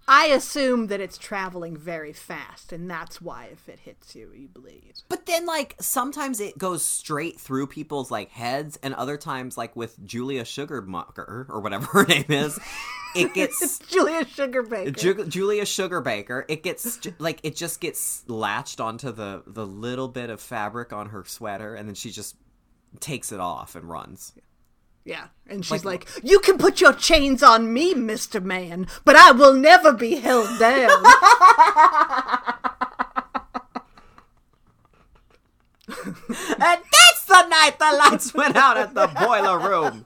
I 0.09 0.27
assume 0.27 0.87
that 0.87 1.01
it's 1.01 1.17
traveling 1.17 1.75
very 1.75 2.13
fast, 2.13 2.71
and 2.71 2.89
that's 2.89 3.21
why 3.21 3.49
if 3.51 3.67
it 3.67 3.79
hits 3.79 4.15
you, 4.15 4.31
you 4.33 4.47
bleed. 4.47 4.93
But 5.09 5.25
then, 5.25 5.45
like, 5.45 5.75
sometimes 5.81 6.39
it 6.39 6.57
goes 6.57 6.83
straight 6.83 7.39
through 7.39 7.67
people's 7.67 8.09
like 8.09 8.29
heads, 8.29 8.79
and 8.81 8.93
other 8.93 9.17
times, 9.17 9.57
like 9.57 9.75
with 9.75 10.03
Julia 10.05 10.43
Sugarmucker 10.43 11.49
or 11.49 11.59
whatever 11.59 11.85
her 11.91 12.05
name 12.05 12.25
is, 12.29 12.57
it 13.15 13.33
gets 13.33 13.79
Julia 13.89 14.23
Sugarbaker. 14.23 14.97
Ju- 14.97 15.25
Julia 15.25 15.63
Sugarbaker. 15.63 16.45
It 16.47 16.63
gets 16.63 16.99
like 17.19 17.41
it 17.43 17.55
just 17.57 17.81
gets 17.81 18.23
latched 18.29 18.79
onto 18.79 19.11
the 19.11 19.43
the 19.45 19.67
little 19.67 20.07
bit 20.07 20.29
of 20.29 20.39
fabric 20.39 20.93
on 20.93 21.09
her 21.09 21.25
sweater, 21.25 21.75
and 21.75 21.87
then 21.87 21.95
she 21.95 22.11
just 22.11 22.37
takes 23.01 23.33
it 23.33 23.41
off 23.41 23.75
and 23.75 23.89
runs. 23.89 24.33
Yeah, 25.07 25.27
and 25.47 25.65
she's 25.65 25.85
like, 25.85 26.05
"You 26.21 26.39
can 26.39 26.57
put 26.57 26.81
your 26.81 26.91
chains 26.91 27.41
on 27.41 27.71
me, 27.73 27.93
Mister 27.93 28.41
Man, 28.41 28.87
but 29.05 29.15
I 29.15 29.31
will 29.31 29.53
never 29.53 29.93
be 29.93 30.15
held 30.15 30.59
down." 30.59 30.89
And 35.89 36.81
that's 36.81 37.25
the 37.27 37.47
night 37.47 37.79
the 37.79 37.97
lights 37.97 38.33
went 38.33 38.57
out 38.57 38.77
at 38.77 38.93
the 38.93 39.07
boiler 39.07 39.57
room. 39.57 40.05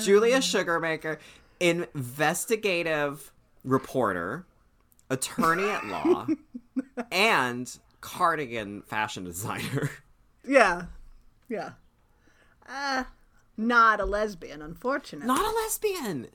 Julia 0.00 0.38
Sugarmaker, 0.38 1.18
investigative 1.60 3.30
reporter, 3.62 4.44
attorney 5.08 5.68
at 5.68 5.86
law, 5.86 6.26
and 7.12 7.78
cardigan 8.00 8.82
fashion 8.82 9.22
designer. 9.24 9.90
yeah, 10.46 10.86
yeah. 11.48 11.72
Uh, 12.68 13.04
not 13.56 14.00
a 14.00 14.04
lesbian, 14.04 14.62
unfortunately. 14.62 15.26
Not 15.26 15.44
a 15.44 15.54
lesbian. 15.56 16.28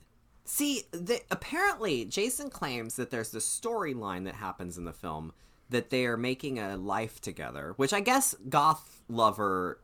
See, 0.44 0.82
the, 0.92 1.20
apparently, 1.30 2.04
Jason 2.04 2.50
claims 2.50 2.96
that 2.96 3.10
there's 3.10 3.30
this 3.30 3.46
storyline 3.46 4.24
that 4.24 4.34
happens 4.36 4.78
in 4.78 4.84
the 4.84 4.92
film 4.92 5.32
that 5.68 5.90
they 5.90 6.06
are 6.06 6.16
making 6.16 6.58
a 6.58 6.76
life 6.76 7.20
together, 7.20 7.74
which 7.76 7.92
I 7.92 8.00
guess 8.00 8.34
Goth 8.48 9.02
Lover 9.08 9.80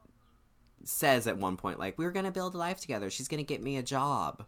says 0.85 1.27
at 1.27 1.39
one 1.39 1.57
point, 1.57 1.79
like, 1.79 1.97
we're 1.99 2.11
going 2.11 2.25
to 2.27 2.33
build 2.33 2.55
a 2.55 2.59
life 2.59 2.81
together. 2.81 3.11
She's 3.11 3.29
going 3.29 3.39
to 3.39 3.45
get 3.45 3.63
me 3.63 3.77
a 3.77 3.83
job. 3.83 4.45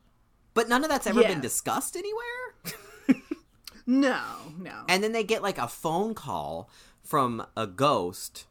But 0.55 0.69
none 0.69 0.83
of 0.83 0.91
that's 0.91 1.07
ever 1.07 1.21
Yeah. 1.21 1.29
been 1.29 1.41
discussed 1.41 1.95
anywhere. 1.97 3.23
no, 3.87 4.21
no. 4.59 4.85
And 4.89 5.03
then 5.05 5.13
they 5.13 5.25
get 5.25 5.43
like 5.43 5.59
a 5.59 5.69
phone 5.69 6.15
call 6.15 6.69
from 7.03 7.47
a 7.57 7.67
ghost 7.67 8.47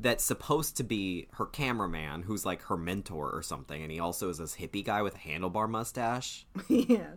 that's 0.00 0.24
supposed 0.24 0.76
to 0.76 0.84
be 0.84 1.28
her 1.34 1.46
cameraman, 1.46 2.22
who's 2.22 2.44
like 2.44 2.62
her 2.62 2.76
mentor 2.76 3.30
or 3.30 3.42
something. 3.42 3.82
And 3.82 3.92
he 3.92 4.00
also 4.00 4.28
is 4.28 4.38
this 4.38 4.56
hippie 4.56 4.84
guy 4.84 5.02
with 5.02 5.14
a 5.14 5.18
handlebar 5.18 5.68
mustache. 5.68 6.46
yeah. 6.68 7.12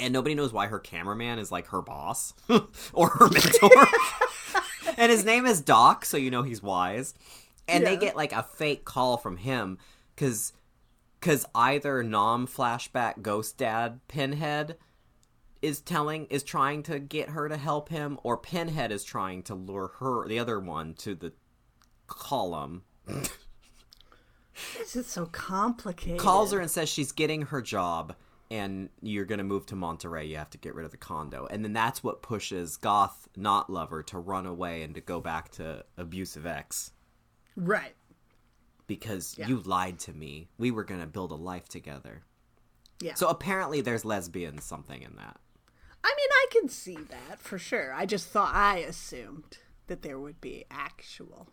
and 0.00 0.12
nobody 0.12 0.34
knows 0.34 0.52
why 0.52 0.66
her 0.66 0.78
cameraman 0.78 1.38
is 1.38 1.50
like 1.50 1.68
her 1.68 1.82
boss 1.82 2.34
or 2.92 3.08
her 3.08 3.28
mentor. 3.28 3.86
and 4.96 5.10
his 5.10 5.24
name 5.24 5.46
is 5.46 5.60
Doc, 5.60 6.04
so 6.04 6.16
you 6.16 6.30
know 6.30 6.42
he's 6.42 6.62
wise. 6.62 7.14
And 7.68 7.86
they 7.86 7.96
get 7.96 8.16
like 8.16 8.32
a 8.32 8.42
fake 8.42 8.84
call 8.84 9.16
from 9.16 9.36
him 9.38 9.78
because 10.14 10.52
because 11.18 11.46
either 11.54 12.02
Nam 12.02 12.46
flashback 12.46 13.22
ghost 13.22 13.56
dad 13.56 14.00
Pinhead 14.08 14.76
is 15.62 15.80
telling 15.80 16.26
is 16.26 16.42
trying 16.42 16.82
to 16.82 16.98
get 16.98 17.30
her 17.30 17.48
to 17.48 17.56
help 17.56 17.88
him, 17.88 18.18
or 18.24 18.36
Pinhead 18.36 18.90
is 18.90 19.04
trying 19.04 19.42
to 19.44 19.54
lure 19.54 19.92
her 20.00 20.26
the 20.26 20.38
other 20.38 20.58
one 20.58 20.94
to 20.94 21.14
the 21.14 21.32
column. 22.12 22.82
This 24.78 24.96
is 24.96 25.06
so 25.06 25.26
complicated. 25.26 26.18
calls 26.20 26.52
her 26.52 26.60
and 26.60 26.70
says 26.70 26.88
she's 26.88 27.12
getting 27.12 27.42
her 27.42 27.62
job 27.62 28.14
and 28.50 28.90
you're 29.00 29.24
going 29.24 29.38
to 29.38 29.44
move 29.44 29.64
to 29.66 29.76
Monterey. 29.76 30.26
You 30.26 30.36
have 30.36 30.50
to 30.50 30.58
get 30.58 30.74
rid 30.74 30.84
of 30.84 30.90
the 30.90 30.98
condo. 30.98 31.46
And 31.50 31.64
then 31.64 31.72
that's 31.72 32.04
what 32.04 32.20
pushes 32.22 32.76
Goth, 32.76 33.28
not 33.36 33.70
lover, 33.70 34.02
to 34.04 34.18
run 34.18 34.44
away 34.46 34.82
and 34.82 34.94
to 34.94 35.00
go 35.00 35.20
back 35.20 35.50
to 35.52 35.84
abusive 35.96 36.44
ex 36.46 36.92
Right. 37.56 37.94
because 38.86 39.36
Yeah. 39.38 39.48
you 39.48 39.60
lied 39.60 39.98
to 40.00 40.12
me. 40.12 40.48
We 40.58 40.70
were 40.70 40.84
going 40.84 41.00
to 41.00 41.06
build 41.06 41.32
a 41.32 41.36
life 41.36 41.68
together. 41.68 42.22
Yeah. 43.00 43.14
So 43.14 43.28
apparently 43.28 43.80
there's 43.80 44.04
lesbian 44.04 44.58
something 44.60 45.02
in 45.02 45.16
that. 45.16 45.40
I 46.04 46.08
mean, 46.16 46.28
I 46.30 46.46
can 46.50 46.68
see 46.68 46.96
that 46.96 47.40
for 47.40 47.58
sure. 47.58 47.94
I 47.94 48.04
just 48.06 48.28
thought 48.28 48.54
I 48.54 48.78
assumed 48.78 49.58
that 49.86 50.02
there 50.02 50.18
would 50.18 50.40
be 50.40 50.64
actual, 50.70 51.48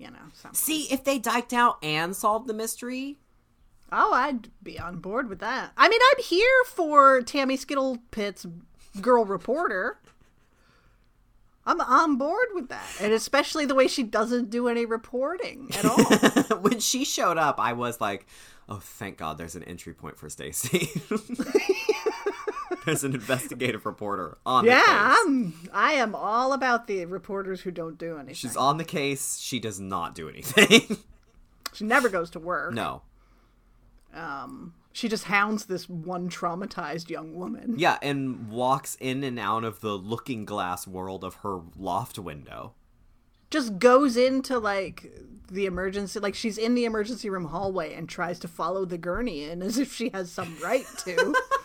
you 0.00 0.10
know. 0.10 0.50
See, 0.52 0.92
if 0.92 1.04
they 1.04 1.18
diked 1.18 1.52
out 1.52 1.78
and 1.82 2.16
solved 2.16 2.48
the 2.48 2.54
mystery, 2.54 3.18
Oh, 3.92 4.12
I'd 4.12 4.48
be 4.62 4.78
on 4.78 4.98
board 4.98 5.28
with 5.28 5.40
that. 5.40 5.72
I 5.76 5.88
mean, 5.88 6.00
I'm 6.12 6.22
here 6.22 6.64
for 6.66 7.22
Tammy 7.22 7.56
Skittle 7.56 7.98
Skittlepitt's 8.12 8.46
girl 9.00 9.24
reporter. 9.24 9.98
I'm 11.66 11.80
on 11.80 12.16
board 12.16 12.48
with 12.54 12.68
that, 12.68 12.88
and 13.00 13.12
especially 13.12 13.66
the 13.66 13.74
way 13.74 13.86
she 13.86 14.02
doesn't 14.02 14.50
do 14.50 14.68
any 14.68 14.86
reporting 14.86 15.70
at 15.76 15.84
all. 15.84 16.58
when 16.60 16.80
she 16.80 17.04
showed 17.04 17.36
up, 17.36 17.60
I 17.60 17.74
was 17.74 18.00
like, 18.00 18.26
"Oh, 18.68 18.78
thank 18.78 19.18
God, 19.18 19.38
there's 19.38 19.56
an 19.56 19.64
entry 19.64 19.92
point 19.92 20.16
for 20.16 20.28
Stacie." 20.28 20.88
there's 22.84 23.04
an 23.04 23.14
investigative 23.14 23.86
reporter 23.86 24.38
on 24.44 24.64
yeah. 24.64 24.82
I'm. 24.86 25.54
I 25.72 25.92
am 25.94 26.14
all 26.14 26.52
about 26.52 26.86
the 26.86 27.04
reporters 27.06 27.60
who 27.62 27.70
don't 27.70 27.98
do 27.98 28.16
anything. 28.16 28.34
She's 28.34 28.56
on 28.56 28.76
the 28.78 28.84
case. 28.84 29.38
She 29.38 29.60
does 29.60 29.80
not 29.80 30.14
do 30.14 30.28
anything. 30.28 30.98
she 31.72 31.84
never 31.84 32.08
goes 32.08 32.30
to 32.30 32.38
work. 32.38 32.72
no. 32.72 33.02
Um, 34.12 34.74
she 34.92 35.08
just 35.08 35.24
hounds 35.24 35.66
this 35.66 35.88
one 35.88 36.28
traumatized 36.28 37.10
young 37.10 37.34
woman. 37.34 37.74
Yeah, 37.78 37.98
and 38.02 38.48
walks 38.50 38.96
in 38.98 39.22
and 39.22 39.38
out 39.38 39.62
of 39.64 39.80
the 39.80 39.96
looking 39.96 40.44
glass 40.44 40.86
world 40.86 41.22
of 41.22 41.36
her 41.36 41.60
loft 41.76 42.18
window. 42.18 42.74
Just 43.50 43.78
goes 43.78 44.16
into 44.16 44.58
like 44.58 45.12
the 45.50 45.66
emergency, 45.66 46.18
like 46.18 46.34
she's 46.34 46.58
in 46.58 46.74
the 46.74 46.84
emergency 46.84 47.30
room 47.30 47.46
hallway 47.46 47.94
and 47.94 48.08
tries 48.08 48.38
to 48.40 48.48
follow 48.48 48.84
the 48.84 48.98
gurney 48.98 49.44
in 49.44 49.62
as 49.62 49.78
if 49.78 49.92
she 49.92 50.10
has 50.10 50.30
some 50.30 50.56
right 50.62 50.86
to. 50.98 51.34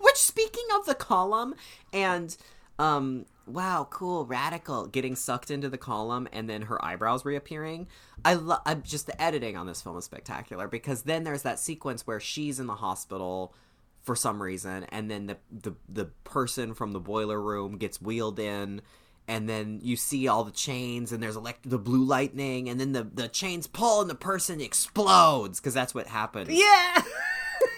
Which, 0.00 0.16
speaking 0.16 0.66
of 0.78 0.86
the 0.86 0.94
column, 0.94 1.54
and 1.92 2.36
um, 2.78 3.26
wow, 3.46 3.86
cool, 3.90 4.26
radical, 4.26 4.86
getting 4.86 5.16
sucked 5.16 5.50
into 5.50 5.68
the 5.68 5.78
column, 5.78 6.28
and 6.32 6.48
then 6.48 6.62
her 6.62 6.84
eyebrows 6.84 7.24
reappearing. 7.24 7.86
I 8.24 8.34
love 8.34 8.60
I'm 8.66 8.82
just 8.82 9.06
the 9.06 9.20
editing 9.20 9.56
on 9.56 9.66
this 9.66 9.82
film 9.82 9.96
is 9.96 10.04
spectacular 10.04 10.68
because 10.68 11.02
then 11.02 11.24
there's 11.24 11.42
that 11.42 11.58
sequence 11.58 12.06
where 12.06 12.20
she's 12.20 12.60
in 12.60 12.66
the 12.66 12.74
hospital 12.74 13.54
for 14.02 14.16
some 14.16 14.42
reason, 14.42 14.84
and 14.84 15.10
then 15.10 15.26
the 15.26 15.38
the 15.50 15.74
the 15.88 16.04
person 16.24 16.74
from 16.74 16.92
the 16.92 17.00
boiler 17.00 17.40
room 17.40 17.78
gets 17.78 18.00
wheeled 18.00 18.38
in. 18.38 18.82
And 19.28 19.48
then 19.48 19.80
you 19.82 19.96
see 19.96 20.28
all 20.28 20.44
the 20.44 20.52
chains, 20.52 21.10
and 21.10 21.20
there's 21.20 21.34
elect- 21.34 21.68
the 21.68 21.80
blue 21.80 22.04
lightning, 22.04 22.68
and 22.68 22.78
then 22.78 22.92
the, 22.92 23.02
the 23.02 23.26
chains 23.26 23.66
pull, 23.66 24.00
and 24.00 24.08
the 24.08 24.14
person 24.14 24.60
explodes 24.60 25.58
because 25.58 25.74
that's 25.74 25.92
what 25.96 26.06
happens 26.06 26.48
yeah. 26.48 27.02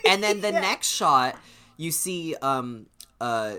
and 0.06 0.22
then 0.22 0.42
the 0.42 0.52
next 0.52 0.88
shot 0.88 1.36
you 1.78 1.90
see 1.90 2.34
um 2.42 2.84
uh 3.22 3.54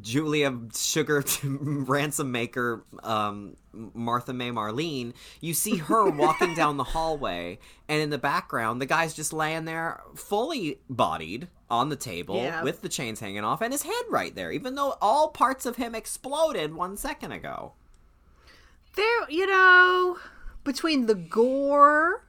Julia 0.00 0.52
Sugar 0.74 1.22
Ransom 1.44 2.32
Maker 2.32 2.84
um 3.04 3.56
Martha 3.72 4.32
May 4.32 4.50
Marlene, 4.50 5.12
you 5.40 5.54
see 5.54 5.76
her 5.76 6.10
walking 6.10 6.54
down 6.54 6.76
the 6.76 6.84
hallway, 6.84 7.58
and 7.88 8.00
in 8.02 8.10
the 8.10 8.18
background, 8.18 8.80
the 8.80 8.86
guy's 8.86 9.14
just 9.14 9.32
laying 9.32 9.64
there, 9.64 10.00
fully 10.16 10.80
bodied 10.90 11.46
on 11.70 11.88
the 11.88 11.96
table 11.96 12.36
Yeah. 12.36 12.62
with 12.64 12.80
the 12.82 12.88
chains 12.88 13.20
hanging 13.20 13.44
off, 13.44 13.60
and 13.62 13.72
his 13.72 13.82
head 13.82 14.04
right 14.10 14.34
there, 14.34 14.50
even 14.50 14.74
though 14.74 14.96
all 15.00 15.28
parts 15.28 15.66
of 15.66 15.76
him 15.76 15.94
exploded 15.94 16.74
one 16.74 16.96
second 16.96 17.32
ago. 17.32 17.72
There, 18.96 19.30
you 19.30 19.46
know, 19.46 20.18
between 20.64 21.06
the 21.06 21.14
gore 21.14 22.24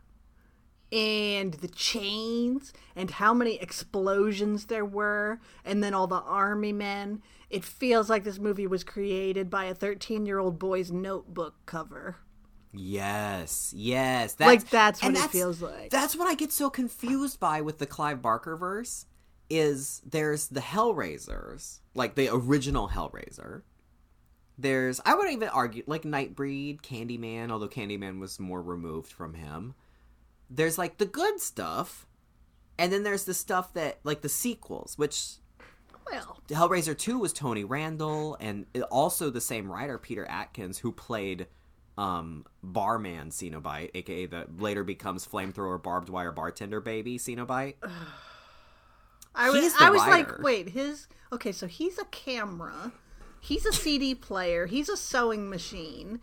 and 0.91 1.53
the 1.55 1.67
chains 1.67 2.73
and 2.95 3.11
how 3.11 3.33
many 3.33 3.55
explosions 3.55 4.65
there 4.65 4.85
were, 4.85 5.39
and 5.65 5.83
then 5.83 5.93
all 5.93 6.07
the 6.07 6.21
army 6.21 6.73
men, 6.73 7.21
it 7.49 7.63
feels 7.63 8.09
like 8.09 8.23
this 8.23 8.39
movie 8.39 8.67
was 8.67 8.83
created 8.83 9.49
by 9.49 9.65
a 9.65 9.73
13 9.73 10.25
year 10.25 10.39
old 10.39 10.59
boy's 10.59 10.91
notebook 10.91 11.55
cover. 11.65 12.17
Yes, 12.73 13.73
yes. 13.75 14.33
That's, 14.33 14.47
Like, 14.47 14.69
that's 14.69 15.01
what 15.01 15.15
it 15.15 15.29
feels 15.31 15.61
like. 15.61 15.89
That's 15.89 16.15
what 16.15 16.27
I 16.27 16.35
get 16.35 16.51
so 16.51 16.69
confused 16.69 17.39
by 17.39 17.61
with 17.61 17.79
the 17.79 17.85
Clive 17.85 18.21
Barker 18.21 18.55
verse. 18.55 19.05
Is 19.49 20.01
there's 20.05 20.47
the 20.47 20.59
Hellraisers, 20.59 21.79
like 21.95 22.15
the 22.15 22.27
original 22.29 22.89
Hellraiser. 22.89 23.61
There's 24.57 24.99
I 25.05 25.15
wouldn't 25.15 25.35
even 25.35 25.47
argue 25.47 25.83
like 25.87 26.03
Nightbreed, 26.03 26.81
Candyman, 26.81 27.49
although 27.49 27.69
Candyman 27.69 28.19
was 28.19 28.41
more 28.41 28.61
removed 28.61 29.09
from 29.09 29.35
him. 29.35 29.73
There's 30.49 30.77
like 30.77 30.97
the 30.97 31.05
good 31.05 31.39
stuff, 31.39 32.05
and 32.77 32.91
then 32.91 33.03
there's 33.03 33.25
the 33.25 33.33
stuff 33.33 33.73
that 33.73 33.99
like 34.03 34.21
the 34.21 34.29
sequels, 34.29 34.97
which 34.97 35.35
Well, 36.09 36.39
Hellraiser 36.49 36.97
2 36.97 37.19
was 37.19 37.33
Tony 37.33 37.63
Randel 37.65 38.37
and 38.39 38.65
also 38.91 39.29
the 39.29 39.41
same 39.41 39.71
writer 39.71 39.97
Peter 39.97 40.25
Atkins 40.25 40.77
who 40.79 40.91
played 40.91 41.47
um 41.97 42.45
barman 42.61 43.29
Cenobite 43.31 43.89
aka 43.95 44.27
the 44.27 44.45
later 44.59 44.83
becomes 44.83 45.25
flamethrower 45.25 45.81
barbed 45.81 46.09
wire 46.09 46.31
bartender 46.31 46.79
baby 46.79 47.17
Cenobite. 47.17 47.73
I 49.35 49.49
was, 49.51 49.73
I 49.79 49.89
was 49.91 50.01
writer. 50.01 50.31
like, 50.33 50.39
wait, 50.43 50.69
his 50.69 51.07
okay, 51.31 51.51
so 51.51 51.67
he's 51.67 51.99
a 51.99 52.05
camera, 52.05 52.91
he's 53.39 53.65
a 53.65 53.73
CD 53.73 54.15
player, 54.29 54.65
he's 54.65 54.89
a 54.89 54.97
sewing 54.97 55.49
machine, 55.49 56.19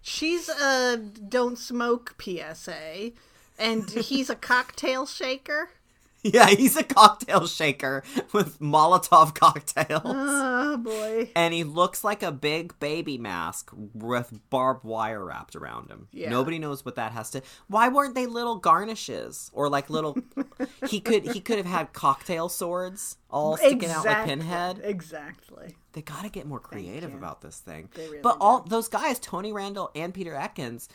she's 0.00 0.48
a 0.48 0.96
don't 0.96 1.58
smoke 1.58 2.14
PSA, 2.22 3.12
and 3.58 3.88
he's 3.90 4.30
a 4.30 4.34
cocktail 4.36 5.06
shaker. 5.06 5.70
yeah, 6.24 6.48
he's 6.48 6.76
a 6.76 6.82
cocktail 6.82 7.46
shaker 7.46 8.02
with 8.32 8.58
Molotov 8.58 9.36
cocktails. 9.36 10.02
Oh 10.04 10.76
boy. 10.76 11.30
and 11.36 11.54
he 11.54 11.62
looks 11.62 12.02
like 12.02 12.24
a 12.24 12.32
big 12.32 12.76
baby 12.80 13.18
mask 13.18 13.70
with 13.94 14.40
barbed 14.50 14.82
wire 14.82 15.24
wrapped 15.24 15.54
around 15.54 15.90
him. 15.90 16.08
Yeah. 16.12 16.30
Nobody 16.30 16.58
knows 16.58 16.84
what 16.84 16.96
that 16.96 17.12
has 17.12 17.30
to. 17.30 17.42
Why 17.68 17.88
weren't 17.88 18.16
they 18.16 18.26
little 18.26 18.56
garnishes 18.56 19.48
or 19.54 19.68
like 19.68 19.90
little? 19.90 20.18
he 20.88 20.98
could 21.00 21.24
he 21.24 21.40
could 21.40 21.56
have 21.56 21.66
had 21.66 21.92
cocktail 21.92 22.48
swords 22.48 23.16
all 23.30 23.56
sticking 23.56 23.88
out 23.88 24.04
like 24.04 24.16
Exactly. 24.16 24.34
Pinhead. 24.36 24.80
Exactly. 24.82 25.76
They 25.92 26.02
got 26.02 26.22
to 26.22 26.30
get 26.30 26.46
more 26.46 26.60
creative 26.60 27.14
about 27.14 27.42
this 27.42 27.58
thing. 27.60 27.90
Really 27.96 28.18
but 28.22 28.36
all 28.40 28.62
those 28.62 28.88
guys, 28.88 29.18
Tony 29.20 29.52
Randel 29.52 29.90
and 29.94 30.12
Peter 30.12 30.34
Atkins, 30.34 30.88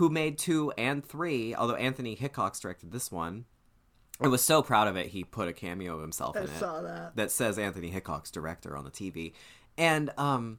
who 0.00 0.08
made 0.08 0.38
two 0.38 0.72
and 0.78 1.04
three, 1.04 1.54
although 1.54 1.74
Anthony 1.74 2.14
Hickox 2.14 2.58
directed 2.58 2.90
this 2.90 3.12
one, 3.12 3.44
I 4.18 4.28
was 4.28 4.42
so 4.42 4.62
proud 4.62 4.88
of 4.88 4.96
it. 4.96 5.08
He 5.08 5.24
put 5.24 5.46
a 5.46 5.52
cameo 5.52 5.94
of 5.96 6.00
himself 6.00 6.36
I 6.36 6.40
in 6.40 6.46
it 6.46 6.58
saw 6.58 6.80
that. 6.80 7.16
that 7.16 7.30
says 7.30 7.58
Anthony 7.58 7.90
Hickox 7.90 8.30
director 8.30 8.76
on 8.78 8.84
the 8.84 8.90
TV, 8.90 9.34
and 9.76 10.10
um, 10.16 10.58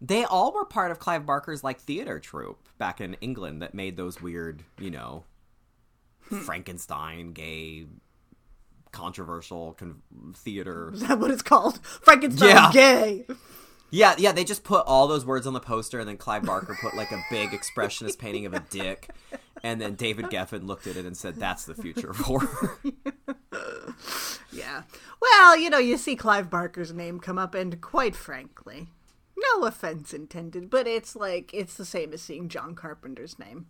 they 0.00 0.24
all 0.24 0.52
were 0.52 0.64
part 0.64 0.90
of 0.90 0.98
Clive 0.98 1.24
Barker's 1.24 1.62
like 1.62 1.78
theater 1.80 2.18
troupe 2.18 2.68
back 2.78 3.00
in 3.00 3.14
England 3.20 3.62
that 3.62 3.74
made 3.74 3.96
those 3.96 4.20
weird, 4.20 4.64
you 4.78 4.90
know, 4.90 5.22
Hmm. 6.28 6.38
Frankenstein, 6.40 7.32
gay, 7.32 7.86
controversial 8.92 9.74
con- 9.74 10.02
theater 10.34 10.90
Is 10.92 11.00
that 11.06 11.18
what 11.20 11.30
it's 11.30 11.42
called? 11.42 11.78
Frankenstein 11.84 12.48
Yeah. 12.48 12.70
gay. 12.72 13.26
Yeah, 13.90 14.14
yeah, 14.18 14.32
they 14.32 14.44
just 14.44 14.62
put 14.64 14.86
all 14.86 15.08
those 15.08 15.24
words 15.26 15.46
on 15.46 15.52
the 15.52 15.60
poster, 15.60 15.98
and 15.98 16.08
then 16.08 16.16
Clive 16.16 16.44
Barker 16.44 16.76
put 16.80 16.94
like 16.94 17.10
a 17.10 17.22
big 17.30 17.50
expressionist 17.50 18.18
painting 18.18 18.46
of 18.46 18.54
a 18.54 18.60
dick, 18.70 19.10
and 19.64 19.80
then 19.80 19.94
David 19.94 20.26
Geffen 20.26 20.66
looked 20.66 20.86
at 20.86 20.96
it 20.96 21.04
and 21.04 21.16
said, 21.16 21.36
"That's 21.36 21.64
the 21.64 21.74
future 21.74 22.10
of 22.10 22.16
horror." 22.18 22.78
Yeah. 24.52 24.82
Well, 25.20 25.56
you 25.56 25.70
know, 25.70 25.78
you 25.78 25.96
see 25.96 26.16
Clive 26.16 26.50
Barker's 26.50 26.92
name 26.92 27.20
come 27.20 27.38
up, 27.38 27.54
and 27.54 27.80
quite 27.80 28.16
frankly, 28.16 28.88
no 29.36 29.64
offense 29.66 30.12
intended, 30.12 30.70
but 30.70 30.86
it's 30.86 31.14
like 31.14 31.50
it's 31.54 31.74
the 31.74 31.84
same 31.84 32.12
as 32.12 32.22
seeing 32.22 32.48
John 32.48 32.74
Carpenter's 32.74 33.38
name 33.38 33.66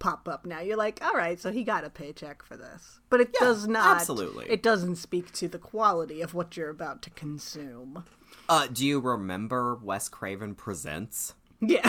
pop 0.00 0.28
up 0.28 0.44
now. 0.44 0.60
You're 0.60 0.76
like, 0.76 1.02
all 1.04 1.12
right, 1.14 1.38
so 1.38 1.52
he 1.52 1.62
got 1.62 1.84
a 1.84 1.90
paycheck 1.90 2.42
for 2.42 2.56
this, 2.56 2.98
but 3.10 3.20
it 3.20 3.30
Yeah, 3.34 3.46
does 3.46 3.68
not. 3.68 3.96
absolutely. 3.96 4.46
It 4.50 4.62
doesn't 4.62 4.96
speak 4.96 5.30
to 5.32 5.48
the 5.48 5.58
quality 5.58 6.20
of 6.20 6.34
what 6.34 6.56
you're 6.56 6.68
about 6.70 7.00
to 7.02 7.10
consume. 7.10 8.04
Uh, 8.48 8.66
do 8.66 8.86
you 8.86 9.00
remember 9.00 9.76
Wes 9.76 10.08
Craven 10.08 10.54
Presents? 10.54 11.34
Yeah. 11.60 11.88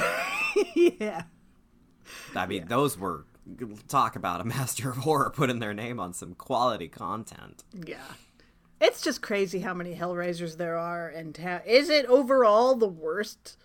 yeah. 0.75 1.23
I 2.35 2.45
mean, 2.45 2.67
those 2.67 2.97
were 2.97 3.25
talk 3.87 4.15
about 4.15 4.41
a 4.41 4.43
master 4.43 4.89
of 4.89 4.97
horror 4.97 5.29
putting 5.29 5.59
their 5.59 5.73
name 5.73 5.99
on 5.99 6.13
some 6.13 6.33
quality 6.33 6.87
content. 6.87 7.63
Yeah. 7.85 7.97
It's 8.81 9.01
just 9.01 9.21
crazy 9.21 9.59
how 9.59 9.73
many 9.73 9.95
Hellraisers 9.95 10.57
there 10.57 10.77
are, 10.77 11.07
and 11.07 11.35
how 11.37 11.61
is 11.65 11.89
it 11.89 12.05
overall 12.07 12.75
the 12.75 12.87
worst 12.87 13.57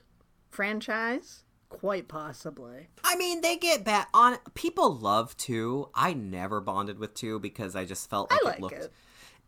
franchise? 0.51 1.43
Quite 1.69 2.09
possibly. 2.09 2.89
I 3.05 3.17
mean, 3.17 3.41
they 3.41 3.57
get 3.57 3.85
bad 3.85 4.07
on. 4.15 4.39
People 4.55 4.97
love 4.97 5.37
two. 5.37 5.89
I 5.95 6.15
never 6.15 6.61
bonded 6.61 6.99
with 6.99 7.15
two 7.15 7.39
because 7.39 7.77
I 7.77 7.85
just 7.85 8.09
felt 8.09 8.31
like, 8.31 8.45
like 8.45 8.55
it 8.57 8.61
looked. 8.61 8.75
it. 8.75 8.93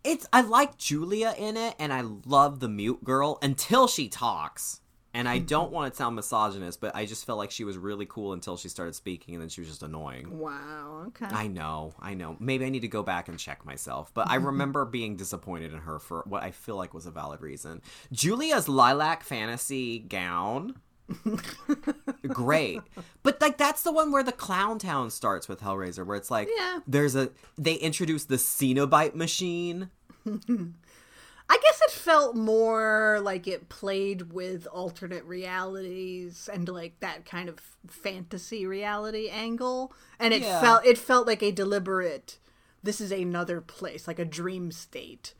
It's 0.05 0.27
I 0.33 0.41
like 0.41 0.79
Julia 0.79 1.35
in 1.39 1.57
it, 1.57 1.75
and 1.79 1.93
I 1.93 2.03
love 2.27 2.61
the 2.61 2.69
mute 2.69 3.05
girl 3.05 3.39
until 3.43 3.87
she 3.87 4.09
talks. 4.09 4.81
And 5.15 5.29
I 5.29 5.39
don't 5.39 5.67
mm-hmm. 5.67 5.75
want 5.75 5.93
to 5.93 5.97
sound 5.97 6.17
misogynist, 6.17 6.81
but 6.81 6.97
I 6.97 7.05
just 7.05 7.27
felt 7.27 7.37
like 7.37 7.51
she 7.51 7.65
was 7.65 7.77
really 7.77 8.07
cool 8.07 8.33
until 8.33 8.57
she 8.57 8.71
started 8.71 8.95
speaking, 8.95 9.35
and 9.35 9.43
then 9.43 9.51
she 9.51 9.61
was 9.61 9.69
just 9.69 9.83
annoying. 9.83 10.39
Wow. 10.39 11.05
Okay. 11.09 11.27
I 11.27 11.49
know, 11.49 11.93
I 12.01 12.15
know. 12.15 12.37
Maybe 12.41 12.65
I 12.65 12.71
need 12.71 12.81
to 12.81 12.89
go 12.89 13.03
back 13.03 13.29
and 13.29 13.39
check 13.39 13.67
myself, 13.67 14.11
but 14.15 14.29
I 14.29 14.37
mm-hmm. 14.37 14.47
remember 14.47 14.85
being 14.87 15.17
disappointed 15.17 15.75
in 15.75 15.81
her 15.81 15.99
for 15.99 16.23
what 16.27 16.43
I 16.43 16.51
feel 16.51 16.77
like 16.77 16.95
was 16.95 17.05
a 17.05 17.11
valid 17.11 17.43
reason. 17.43 17.83
Julia's 18.11 18.71
lilac 18.71 19.23
fantasy 19.23 19.99
gown, 19.99 20.77
great, 22.29 22.81
but 23.23 23.41
like 23.41 23.59
that's 23.59 23.83
the 23.83 23.93
one 23.93 24.13
where 24.13 24.23
the 24.23 24.33
Clown 24.33 24.79
Town 24.79 25.11
starts 25.11 25.49
with 25.49 25.61
Hellraiser, 25.61 26.05
where 26.07 26.17
it's 26.17 26.31
like, 26.31 26.49
Yeah. 26.57 26.81
there's 26.87 27.15
a 27.15 27.31
they 27.59 27.75
introduce 27.75 28.25
the 28.25 28.37
Cenobite 28.37 29.15
machine. 29.15 29.91
I 30.27 31.59
guess 31.59 31.83
it 31.83 31.91
felt 31.91 32.35
more 32.37 33.21
like 33.23 33.47
it 33.47 33.69
played 33.69 34.33
with 34.33 34.67
alternate 34.69 35.25
realities 35.25 36.49
and 36.51 36.67
like 36.69 36.99
that 37.01 37.27
kind 37.27 37.49
of 37.49 37.61
fantasy 37.89 38.65
reality 38.65 39.29
angle, 39.29 39.93
and 40.19 40.33
it 40.33 40.43
Yeah. 40.43 40.61
felt 40.61 40.87
it 40.87 40.99
felt 40.99 41.27
like 41.27 41.43
a 41.43 41.51
deliberate. 41.53 42.39
This 42.83 43.01
is 43.01 43.13
another 43.13 43.61
place, 43.61 44.09
like 44.09 44.19
a 44.19 44.25
dream 44.25 44.73
state, 44.73 45.35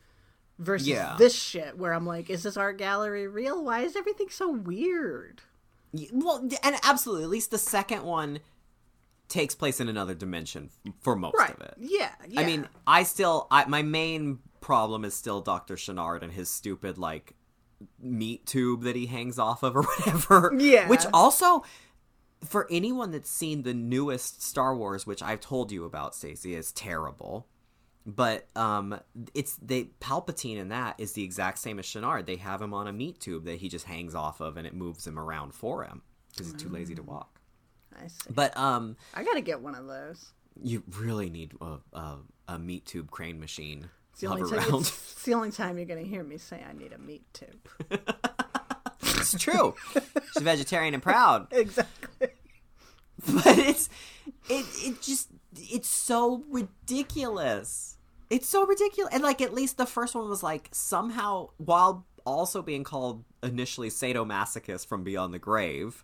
versus 0.59 0.87
Yeah. 0.87 1.15
this 1.17 1.33
shit 1.33 1.77
where 1.77 1.93
I'm 1.93 2.05
like, 2.05 2.29
is 2.29 2.43
this 2.43 2.55
art 2.57 2.77
gallery 2.77 3.27
real? 3.27 3.63
Why 3.63 3.81
is 3.81 3.95
everything 3.95 4.29
so 4.29 4.49
weird? 4.51 5.41
Well, 6.11 6.49
and 6.63 6.75
absolutely, 6.83 7.23
at 7.23 7.29
least 7.29 7.51
the 7.51 7.57
second 7.57 8.03
one 8.03 8.39
takes 9.27 9.55
place 9.55 9.79
in 9.79 9.89
another 9.89 10.13
dimension 10.13 10.69
for 11.01 11.15
most 11.15 11.39
of 11.39 11.61
it. 11.61 11.75
Yeah. 11.77 12.09
yeah. 12.27 12.41
I 12.41 12.45
mean, 12.45 12.67
I 12.85 13.03
still, 13.03 13.47
I, 13.49 13.65
my 13.65 13.81
main 13.81 14.39
problem 14.61 15.05
is 15.05 15.13
still 15.13 15.41
Dr. 15.41 15.75
Channard 15.75 16.23
and 16.23 16.31
his 16.31 16.49
stupid, 16.49 16.97
like, 16.97 17.33
meat 17.99 18.45
tube 18.45 18.83
that 18.83 18.95
he 18.95 19.05
hangs 19.07 19.39
off 19.39 19.63
of 19.63 19.75
or 19.75 19.83
whatever. 19.97 20.53
Yeah. 20.57 20.87
Which 20.87 21.05
also, 21.13 21.63
for 22.43 22.67
anyone 22.69 23.11
that's 23.11 23.29
seen 23.29 23.63
the 23.63 23.73
newest 23.73 24.41
Star 24.41 24.75
Wars, 24.75 25.07
which 25.07 25.21
I've 25.23 25.41
told 25.41 25.71
you 25.71 25.85
about, 25.85 26.13
Stacie, 26.13 26.57
is 26.57 26.71
terrible. 26.71 27.47
But 28.05 28.47
um, 28.55 28.99
it's 29.33 29.55
they 29.61 29.85
Palpatine 30.01 30.57
in 30.57 30.69
that 30.69 30.95
is 30.99 31.13
the 31.13 31.23
exact 31.23 31.57
same 31.59 31.79
as 31.79 31.87
Channard. 31.87 32.25
They 32.25 32.35
have 32.35 32.61
him 32.61 32.73
on 32.73 32.87
a 32.87 32.91
meat 32.93 33.19
tube 33.21 33.45
that 33.45 33.59
he 33.59 33.69
just 33.69 33.85
hangs 33.85 34.13
off 34.13 34.41
of, 34.41 34.57
and 34.57 34.67
it 34.67 34.73
moves 34.73 35.07
him 35.07 35.17
around 35.17 35.53
for 35.53 35.83
him 35.85 36.01
because 36.31 36.51
he's 36.51 36.61
too 36.61 36.69
lazy 36.69 36.95
to 36.95 37.03
walk. 37.03 37.39
I 37.97 38.07
see. 38.07 38.29
But 38.29 38.57
um, 38.57 38.97
I 39.13 39.23
gotta 39.23 39.41
get 39.41 39.61
one 39.61 39.75
of 39.75 39.87
those. 39.87 40.31
you 40.61 40.83
really 40.97 41.29
need 41.29 41.53
a, 41.61 41.77
a, 41.93 42.17
a 42.49 42.59
meat 42.59 42.85
tube 42.85 43.09
crane 43.09 43.39
machine 43.39 43.89
It's 44.11 44.21
the, 44.21 44.27
only 44.27 44.41
time, 44.49 44.59
around. 44.69 44.81
it's, 44.81 44.89
it's 45.13 45.23
the 45.23 45.33
only 45.35 45.51
time 45.51 45.77
you're 45.77 45.85
gonna 45.87 46.01
hear 46.01 46.23
me 46.23 46.37
say 46.37 46.61
I 46.67 46.73
need 46.73 46.91
a 46.91 46.97
meat 46.97 47.23
tube. 47.33 47.69
it's 49.01 49.37
true. 49.39 49.75
She's 50.33 50.43
vegetarian 50.43 50.93
and 50.93 51.01
proud, 51.03 51.47
exactly. 51.51 52.29
but 53.27 53.57
it's 53.59 53.87
it 54.49 54.65
it 54.83 55.01
just 55.01 55.29
it's 55.55 55.87
so 55.87 56.43
ridiculous. 56.49 57.92
It's 58.33 58.47
so 58.47 58.65
ridiculous, 58.65 59.13
and 59.13 59.21
like 59.23 59.41
at 59.41 59.53
least 59.53 59.77
the 59.77 59.85
first 59.85 60.15
one 60.15 60.27
was 60.29 60.41
like 60.43 60.69
somehow 60.71 61.49
while 61.57 62.05
also 62.25 62.61
being 62.61 62.83
called 62.83 63.23
initially 63.41 63.89
sadomasochist 63.89 64.87
from 64.87 65.03
beyond 65.03 65.33
the 65.33 65.39
grave. 65.39 66.03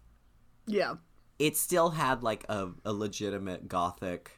Yeah. 0.67 0.95
it 1.39 1.57
still 1.57 1.89
had 1.91 2.21
like 2.21 2.45
a, 2.49 2.69
a 2.85 2.93
legitimate 2.93 3.67
gothic 3.67 4.31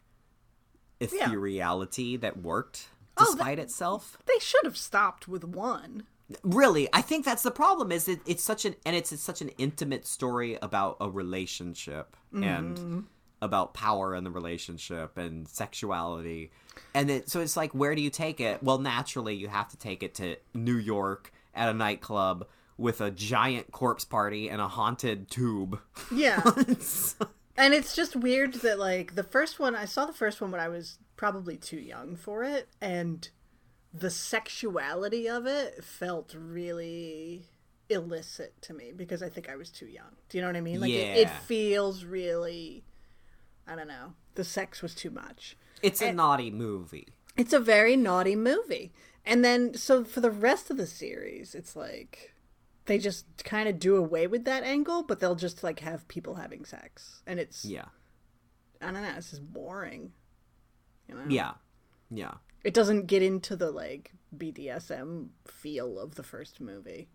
ethereality 0.99 2.19
that 2.21 2.37
worked 2.41 2.87
Oh, 3.17 3.25
that- 3.25 3.37
despite 3.37 3.59
itself. 3.59 4.17
They 4.25 4.39
should 4.39 4.63
have 4.63 4.77
stopped 4.77 5.27
with 5.27 5.43
one. 5.43 6.03
Really, 6.43 6.87
I 6.93 7.01
think 7.01 7.25
that's 7.25 7.43
the 7.43 7.51
problem. 7.51 7.91
Is 7.91 8.07
it, 8.07 8.21
it's 8.25 8.41
such 8.43 8.63
an 8.63 8.75
and 8.85 8.95
it's, 8.95 9.11
it's 9.11 9.21
such 9.23 9.41
an 9.41 9.49
intimate 9.57 10.07
story 10.07 10.57
about 10.61 10.97
a 11.01 11.09
relationship 11.09 12.15
Mm-hmm. 12.33 12.43
and 12.43 13.05
about 13.41 13.73
power 13.73 14.15
in 14.15 14.23
the 14.23 14.31
relationship 14.31 15.17
and 15.17 15.47
sexuality, 15.47 16.51
and 16.93 17.09
it, 17.09 17.29
so 17.29 17.39
it's 17.39 17.57
like, 17.57 17.71
where 17.73 17.95
do 17.95 18.01
you 18.01 18.09
take 18.09 18.39
it? 18.39 18.61
Well, 18.63 18.77
naturally, 18.77 19.35
you 19.35 19.47
have 19.47 19.69
to 19.69 19.77
take 19.77 20.03
it 20.03 20.15
to 20.15 20.37
New 20.53 20.77
York 20.77 21.33
at 21.53 21.69
a 21.69 21.73
nightclub 21.73 22.47
with 22.77 23.01
a 23.01 23.11
giant 23.11 23.71
corpse 23.71 24.05
party 24.05 24.49
and 24.49 24.61
a 24.61 24.67
haunted 24.67 25.29
tube. 25.29 25.79
Yeah. 26.11 26.41
and 27.57 27.73
it's 27.73 27.95
just 27.95 28.15
weird 28.15 28.55
that 28.55 28.79
like 28.79 29.15
the 29.15 29.23
first 29.23 29.59
one 29.59 29.75
I 29.75 29.85
saw 29.85 30.05
the 30.05 30.13
first 30.13 30.41
one 30.41 30.51
when 30.51 30.61
I 30.61 30.67
was 30.67 30.97
probably 31.15 31.57
too 31.57 31.79
young 31.79 32.15
for 32.15 32.43
it 32.43 32.67
and 32.81 33.29
the 33.93 34.09
sexuality 34.09 35.29
of 35.29 35.45
it 35.45 35.83
felt 35.83 36.33
really 36.35 37.45
illicit 37.89 38.59
to 38.63 38.73
me 38.73 38.93
because 38.95 39.21
I 39.21 39.29
think 39.29 39.49
I 39.49 39.57
was 39.57 39.69
too 39.69 39.85
young. 39.85 40.15
Do 40.29 40.37
you 40.37 40.41
know 40.41 40.47
what 40.47 40.55
I 40.55 40.61
mean? 40.61 40.79
Like 40.79 40.91
it, 40.91 41.17
it 41.17 41.29
feels 41.29 42.03
really 42.03 42.83
I 43.67 43.75
don't 43.75 43.87
know. 43.87 44.13
The 44.35 44.43
sex 44.43 44.81
was 44.81 44.95
too 44.95 45.09
much. 45.09 45.57
It's 45.81 46.01
a 46.01 46.13
naughty 46.13 46.51
movie. 46.51 47.07
It's 47.37 47.53
a 47.53 47.59
very 47.59 47.95
naughty 47.95 48.35
movie. 48.35 48.91
And 49.25 49.43
then 49.45 49.73
so 49.75 50.03
for 50.03 50.21
the 50.21 50.31
rest 50.31 50.69
of 50.69 50.77
the 50.77 50.87
series, 50.87 51.55
it's 51.55 51.75
like 51.75 52.33
they 52.85 52.97
just 52.97 53.25
kind 53.43 53.69
of 53.69 53.79
do 53.79 53.95
away 53.95 54.27
with 54.27 54.45
that 54.45 54.63
angle, 54.63 55.03
but 55.03 55.19
they'll 55.19 55.35
just 55.35 55.63
like 55.63 55.79
have 55.81 56.07
people 56.07 56.35
having 56.35 56.65
sex. 56.65 57.21
And 57.27 57.39
it's 57.39 57.65
Yeah, 57.65 57.85
I 58.81 58.85
don't 58.91 59.01
know, 59.01 59.13
it's 59.17 59.29
just 59.29 59.51
boring. 59.53 60.11
You 61.07 61.15
know? 61.15 61.21
yeah, 61.27 61.51
yeah. 62.09 62.33
It 62.63 62.73
doesn't 62.73 63.07
get 63.07 63.21
into 63.23 63.55
the 63.55 63.71
like 63.71 64.11
BDSM 64.35 65.29
feel 65.45 65.99
of 65.99 66.15
the 66.15 66.23
first 66.23 66.59
movie. 66.59 67.09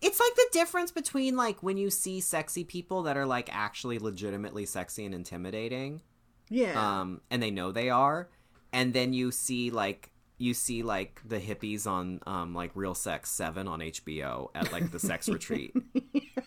It's 0.00 0.18
like 0.20 0.34
the 0.34 0.46
difference 0.52 0.90
between 0.92 1.36
like 1.36 1.62
when 1.62 1.76
you 1.76 1.90
see 1.90 2.20
sexy 2.20 2.64
people 2.64 3.02
that 3.04 3.16
are 3.16 3.26
like 3.26 3.48
actually 3.52 3.98
legitimately 3.98 4.66
sexy 4.66 5.04
and 5.04 5.14
intimidating, 5.14 6.00
Yeah. 6.48 7.00
um, 7.00 7.20
and 7.30 7.42
they 7.42 7.50
know 7.50 7.72
they 7.72 7.90
are, 7.90 8.28
and 8.72 8.92
then 8.94 9.12
you 9.12 9.30
see 9.30 9.70
like 9.70 10.10
you 10.36 10.52
see 10.52 10.82
like 10.82 11.20
the 11.24 11.38
hippies 11.38 11.86
on 11.86 12.20
um 12.26 12.54
like 12.54 12.72
Real 12.74 12.94
Sex 12.94 13.30
Seven 13.30 13.68
on 13.68 13.80
HBO 13.80 14.48
at 14.54 14.72
like 14.72 14.90
the 14.90 14.98
sex 14.98 15.28
retreat, 15.36 15.72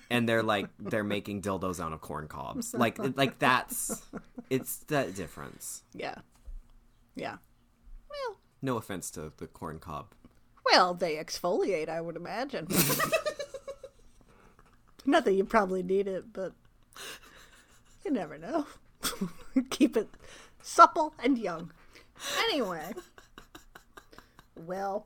and 0.09 0.27
they're 0.27 0.43
like 0.43 0.67
they're 0.79 1.03
making 1.03 1.41
dildos 1.41 1.83
out 1.83 1.93
of 1.93 2.01
corn 2.01 2.27
cobs, 2.27 2.73
like 2.73 2.97
like 3.17 3.39
that's 3.39 4.01
it's 4.49 4.77
the 4.87 5.11
difference. 5.15 5.83
yeah. 5.93 6.15
Yeah. 7.15 7.37
Well, 8.09 8.37
No 8.61 8.77
offense 8.77 9.09
to 9.11 9.31
the 9.37 9.47
corn 9.47 9.79
cob. 9.79 10.13
Well, 10.71 10.93
they 10.93 11.15
exfoliate, 11.15 11.89
I 11.89 12.01
would 12.01 12.15
imagine. 12.15 12.67
Not 15.05 15.25
that 15.25 15.33
you 15.33 15.45
probably 15.45 15.83
need 15.83 16.07
it, 16.07 16.33
but 16.33 16.53
you 18.03 18.11
never 18.11 18.37
know. 18.37 18.67
Keep 19.69 19.97
it 19.97 20.09
supple 20.61 21.13
and 21.23 21.37
young. 21.37 21.71
Anyway. 22.49 22.93
Well, 24.65 25.05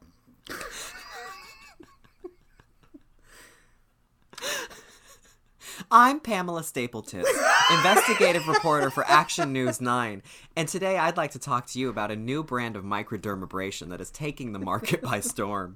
I'm 5.93 6.21
Pamela 6.21 6.63
Stapleton, 6.63 7.25
investigative 7.69 8.47
reporter 8.47 8.89
for 8.89 9.05
Action 9.05 9.51
News 9.51 9.81
9, 9.81 10.23
and 10.55 10.67
today 10.69 10.97
I'd 10.97 11.17
like 11.17 11.31
to 11.31 11.39
talk 11.39 11.65
to 11.67 11.79
you 11.79 11.89
about 11.89 12.11
a 12.11 12.15
new 12.15 12.45
brand 12.45 12.77
of 12.77 12.85
microdermabrasion 12.85 13.89
that 13.89 13.99
is 13.99 14.09
taking 14.09 14.53
the 14.53 14.59
market 14.59 15.01
by 15.01 15.19
storm. 15.19 15.75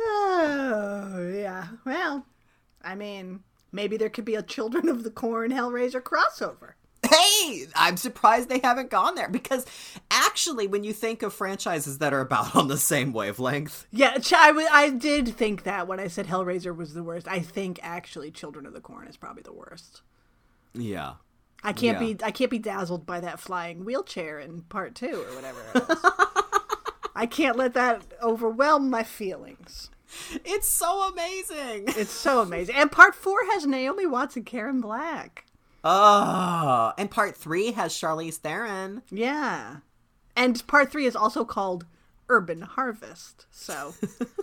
oh, 0.00 1.30
yeah. 1.34 1.68
Well, 1.84 2.24
I 2.80 2.94
mean, 2.94 3.40
maybe 3.70 3.98
there 3.98 4.08
could 4.08 4.24
be 4.24 4.36
a 4.36 4.42
Children 4.42 4.88
of 4.88 5.04
the 5.04 5.10
Corn 5.10 5.50
Hellraiser 5.50 6.00
crossover. 6.00 6.72
I'm 7.74 7.96
surprised 7.96 8.48
they 8.48 8.60
haven't 8.60 8.90
gone 8.90 9.14
there 9.14 9.28
because 9.28 9.66
actually, 10.10 10.66
when 10.66 10.84
you 10.84 10.92
think 10.92 11.22
of 11.22 11.32
franchises 11.32 11.98
that 11.98 12.12
are 12.12 12.20
about 12.20 12.54
on 12.56 12.68
the 12.68 12.76
same 12.78 13.12
wavelength, 13.12 13.86
Yeah, 13.90 14.18
I, 14.36 14.48
w- 14.48 14.68
I 14.70 14.90
did 14.90 15.28
think 15.36 15.62
that 15.64 15.86
when 15.88 16.00
I 16.00 16.08
said 16.08 16.26
Hellraiser 16.26 16.74
was 16.76 16.94
the 16.94 17.02
worst. 17.02 17.28
I 17.28 17.40
think 17.40 17.78
actually 17.82 18.30
Children 18.30 18.66
of 18.66 18.72
the 18.72 18.80
Corn 18.80 19.06
is 19.08 19.16
probably 19.16 19.42
the 19.42 19.52
worst. 19.52 20.02
yeah. 20.74 21.14
I 21.64 21.72
can't 21.72 22.00
Yeah. 22.00 22.14
be 22.14 22.24
I 22.24 22.30
can't 22.30 22.52
be 22.52 22.60
dazzled 22.60 23.04
by 23.04 23.18
that 23.18 23.40
flying 23.40 23.84
wheelchair 23.84 24.38
in 24.38 24.62
part 24.62 24.94
two 24.94 25.24
or 25.28 25.34
whatever 25.34 25.58
it 25.74 25.90
is. 25.90 26.04
I 27.16 27.26
can't 27.26 27.56
let 27.56 27.74
that 27.74 28.02
overwhelm 28.22 28.88
my 28.90 29.02
feelings. 29.02 29.90
It's 30.44 30.68
so 30.68 31.08
amazing. 31.08 31.86
It's 31.88 32.12
so 32.12 32.40
amazing. 32.42 32.76
And 32.76 32.92
part 32.92 33.16
four 33.16 33.38
has 33.52 33.66
Naomi 33.66 34.06
Watts 34.06 34.36
and 34.36 34.46
Karen 34.46 34.80
Black. 34.80 35.46
Oh, 35.90 36.92
and 36.98 37.10
part 37.10 37.34
three 37.34 37.72
has 37.72 37.94
Charlize 37.94 38.36
Theron. 38.36 39.02
Yeah. 39.10 39.76
And 40.36 40.66
part 40.66 40.92
three 40.92 41.06
is 41.06 41.16
also 41.16 41.46
called 41.46 41.86
Urban 42.28 42.60
Harvest. 42.60 43.46
So 43.50 43.94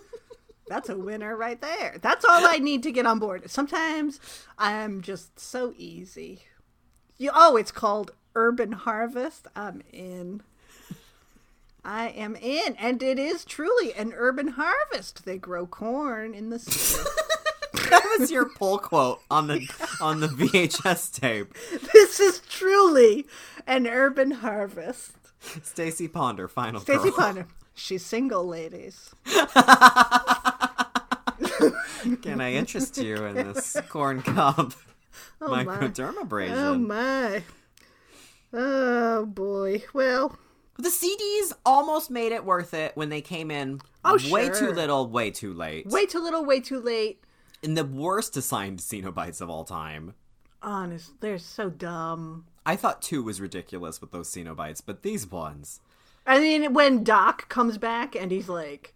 that's 0.68 0.90
a 0.90 0.98
winner 0.98 1.38
right 1.38 1.62
there. 1.62 2.00
That's 2.02 2.26
all 2.26 2.48
I 2.48 2.58
need 2.58 2.82
to 2.82 2.92
get 2.92 3.06
on 3.06 3.20
board. 3.20 3.48
Sometimes 3.52 4.20
I'm 4.58 5.02
just 5.02 5.40
so 5.40 5.72
easy. 5.78 6.42
You 7.20 7.30
oh, 7.32 7.58
it's 7.58 7.72
called 7.72 8.10
Urban 8.34 8.72
Harvest. 8.72 9.48
I'm 9.56 9.84
in. 9.94 10.42
I 11.84 12.08
am 12.08 12.36
in, 12.36 12.76
and 12.78 13.04
it 13.04 13.20
is 13.20 13.46
truly 13.46 13.94
an 13.94 14.14
urban 14.16 14.48
harvest. 14.58 15.26
They 15.26 15.38
grow 15.38 15.68
corn 15.68 16.34
in 16.34 16.50
the 16.50 16.58
city. 16.60 17.08
That 18.04 18.18
was 18.20 18.32
your 18.32 18.50
pull 18.50 18.78
quote 18.78 19.22
on 19.32 19.48
the 19.48 19.68
on 20.02 20.20
the 20.20 20.28
VHS 20.28 21.20
tape. 21.20 21.54
this 21.94 22.20
is 22.20 22.40
truly 22.50 23.26
an 23.68 23.88
urban 23.88 24.32
harvest. 24.32 25.14
Stacie 25.42 26.12
Ponder, 26.12 26.48
final 26.48 26.82
Stacey 26.82 27.04
girl. 27.10 27.12
Ponder. 27.14 27.48
She's 27.74 28.06
single, 28.06 28.46
ladies. 28.48 29.12
Can 32.22 32.40
I 32.42 32.54
interest 32.54 32.98
you 32.98 33.16
in 33.26 33.36
this 33.36 33.78
corn 33.90 34.22
cob 34.22 34.74
Oh, 35.42 35.50
my. 35.50 35.66
microdermabrasion? 35.66 36.52
Oh 36.56 36.78
my. 36.78 37.44
Oh 38.54 39.26
boy. 39.26 39.84
Well, 39.94 40.38
The 40.78 40.90
CDs 40.90 41.54
almost 41.66 42.10
made 42.10 42.32
it 42.32 42.46
worth 42.46 42.74
it 42.74 42.94
when 42.96 43.10
they 43.10 43.22
came 43.22 43.52
in. 43.52 43.82
Oh, 44.06 44.18
way 44.32 44.46
sure. 44.46 44.56
too 44.56 44.72
little, 44.72 45.08
way 45.10 45.32
too 45.32 45.54
late. 45.54 45.88
way 45.88 46.06
too 46.06 46.20
little, 46.22 46.46
way 46.46 46.60
too 46.62 46.80
late. 46.80 47.22
And 47.64 47.78
the 47.78 47.86
worst 47.86 48.38
assigned 48.38 48.80
Cenobites 48.80 49.42
of 49.42 49.50
all 49.50 49.64
time. 49.64 50.14
Honest, 50.62 51.20
they're 51.22 51.38
so 51.38 51.70
dumb. 51.70 52.46
I 52.66 52.76
thought 52.76 53.02
two 53.02 53.24
was 53.24 53.40
ridiculous 53.40 54.02
with 54.02 54.12
those 54.12 54.32
Cenobites, 54.32 54.82
but 54.84 55.04
these 55.04 55.30
ones. 55.30 55.80
I 56.26 56.40
mean, 56.40 56.74
when 56.74 57.04
Doc 57.04 57.50
comes 57.50 57.78
back 57.78 58.16
and 58.16 58.32
he's 58.32 58.50
like, 58.50 58.96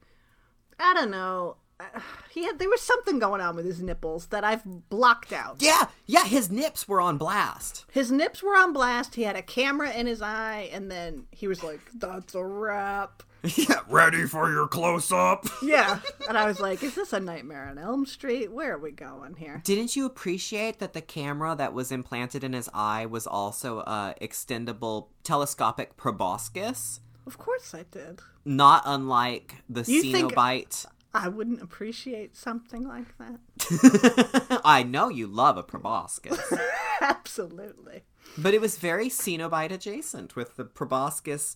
I 0.79 0.93
don't 0.93 1.11
know, 1.11 1.57
he 2.31 2.45
had 2.45 2.59
there 2.59 2.69
was 2.69 2.81
something 2.81 3.19
going 3.19 3.41
on 3.41 3.55
with 3.55 3.65
his 3.65 3.81
nipples 3.81 4.27
that 4.27 4.43
I've 4.43 4.89
blocked 4.89 5.31
out. 5.31 5.57
Yeah, 5.59 5.87
yeah, 6.05 6.25
his 6.25 6.49
nips 6.49 6.87
were 6.87 7.01
on 7.01 7.17
blast. 7.17 7.85
His 7.91 8.11
nips 8.11 8.41
were 8.41 8.55
on 8.55 8.73
blast. 8.73 9.15
He 9.15 9.23
had 9.23 9.35
a 9.35 9.41
camera 9.41 9.91
in 9.91 10.07
his 10.07 10.21
eye, 10.21 10.69
and 10.71 10.91
then 10.91 11.25
he 11.31 11.47
was 11.47 11.63
like, 11.63 11.81
"That's 11.93 12.35
a 12.35 12.43
wrap." 12.43 13.23
Yeah, 13.43 13.79
ready 13.89 14.25
for 14.25 14.51
your 14.51 14.67
close 14.67 15.11
up. 15.11 15.45
Yeah, 15.61 15.99
and 16.27 16.37
I 16.37 16.45
was 16.45 16.59
like, 16.59 16.81
"Is 16.83 16.95
this 16.95 17.13
a 17.13 17.19
Nightmare 17.19 17.67
on 17.69 17.77
Elm 17.77 18.05
Street? 18.05 18.51
Where 18.51 18.73
are 18.73 18.77
we 18.77 18.91
going 18.91 19.35
here?" 19.35 19.61
Didn't 19.63 19.95
you 19.95 20.05
appreciate 20.05 20.79
that 20.79 20.93
the 20.93 21.01
camera 21.01 21.55
that 21.55 21.73
was 21.73 21.91
implanted 21.91 22.43
in 22.43 22.53
his 22.53 22.69
eye 22.73 23.05
was 23.05 23.27
also 23.27 23.79
a 23.79 24.15
extendable 24.21 25.07
telescopic 25.23 25.95
proboscis? 25.97 27.01
Of 27.27 27.37
course, 27.37 27.73
I 27.75 27.85
did. 27.91 28.21
Not 28.45 28.83
unlike 28.85 29.55
the 29.69 29.83
You 29.91 30.01
think- 30.11 30.33
Cenobite. 30.33 30.85
I 31.13 31.27
wouldn't 31.27 31.61
appreciate 31.61 32.35
something 32.37 32.87
like 32.87 33.17
that. 33.17 34.61
I 34.65 34.83
know 34.83 35.09
you 35.09 35.25
love 35.25 35.57
a 35.57 35.63
proboscis. 35.63 36.39
Absolutely. 37.01 38.03
But 38.37 38.53
it 38.53 38.61
was 38.61 38.77
very 38.77 39.09
Cenobite 39.09 39.71
adjacent, 39.71 40.35
with 40.35 40.55
the 40.55 40.65
proboscis 40.65 41.55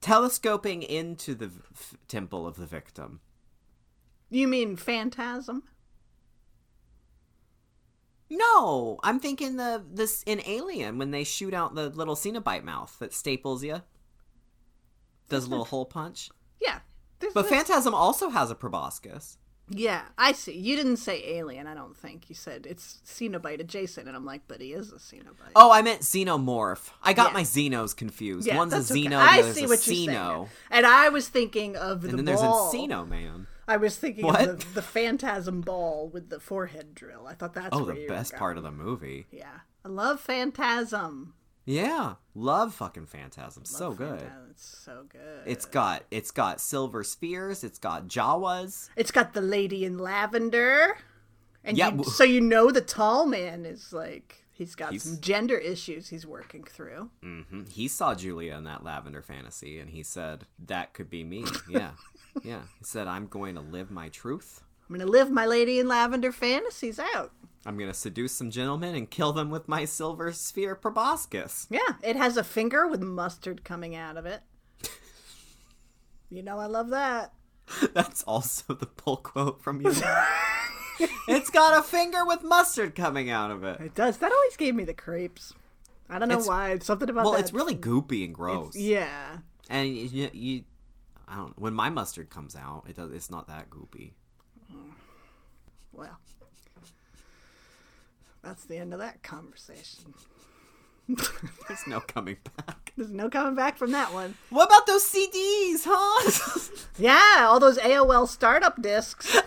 telescoping 0.00 0.82
into 0.82 1.34
the 1.34 1.50
f- 1.74 1.96
temple 2.08 2.46
of 2.46 2.56
the 2.56 2.66
victim. 2.66 3.20
You 4.30 4.48
mean 4.48 4.76
Phantasm? 4.76 5.62
No, 8.28 8.98
I'm 9.04 9.20
thinking 9.20 9.56
the 9.56 9.84
this 9.88 10.22
in 10.24 10.42
Alien 10.46 10.98
when 10.98 11.12
they 11.12 11.22
shoot 11.22 11.54
out 11.54 11.74
the 11.74 11.90
little 11.90 12.16
Cenobite 12.16 12.64
mouth 12.64 12.96
that 12.98 13.12
staples 13.12 13.62
you, 13.62 13.82
does 15.28 15.46
a 15.46 15.50
little 15.50 15.64
hole 15.66 15.86
punch. 15.86 16.30
Yeah. 16.60 16.80
There's 17.20 17.32
But 17.32 17.46
Phantasm 17.46 17.94
also 17.94 18.30
has 18.30 18.50
a 18.50 18.54
proboscis. 18.54 19.38
Yeah, 19.68 20.02
I 20.16 20.30
see. 20.32 20.56
You 20.56 20.76
didn't 20.76 20.98
say 20.98 21.22
alien, 21.26 21.66
I 21.66 21.74
don't 21.74 21.96
think. 21.96 22.28
You 22.28 22.36
said 22.36 22.66
it's 22.66 23.00
Cenobite 23.04 23.60
adjacent, 23.60 24.06
and 24.06 24.16
I'm 24.16 24.24
like, 24.24 24.42
but 24.46 24.60
he 24.60 24.72
is 24.72 24.92
a 24.92 24.96
Cenobite. 24.96 25.50
Oh, 25.56 25.72
I 25.72 25.82
meant 25.82 26.02
xenomorph. 26.02 26.90
I 27.02 27.12
got 27.12 27.28
Yeah. 27.28 27.34
my 27.34 27.42
xenos 27.42 27.96
confused. 27.96 28.46
yeah, 28.46 28.56
One's 28.56 28.72
a 28.72 28.76
okay. 28.76 28.84
xeno, 29.06 29.10
the 29.10 29.16
I 29.16 29.38
other's 29.40 29.54
see 29.56 29.64
a 29.64 29.68
what 29.68 29.86
you're 29.86 29.94
saying. 29.96 30.08
xeno. 30.10 30.48
And 30.70 30.86
I 30.86 31.08
was 31.08 31.28
thinking 31.28 31.76
of 31.76 32.02
the 32.02 32.10
And 32.10 32.18
then 32.18 32.24
there's 32.26 32.42
a 32.42 32.44
xeno 32.44 33.08
man. 33.08 33.48
I 33.66 33.76
was 33.76 33.96
thinking 33.96 34.24
What? 34.24 34.48
of 34.48 34.60
the, 34.60 34.74
the 34.74 34.82
phantasm 34.82 35.60
ball 35.62 36.08
with 36.08 36.30
the 36.30 36.38
forehead 36.38 36.94
drill. 36.94 37.26
I 37.26 37.34
thought 37.34 37.54
that's 37.54 37.70
Oh, 37.72 37.84
the 37.84 38.06
best 38.06 38.36
part 38.36 38.56
of 38.58 38.62
the 38.62 38.70
movie. 38.70 39.26
Yeah, 39.32 39.60
I 39.84 39.88
love 39.88 40.20
phantasm. 40.20 41.34
Yeah, 41.68 42.14
love 42.34 42.74
fucking 42.74 43.06
Phantasm. 43.06 43.64
so 43.64 43.92
good. 43.92 44.20
Phantasm. 44.20 44.46
It's 44.50 44.78
so 44.84 45.04
good. 45.08 45.42
It's 45.46 45.64
got 45.66 46.04
it's 46.12 46.30
got 46.30 46.60
silver 46.60 47.02
spheres. 47.02 47.64
It's 47.64 47.78
got 47.78 48.06
Jawas. 48.06 48.88
It's 48.96 49.10
got 49.10 49.32
the 49.34 49.40
lady 49.40 49.84
in 49.84 49.98
lavender, 49.98 50.96
and 51.64 51.76
Yeah, 51.76 51.92
you, 51.92 52.04
so 52.04 52.22
you 52.24 52.40
know 52.40 52.70
the 52.70 52.80
tall 52.80 53.26
man 53.26 53.66
is 53.66 53.92
like 53.92 54.44
he's 54.52 54.76
got 54.76 54.92
He's- 54.92 55.02
some 55.02 55.20
gender 55.20 55.58
issues 55.58 56.08
he's 56.08 56.24
working 56.24 56.62
through. 56.64 57.10
hmm 57.20 57.64
He 57.68 57.88
saw 57.88 58.14
Julia 58.14 58.54
in 58.54 58.62
that 58.64 58.84
lavender 58.84 59.20
fantasy, 59.20 59.80
and 59.80 59.90
he 59.90 60.04
said 60.04 60.46
that 60.66 60.94
could 60.94 61.10
be 61.10 61.24
me. 61.24 61.44
Yeah, 61.68 61.90
yeah. 62.44 62.60
He 62.78 62.84
said 62.84 63.08
I'm 63.08 63.26
going 63.26 63.56
to 63.56 63.60
live 63.60 63.90
my 63.90 64.08
truth. 64.08 64.62
I'm 64.88 64.96
gonna 64.96 65.10
live 65.10 65.32
my 65.32 65.46
lady 65.46 65.80
in 65.80 65.88
lavender 65.88 66.30
fantasies 66.30 67.00
out. 67.00 67.32
I'm 67.66 67.76
going 67.76 67.90
to 67.90 67.94
seduce 67.94 68.32
some 68.32 68.50
gentlemen 68.50 68.94
and 68.94 69.10
kill 69.10 69.32
them 69.32 69.50
with 69.50 69.66
my 69.68 69.84
silver 69.84 70.32
sphere 70.32 70.74
proboscis. 70.76 71.66
Yeah, 71.68 71.80
it 72.02 72.14
has 72.16 72.36
a 72.36 72.44
finger 72.44 72.86
with 72.86 73.00
mustard 73.02 73.64
coming 73.64 73.94
out 73.94 74.16
of 74.16 74.24
it. 74.26 74.42
You 76.28 76.42
know 76.42 76.58
I 76.58 76.66
love 76.66 76.88
that. 76.90 77.32
That's 77.94 78.24
also 78.24 78.74
the 78.74 78.86
pull 78.86 79.18
quote 79.18 79.62
from 79.62 79.80
you. 79.80 79.92
it's 81.28 81.50
got 81.50 81.78
a 81.78 81.82
finger 81.82 82.24
with 82.26 82.42
mustard 82.42 82.96
coming 82.96 83.30
out 83.30 83.52
of 83.52 83.62
it. 83.62 83.78
It 83.80 83.94
does. 83.94 84.16
That 84.18 84.32
always 84.32 84.56
gave 84.56 84.74
me 84.74 84.82
the 84.82 84.92
creeps. 84.92 85.54
I 86.10 86.18
don't 86.18 86.28
know 86.28 86.34
It's- 86.34 86.48
why. 86.48 86.76
Something 86.80 87.10
about 87.10 87.24
Well, 87.26 87.34
that. 87.34 87.40
it's 87.42 87.52
really 87.52 87.76
goopy 87.76 88.24
and 88.24 88.34
gross. 88.34 88.74
yeah. 88.74 89.38
And 89.70 89.88
you, 89.88 90.02
you, 90.12 90.30
you, 90.32 90.64
I 91.28 91.36
don't. 91.36 91.56
When 91.56 91.74
my 91.74 91.90
mustard 91.90 92.28
comes 92.28 92.56
out, 92.56 92.84
it 92.88 92.96
does. 92.96 93.12
It's 93.12 93.30
not 93.30 93.46
that 93.46 93.70
goopy. 93.70 94.12
Well, 95.92 96.18
that's 98.42 98.64
the 98.64 98.78
end 98.78 98.92
of 98.92 99.00
that 99.00 99.22
conversation. 99.22 100.14
There's 101.08 101.86
no 101.86 102.00
coming 102.00 102.36
back. 102.56 102.92
There's 102.96 103.12
no 103.12 103.28
coming 103.30 103.54
back 103.54 103.78
from 103.78 103.92
that 103.92 104.12
one. 104.12 104.34
What 104.50 104.66
about 104.66 104.86
those 104.86 105.04
CDs, 105.04 105.84
huh? 105.86 106.60
Yeah, 106.98 107.46
all 107.48 107.60
those 107.60 107.78
AOL 107.78 108.26
startup 108.26 108.80
discs. 108.80 109.36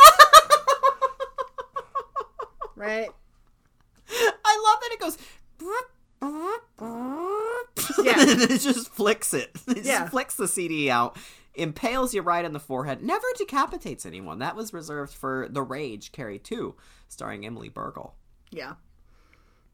right? 2.76 3.10
I 4.12 4.64
love 4.64 4.80
that 4.82 4.90
it 4.92 5.00
goes. 5.00 5.18
Yeah. 8.04 8.22
and 8.22 8.42
it 8.52 8.62
just 8.62 8.90
flicks 8.90 9.34
it. 9.34 9.52
It 9.68 9.86
Yeah. 9.86 10.00
just 10.02 10.12
flicks 10.12 10.36
the 10.36 10.48
CD 10.48 10.90
out, 10.90 11.18
impales 11.56 12.14
you 12.14 12.22
right 12.22 12.46
in 12.46 12.54
the 12.54 12.60
forehead, 12.60 13.02
never 13.04 13.26
decapitates 13.38 14.06
anyone. 14.06 14.40
That 14.40 14.56
was 14.56 14.74
reserved 14.74 15.14
for 15.14 15.48
The 15.50 15.62
Rage, 15.62 16.12
Carrie 16.12 16.40
2, 16.40 16.76
starring 17.08 17.46
Emily 17.46 17.70
Bergl. 17.70 18.14
Yeah. 18.52 18.74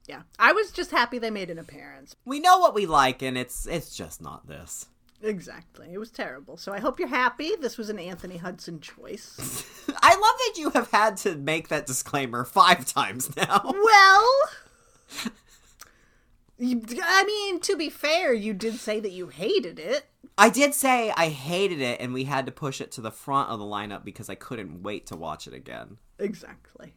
Yeah. 0.07 0.23
I 0.37 0.51
was 0.51 0.71
just 0.71 0.91
happy 0.91 1.17
they 1.17 1.31
made 1.31 1.49
an 1.49 1.59
appearance. 1.59 2.15
We 2.25 2.39
know 2.39 2.59
what 2.59 2.73
we 2.73 2.85
like, 2.85 3.21
and 3.21 3.37
it's 3.37 3.65
it's 3.65 3.95
just 3.95 4.21
not 4.21 4.47
this. 4.47 4.87
Exactly. 5.21 5.89
It 5.91 5.97
was 5.97 6.11
terrible. 6.11 6.57
So 6.57 6.71
I 6.73 6.79
hope 6.79 6.99
you're 6.99 7.07
happy. 7.07 7.55
This 7.59 7.77
was 7.77 7.89
an 7.89 7.97
Anthony 7.99 8.37
Hudson 8.37 8.79
choice. 8.79 9.65
I 10.01 10.13
love 10.13 10.19
that 10.21 10.53
you 10.57 10.69
have 10.71 10.91
had 10.91 11.17
to 11.17 11.35
make 11.35 11.69
that 11.69 11.87
disclaimer 11.87 12.43
five 12.43 12.85
times 12.85 13.35
now. 13.35 13.61
well, 13.63 14.29
I 16.59 17.23
mean, 17.25 17.59
to 17.61 17.75
be 17.75 17.89
fair, 17.89 18.33
you 18.33 18.53
did 18.53 18.75
say 18.75 18.99
that 18.99 19.11
you 19.11 19.27
hated 19.27 19.79
it. 19.79 20.05
I 20.37 20.49
did 20.49 20.73
say 20.73 21.13
I 21.15 21.29
hated 21.29 21.79
it, 21.79 21.99
and 22.01 22.13
we 22.13 22.25
had 22.25 22.45
to 22.45 22.51
push 22.51 22.81
it 22.81 22.91
to 22.93 23.01
the 23.01 23.11
front 23.11 23.49
of 23.49 23.59
the 23.59 23.65
lineup 23.65 24.03
because 24.03 24.29
I 24.29 24.35
couldn't 24.35 24.83
wait 24.83 25.07
to 25.07 25.15
watch 25.15 25.47
it 25.47 25.53
again. 25.53 25.97
Exactly. 26.19 26.93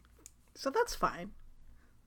So 0.55 0.69
that's 0.69 0.93
fine. 0.93 1.31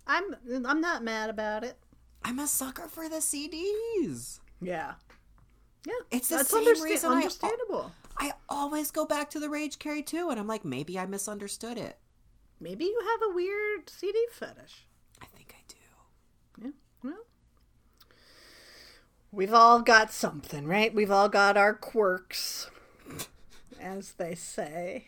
I'm 0.07 0.35
I'm 0.67 0.81
not 0.81 1.03
mad 1.05 1.31
about 1.31 1.65
it. 1.65 1.79
I'm 2.25 2.39
a 2.39 2.47
sucker 2.47 2.89
for 2.89 3.09
the 3.09 3.17
CDs. 3.17 4.41
Yeah. 4.61 4.95
Yeah. 5.87 5.93
It's 6.11 6.29
the 6.29 6.37
that's 6.37 6.51
same 6.51 6.65
understa- 6.65 6.83
reason 6.83 7.13
I- 7.13 7.17
understandable. 7.17 7.93
I 8.19 8.33
always 8.49 8.91
go 8.91 9.07
back 9.07 9.31
to 9.31 9.41
the 9.41 9.49
Rage 9.49 9.79
Carrie 9.79 10.03
2, 10.03 10.29
and 10.29 10.39
I'm 10.39 10.47
like, 10.47 10.65
maybe 10.65 10.99
I 10.99 11.07
misunderstood 11.07 11.79
it. 11.79 11.99
Maybe 12.61 12.85
you 12.85 13.01
have 13.11 13.31
a 13.31 13.35
weird 13.35 13.89
CD 13.89 14.27
fetish. 14.31 14.87
I 15.21 15.27
think 15.35 15.55
I 15.59 15.63
do. 15.67 16.65
Yeah. 16.67 16.71
Well, 17.03 17.25
we've 19.33 19.55
all 19.55 19.81
got 19.81 20.13
something, 20.13 20.67
right? 20.67 20.95
We've 20.95 21.11
all 21.11 21.29
got 21.31 21.57
our 21.57 21.75
quirks, 21.75 22.71
as 23.81 24.13
they 24.13 24.35
say. 24.35 25.07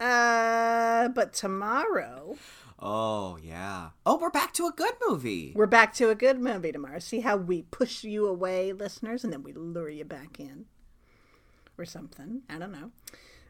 Uh, 0.00 1.08
but 1.08 1.32
tomorrow 1.32 2.36
Oh, 2.78 3.38
yeah. 3.42 3.90
Oh, 4.04 4.18
we're 4.18 4.30
back 4.30 4.52
to 4.54 4.66
a 4.66 4.72
good 4.72 4.94
movie. 5.08 5.52
we're 5.54 5.66
back 5.66 5.94
to 5.94 6.10
a 6.10 6.14
good 6.14 6.40
movie 6.40 6.72
tomorrow. 6.72 6.98
See 6.98 7.20
how 7.20 7.36
we 7.36 7.62
push 7.62 8.04
you 8.04 8.26
away, 8.26 8.72
listeners, 8.72 9.24
and 9.24 9.32
then 9.32 9.42
we 9.42 9.52
lure 9.52 9.88
you 9.88 10.04
back 10.04 10.38
in, 10.40 10.66
or 11.78 11.84
something. 11.84 12.42
I 12.50 12.58
don't 12.58 12.72
know. 12.72 12.90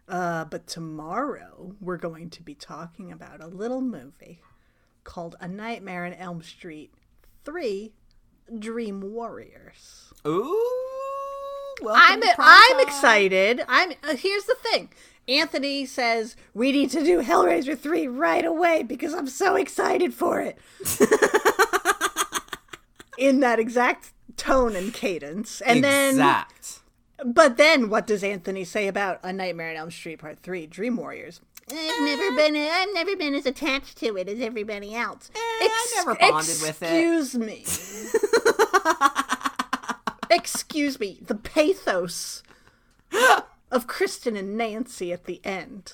Uh, 0.06 0.44
but 0.44 0.66
tomorrow 0.66 1.74
we're 1.80 1.96
going 1.96 2.28
to 2.30 2.42
be 2.42 2.54
talking 2.54 3.10
about 3.10 3.42
a 3.42 3.46
little 3.46 3.80
movie 3.80 4.40
called 5.02 5.34
A 5.40 5.48
Nightmare 5.48 6.04
in 6.04 6.12
Elm 6.14 6.42
Street 6.42 6.92
Three: 7.44 7.92
Dream 8.58 9.00
Warriors. 9.00 10.12
Ooh. 10.26 10.83
Welcome 11.82 12.22
I'm 12.22 12.22
I'm 12.38 12.80
excited. 12.80 13.62
I'm 13.68 13.92
uh, 14.02 14.16
here's 14.16 14.44
the 14.44 14.56
thing. 14.56 14.90
Anthony 15.28 15.86
says 15.86 16.36
we 16.52 16.72
need 16.72 16.90
to 16.90 17.02
do 17.02 17.22
Hellraiser 17.22 17.78
3 17.78 18.08
right 18.08 18.44
away 18.44 18.82
because 18.82 19.14
I'm 19.14 19.26
so 19.26 19.56
excited 19.56 20.12
for 20.12 20.40
it. 20.40 20.58
In 23.18 23.40
that 23.40 23.58
exact 23.58 24.12
tone 24.36 24.76
and 24.76 24.92
cadence. 24.92 25.60
And 25.60 25.82
then 25.82 26.44
but 27.24 27.56
then 27.56 27.88
what 27.88 28.06
does 28.06 28.22
Anthony 28.22 28.64
say 28.64 28.86
about 28.88 29.20
A 29.22 29.32
Nightmare 29.32 29.70
on 29.70 29.76
Elm 29.76 29.90
Street 29.90 30.18
Part 30.18 30.40
3 30.40 30.66
Dream 30.66 30.96
Warriors? 30.96 31.40
I've 31.70 32.02
never 32.02 32.36
been 32.36 32.56
I've 32.56 32.92
never 32.92 33.16
been 33.16 33.34
as 33.34 33.46
attached 33.46 33.96
to 33.98 34.16
it 34.18 34.28
as 34.28 34.40
everybody 34.40 34.94
else. 34.94 35.30
I 35.34 35.92
never 35.96 36.14
bonded 36.14 36.60
with 36.60 36.82
it. 36.82 36.86
Excuse 36.86 37.34
me. 37.34 37.64
Excuse 40.34 40.98
me. 40.98 41.20
The 41.22 41.36
pathos 41.36 42.42
of 43.70 43.86
Kristen 43.86 44.36
and 44.36 44.56
Nancy 44.56 45.12
at 45.12 45.24
the 45.26 45.40
end. 45.44 45.92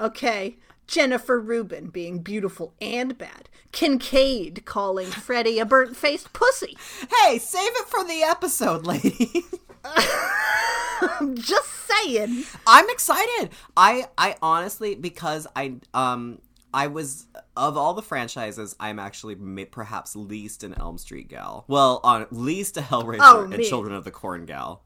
Okay. 0.00 0.58
Jennifer 0.88 1.40
Rubin 1.40 1.88
being 1.88 2.20
beautiful 2.20 2.74
and 2.80 3.16
bad. 3.16 3.48
Kincaid 3.72 4.64
calling 4.64 5.06
Freddy 5.06 5.58
a 5.58 5.64
burnt 5.66 5.96
faced 5.96 6.32
pussy. 6.32 6.76
Hey, 7.22 7.38
save 7.38 7.70
it 7.74 7.88
for 7.88 8.04
the 8.04 8.22
episode, 8.22 8.86
lady. 8.86 9.44
I'm 9.84 11.36
just 11.36 11.68
saying. 11.86 12.44
I'm 12.66 12.88
excited. 12.90 13.50
I 13.76 14.06
I 14.18 14.36
honestly 14.42 14.94
because 14.94 15.46
I 15.54 15.74
um 15.94 16.40
I 16.74 16.88
was 16.88 17.26
of 17.56 17.76
all 17.76 17.94
the 17.94 18.02
franchises, 18.02 18.76
I'm 18.78 18.98
actually 18.98 19.34
perhaps 19.66 20.14
least 20.16 20.62
an 20.62 20.74
Elm 20.74 20.98
Street 20.98 21.28
gal. 21.28 21.64
Well, 21.68 22.00
on 22.04 22.26
least 22.30 22.76
a 22.76 22.80
Hellraiser 22.82 23.18
Oh, 23.22 23.44
and. 23.44 23.62
Children 23.64 23.94
of 23.94 24.04
the 24.04 24.10
Corn 24.10 24.44
gal. 24.46 24.82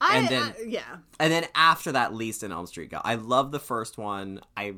I, 0.00 0.18
And 0.18 0.28
then- 0.28 0.54
I- 0.58 0.62
yeah. 0.66 0.96
And 1.18 1.32
then 1.32 1.46
after 1.54 1.92
that, 1.92 2.14
least 2.14 2.42
an 2.42 2.52
Elm 2.52 2.66
Street 2.66 2.90
gal. 2.90 3.02
I 3.04 3.16
love 3.16 3.50
the 3.50 3.58
first 3.58 3.98
one. 3.98 4.40
I 4.56 4.74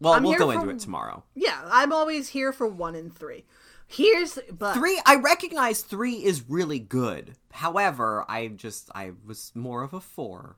well, 0.00 0.14
I'm 0.14 0.24
we'll 0.24 0.36
go 0.38 0.50
for- 0.52 0.58
into 0.60 0.68
it 0.70 0.80
tomorrow. 0.80 1.22
Yeah, 1.34 1.60
I'm 1.66 1.92
always 1.92 2.28
here 2.30 2.52
for 2.52 2.66
one 2.66 2.94
and 2.94 3.14
three. 3.16 3.44
Here's 3.86 4.38
but 4.50 4.74
Three, 4.74 5.00
I 5.06 5.16
recognize 5.16 5.82
three 5.82 6.24
is 6.24 6.48
really 6.48 6.78
good. 6.80 7.36
However, 7.52 8.24
I 8.28 8.48
just 8.48 8.90
I 8.94 9.12
was 9.26 9.52
more 9.54 9.82
of 9.82 9.92
a 9.94 10.00
four. 10.00 10.56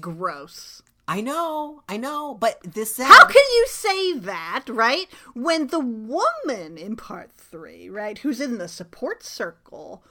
gross. 0.00 0.82
I 1.08 1.20
know, 1.20 1.82
I 1.88 1.96
know, 1.98 2.34
but 2.34 2.60
this 2.62 2.98
How 2.98 3.26
can 3.26 3.36
you 3.36 3.66
say 3.68 4.18
that, 4.18 4.64
right? 4.68 5.06
When 5.34 5.68
the 5.68 5.80
woman 5.80 6.76
in 6.76 6.96
part 6.96 7.30
three, 7.32 7.88
right, 7.88 8.18
who's 8.18 8.40
in 8.40 8.58
the 8.58 8.66
support 8.66 9.22
circle, 9.22 10.02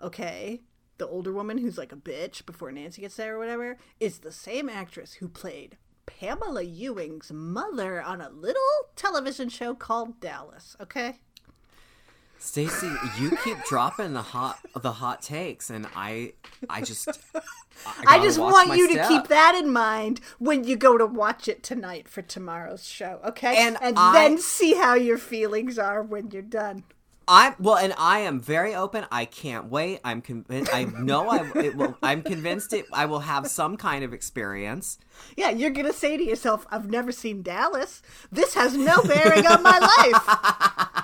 okay, 0.00 0.60
the 0.98 1.08
older 1.08 1.32
woman 1.32 1.58
who's 1.58 1.76
like 1.76 1.92
a 1.92 1.96
bitch 1.96 2.46
before 2.46 2.70
Nancy 2.70 3.02
gets 3.02 3.16
there 3.16 3.34
or 3.34 3.38
whatever, 3.38 3.78
is 3.98 4.18
the 4.18 4.30
same 4.30 4.68
actress 4.68 5.14
who 5.14 5.28
played 5.28 5.76
Pamela 6.06 6.62
Ewing's 6.62 7.32
mother 7.32 8.00
on 8.00 8.20
a 8.20 8.30
little 8.30 8.62
television 8.94 9.48
show 9.48 9.74
called 9.74 10.20
Dallas, 10.20 10.76
okay? 10.80 11.18
Stacie, 12.38 13.20
you 13.20 13.36
keep 13.42 13.56
dropping 13.64 14.12
the 14.12 14.22
hot 14.22 14.58
the 14.80 14.92
hot 14.92 15.22
takes, 15.22 15.70
and 15.70 15.86
I 15.96 16.34
I 16.68 16.82
just 16.82 17.08
I, 18.06 18.16
I 18.16 18.22
just 18.22 18.38
want 18.38 18.76
you 18.76 18.88
to 18.94 19.08
keep 19.08 19.28
that 19.28 19.54
in 19.54 19.72
mind 19.72 20.20
when 20.38 20.64
you 20.64 20.76
go 20.76 20.98
to 20.98 21.06
watch 21.06 21.48
it 21.48 21.62
tonight 21.62 22.08
for 22.08 22.22
tomorrow's 22.22 22.86
show, 22.86 23.20
okay? 23.24 23.56
And 23.58 23.76
and 23.80 23.96
I- 23.98 24.12
then 24.12 24.38
see 24.38 24.74
how 24.74 24.94
your 24.94 25.18
feelings 25.18 25.78
are 25.78 26.02
when 26.02 26.30
you're 26.30 26.42
done. 26.42 26.84
I'm 27.26 27.54
well, 27.58 27.76
and 27.76 27.94
I 27.96 28.18
am 28.18 28.38
very 28.38 28.74
open. 28.74 29.06
I 29.10 29.24
can't 29.24 29.70
wait. 29.70 30.00
I'm 30.04 30.20
convinced. 30.20 30.74
I 30.74 30.84
know 30.84 31.30
I 31.30 31.50
it 31.58 31.74
will. 31.74 31.96
I'm 32.02 32.22
convinced 32.22 32.74
it. 32.74 32.84
I 32.92 33.06
will 33.06 33.20
have 33.20 33.46
some 33.46 33.78
kind 33.78 34.04
of 34.04 34.12
experience. 34.12 34.98
Yeah, 35.34 35.48
you're 35.48 35.70
gonna 35.70 35.94
say 35.94 36.18
to 36.18 36.22
yourself, 36.22 36.66
"I've 36.70 36.90
never 36.90 37.12
seen 37.12 37.40
Dallas. 37.42 38.02
This 38.30 38.52
has 38.54 38.76
no 38.76 39.02
bearing 39.04 39.46
on 39.46 39.62
my 39.62 39.78
life." 39.78 41.03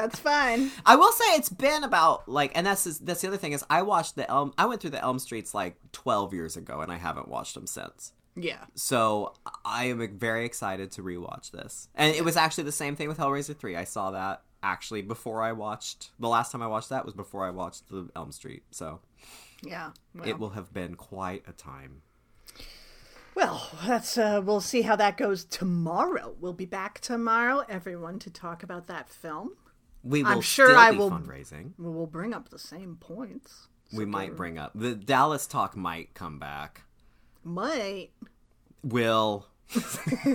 That's 0.00 0.18
fine. 0.18 0.70
I 0.86 0.96
will 0.96 1.12
say 1.12 1.24
it's 1.36 1.48
been 1.48 1.84
about 1.84 2.28
like, 2.28 2.52
and 2.54 2.66
that's 2.66 2.84
that's 2.98 3.20
the 3.20 3.28
other 3.28 3.36
thing 3.36 3.52
is 3.52 3.64
I 3.68 3.82
watched 3.82 4.16
the 4.16 4.28
Elm. 4.30 4.54
I 4.56 4.66
went 4.66 4.80
through 4.80 4.90
the 4.90 5.02
Elm 5.02 5.18
Streets 5.18 5.54
like 5.54 5.76
12 5.92 6.32
years 6.34 6.56
ago, 6.56 6.80
and 6.80 6.90
I 6.90 6.96
haven't 6.96 7.28
watched 7.28 7.54
them 7.54 7.66
since. 7.66 8.12
Yeah. 8.36 8.64
So 8.74 9.34
I 9.64 9.86
am 9.86 10.18
very 10.18 10.44
excited 10.44 10.90
to 10.92 11.02
rewatch 11.02 11.50
this. 11.50 11.88
And 11.94 12.14
it 12.14 12.24
was 12.24 12.36
actually 12.36 12.64
the 12.64 12.72
same 12.72 12.96
thing 12.96 13.08
with 13.08 13.18
Hellraiser 13.18 13.56
3. 13.56 13.76
I 13.76 13.84
saw 13.84 14.12
that 14.12 14.42
actually 14.62 15.02
before 15.02 15.42
I 15.42 15.52
watched 15.52 16.10
the 16.18 16.28
last 16.28 16.52
time 16.52 16.62
I 16.62 16.66
watched 16.66 16.90
that 16.90 17.04
was 17.04 17.14
before 17.14 17.46
I 17.46 17.50
watched 17.50 17.88
the 17.88 18.08
Elm 18.14 18.32
Street. 18.32 18.62
So 18.70 19.00
Yeah. 19.62 19.90
Well, 20.14 20.28
it 20.28 20.38
will 20.38 20.50
have 20.50 20.72
been 20.72 20.94
quite 20.94 21.44
a 21.48 21.52
time. 21.52 22.02
well 23.34 23.70
that's 23.86 24.18
uh, 24.18 24.40
we'll 24.44 24.60
see 24.60 24.82
how 24.82 24.96
that 24.96 25.16
goes 25.16 25.44
tomorrow. 25.44 26.34
We'll 26.40 26.52
be 26.52 26.66
back 26.66 27.00
tomorrow, 27.00 27.64
everyone, 27.68 28.18
to 28.20 28.30
talk 28.30 28.62
about 28.62 28.86
that 28.86 29.08
film. 29.08 29.52
We 30.02 30.22
will 30.22 30.30
I'm 30.32 30.40
sure 30.40 30.68
still 30.68 30.78
I 30.78 30.90
be 30.92 30.98
will- 30.98 31.10
fundraising. 31.10 31.72
We'll 31.78 31.92
we'll 31.92 32.06
bring 32.06 32.32
up 32.32 32.48
the 32.48 32.58
same 32.58 32.96
points. 32.96 33.68
We 33.92 34.04
might 34.04 34.36
bring 34.36 34.56
up 34.58 34.72
the 34.74 34.94
Dallas 34.94 35.46
talk 35.46 35.76
might 35.76 36.14
come 36.14 36.38
back. 36.38 36.82
Might. 37.42 38.10
Will 38.82 39.46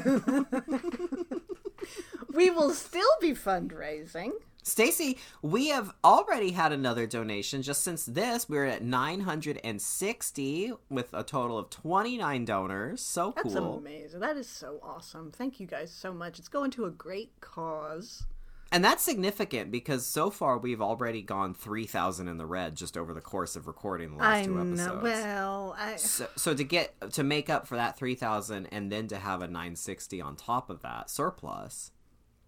We 2.36 2.50
will 2.50 2.72
still 2.72 3.08
be 3.22 3.32
fundraising. 3.32 4.32
Stacie, 4.64 5.18
we 5.42 5.68
have 5.70 5.94
already 6.04 6.52
had 6.52 6.74
another 6.74 7.06
donation 7.08 7.62
just 7.62 7.82
since 7.84 8.04
this. 8.06 8.50
We're 8.50 8.66
at 8.66 8.84
960 8.84 10.74
with 10.90 11.14
a 11.14 11.24
total 11.24 11.58
of 11.58 11.70
29 11.70 12.44
donors. 12.46 13.02
So 13.02 13.32
That's 13.36 13.54
cool. 13.54 13.54
That's 13.54 13.78
amazing. 13.78 14.20
That 14.20 14.38
is 14.38 14.50
so 14.50 14.80
awesome. 14.84 15.32
Thank 15.32 15.60
you 15.60 15.68
guys 15.68 15.92
so 15.92 16.14
much. 16.14 16.40
It's 16.40 16.48
going 16.50 16.72
to 16.72 16.86
a 16.86 16.92
great 16.92 17.32
cause. 17.40 18.26
And 18.72 18.84
that's 18.84 19.04
significant 19.04 19.72
because 19.72 20.06
so 20.06 20.30
far 20.30 20.58
we've 20.58 20.82
already 20.82 21.22
gone 21.22 21.54
3,000 21.54 22.28
in 22.28 22.38
the 22.38 22.46
red 22.46 22.76
just 22.76 22.98
over 22.98 23.14
the 23.14 23.22
course 23.22 23.56
of 23.56 23.68
recording 23.68 24.12
the 24.12 24.18
last 24.18 24.44
I 24.44 24.46
two 24.46 24.56
know. 24.56 24.62
episodes. 24.72 25.04
Well, 25.04 25.76
I, 25.78 25.96
so, 25.96 26.28
so 26.36 26.54
to 26.54 26.64
get 26.64 27.12
to 27.12 27.24
make 27.24 27.50
up 27.50 27.68
for 27.68 27.76
that 27.78 27.96
3,000 27.98 28.66
and 28.72 28.92
then 28.92 29.08
to 29.10 29.18
have 29.18 29.42
a 29.42 29.48
960 29.48 30.20
on 30.20 30.36
top 30.36 30.70
of 30.70 30.82
that 30.82 31.10
surplus. 31.10 31.92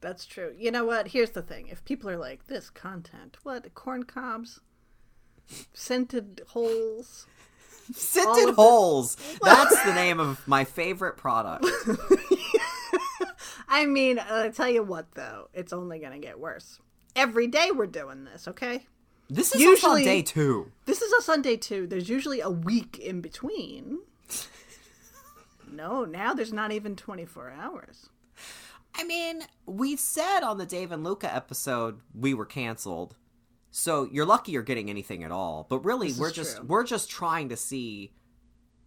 that's 0.02 0.26
true. 0.26 0.54
You 0.58 0.72
know 0.72 0.86
what? 0.86 1.10
Here's 1.10 1.30
the 1.32 1.42
thing. 1.42 1.68
If 1.70 1.86
people 1.86 2.10
are 2.10 2.18
like, 2.18 2.48
this 2.48 2.70
content, 2.70 3.38
what? 3.44 3.74
Corn 3.76 4.04
cobs? 4.04 4.60
Scented 5.74 6.42
holes? 6.48 7.26
Scented 7.94 8.56
holes. 8.56 9.16
That's 9.42 9.82
the 9.86 9.94
name 9.94 10.20
of 10.20 10.46
my 10.46 10.66
favorite 10.66 11.16
product. 11.16 11.66
I 13.68 13.86
mean, 13.86 14.20
I 14.20 14.50
tell 14.50 14.70
you 14.70 14.84
what, 14.84 15.12
though, 15.14 15.50
it's 15.54 15.74
only 15.74 16.00
going 16.00 16.14
to 16.14 16.20
get 16.20 16.40
worse. 16.40 16.80
Every 17.16 17.48
day 17.48 17.72
we're 17.72 17.88
doing 17.88 18.24
this, 18.24 18.48
okay? 18.48 18.86
This 19.30 19.54
is 19.54 19.62
usually 19.62 20.02
on 20.02 20.06
day 20.08 20.22
two. 20.22 20.72
This 20.86 21.02
is 21.02 21.12
a 21.12 21.22
Sunday 21.22 21.58
too. 21.58 21.86
There's 21.88 22.08
usually 22.10 22.40
a 22.40 22.50
week 22.50 22.98
in 23.00 23.20
between. 23.22 24.00
No, 25.70 26.06
now 26.06 26.34
there's 26.34 26.54
not 26.54 26.72
even 26.72 26.96
24 26.96 27.52
hours. 27.60 28.10
I 28.96 29.04
mean, 29.04 29.42
we 29.66 29.96
said 29.98 30.42
on 30.42 30.58
the 30.58 30.66
Dave 30.66 30.92
and 30.92 31.04
Luca 31.04 31.34
episode 31.34 32.00
we 32.16 32.34
were 32.34 32.46
canceled. 32.46 33.16
So 33.70 34.08
you're 34.12 34.26
lucky 34.26 34.54
you're 34.54 34.64
getting 34.64 34.90
anything 34.90 35.24
at 35.24 35.32
all. 35.32 35.68
But 35.70 35.84
really 35.84 36.08
This 36.08 36.20
we're 36.20 36.32
just 36.32 36.58
true. 36.58 36.66
we're 36.66 36.84
just 36.86 37.10
trying 37.10 37.50
to 37.50 37.58
see 37.58 38.14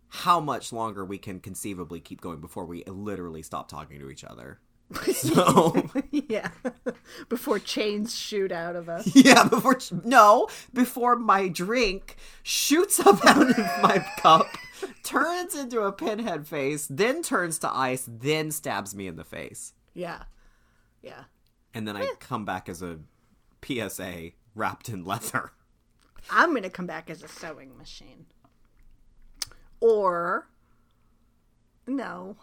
how 0.08 0.40
much 0.40 0.72
longer 0.72 1.04
we 1.04 1.18
can 1.18 1.38
conceivably 1.38 2.00
keep 2.00 2.20
going 2.20 2.40
before 2.40 2.64
we 2.64 2.82
literally 2.84 3.42
stop 3.42 3.68
talking 3.68 4.00
to 4.00 4.08
each 4.10 4.24
other. 4.24 4.58
So 5.12 5.88
yeah. 6.10 6.50
Before 7.28 7.58
chains 7.58 8.16
shoot 8.16 8.50
out 8.50 8.74
of 8.76 8.88
us. 8.88 9.14
yeah, 9.14 9.44
before 9.44 9.78
no, 10.04 10.48
before 10.72 11.16
my 11.16 11.48
drink 11.48 12.16
shoots 12.42 12.98
up 13.00 13.24
out 13.26 13.50
of 13.50 13.56
my 13.82 14.04
cup, 14.18 14.46
turns 15.02 15.54
into 15.54 15.82
a 15.82 15.92
pinhead 15.92 16.48
face, 16.48 16.86
then 16.90 17.22
turns 17.22 17.58
to 17.60 17.72
ice, 17.72 18.08
then 18.08 18.50
stabs 18.50 18.94
me 18.94 19.06
in 19.06 19.16
the 19.16 19.24
face. 19.24 19.74
Yeah. 19.94 20.24
Yeah. 21.02 21.24
and 21.72 21.86
then 21.88 21.96
I 21.96 22.02
eh. 22.02 22.08
come 22.18 22.44
back 22.44 22.68
as 22.68 22.82
a 22.82 22.98
PSA 23.64 24.32
wrapped 24.54 24.88
in 24.88 25.04
leather. 25.04 25.52
I'm 26.30 26.50
going 26.50 26.62
to 26.62 26.70
come 26.70 26.86
back 26.86 27.08
as 27.08 27.22
a 27.22 27.28
sewing 27.28 27.76
machine. 27.78 28.26
Or. 29.80 30.48
No. 31.86 32.36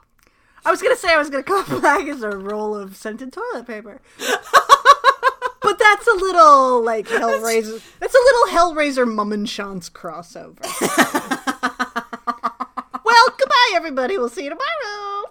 I 0.68 0.70
was 0.70 0.82
to 0.82 0.96
say 0.98 1.14
I 1.14 1.18
was 1.18 1.30
to 1.30 1.42
come 1.44 1.64
back 1.82 2.08
as 2.08 2.24
a 2.24 2.32
roll 2.32 2.76
of 2.76 2.98
scented 2.98 3.32
toilet 3.32 3.66
paper. 3.66 4.02
but 4.20 5.80
that's 5.80 6.06
a 6.06 6.14
little 6.14 6.84
like 6.84 7.08
Hellraiser. 7.08 7.82
That's 8.02 8.14
a 8.14 8.18
little 8.18 8.48
Hellraiser 8.48 9.10
Mum 9.10 9.32
and 9.32 9.48
Chance 9.48 9.90
crossover. 9.90 10.60
well, 13.06 13.26
goodbye, 13.38 13.72
everybody. 13.76 14.18
We'll 14.18 14.28
see 14.28 14.44
you 14.44 14.50
tomorrow. 14.50 15.24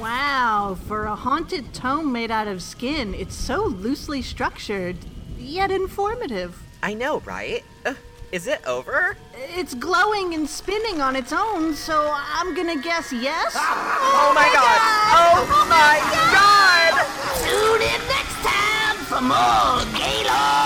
Wow, 0.00 0.78
for 0.88 1.04
a 1.04 1.14
haunted 1.14 1.74
tome 1.74 2.10
made 2.10 2.30
out 2.30 2.48
of 2.48 2.62
skin, 2.62 3.12
it's 3.12 3.34
so 3.34 3.66
loosely 3.66 4.22
structured, 4.22 4.96
yet 5.36 5.70
informative. 5.70 6.58
I 6.82 6.94
know, 6.94 7.20
right? 7.20 7.62
Ugh, 7.84 7.98
is 8.36 8.46
it 8.46 8.60
over? 8.66 9.16
It's 9.34 9.72
glowing 9.74 10.34
and 10.34 10.46
spinning 10.46 11.00
on 11.00 11.16
its 11.16 11.32
own, 11.32 11.72
so 11.72 12.12
I'm 12.14 12.54
gonna 12.54 12.76
guess 12.76 13.10
yes. 13.10 13.52
Ah, 13.56 13.96
oh, 13.98 14.28
oh 14.28 14.34
my 14.34 14.48
god! 14.52 14.78
Oh, 15.16 15.38
oh 15.56 15.66
my 15.72 15.96
god! 16.36 16.92
Tune 17.40 17.82
in 17.92 18.00
next 18.12 18.36
time 18.44 18.96
for 19.08 19.22
more 19.22 19.98
Gaylords 19.98 20.65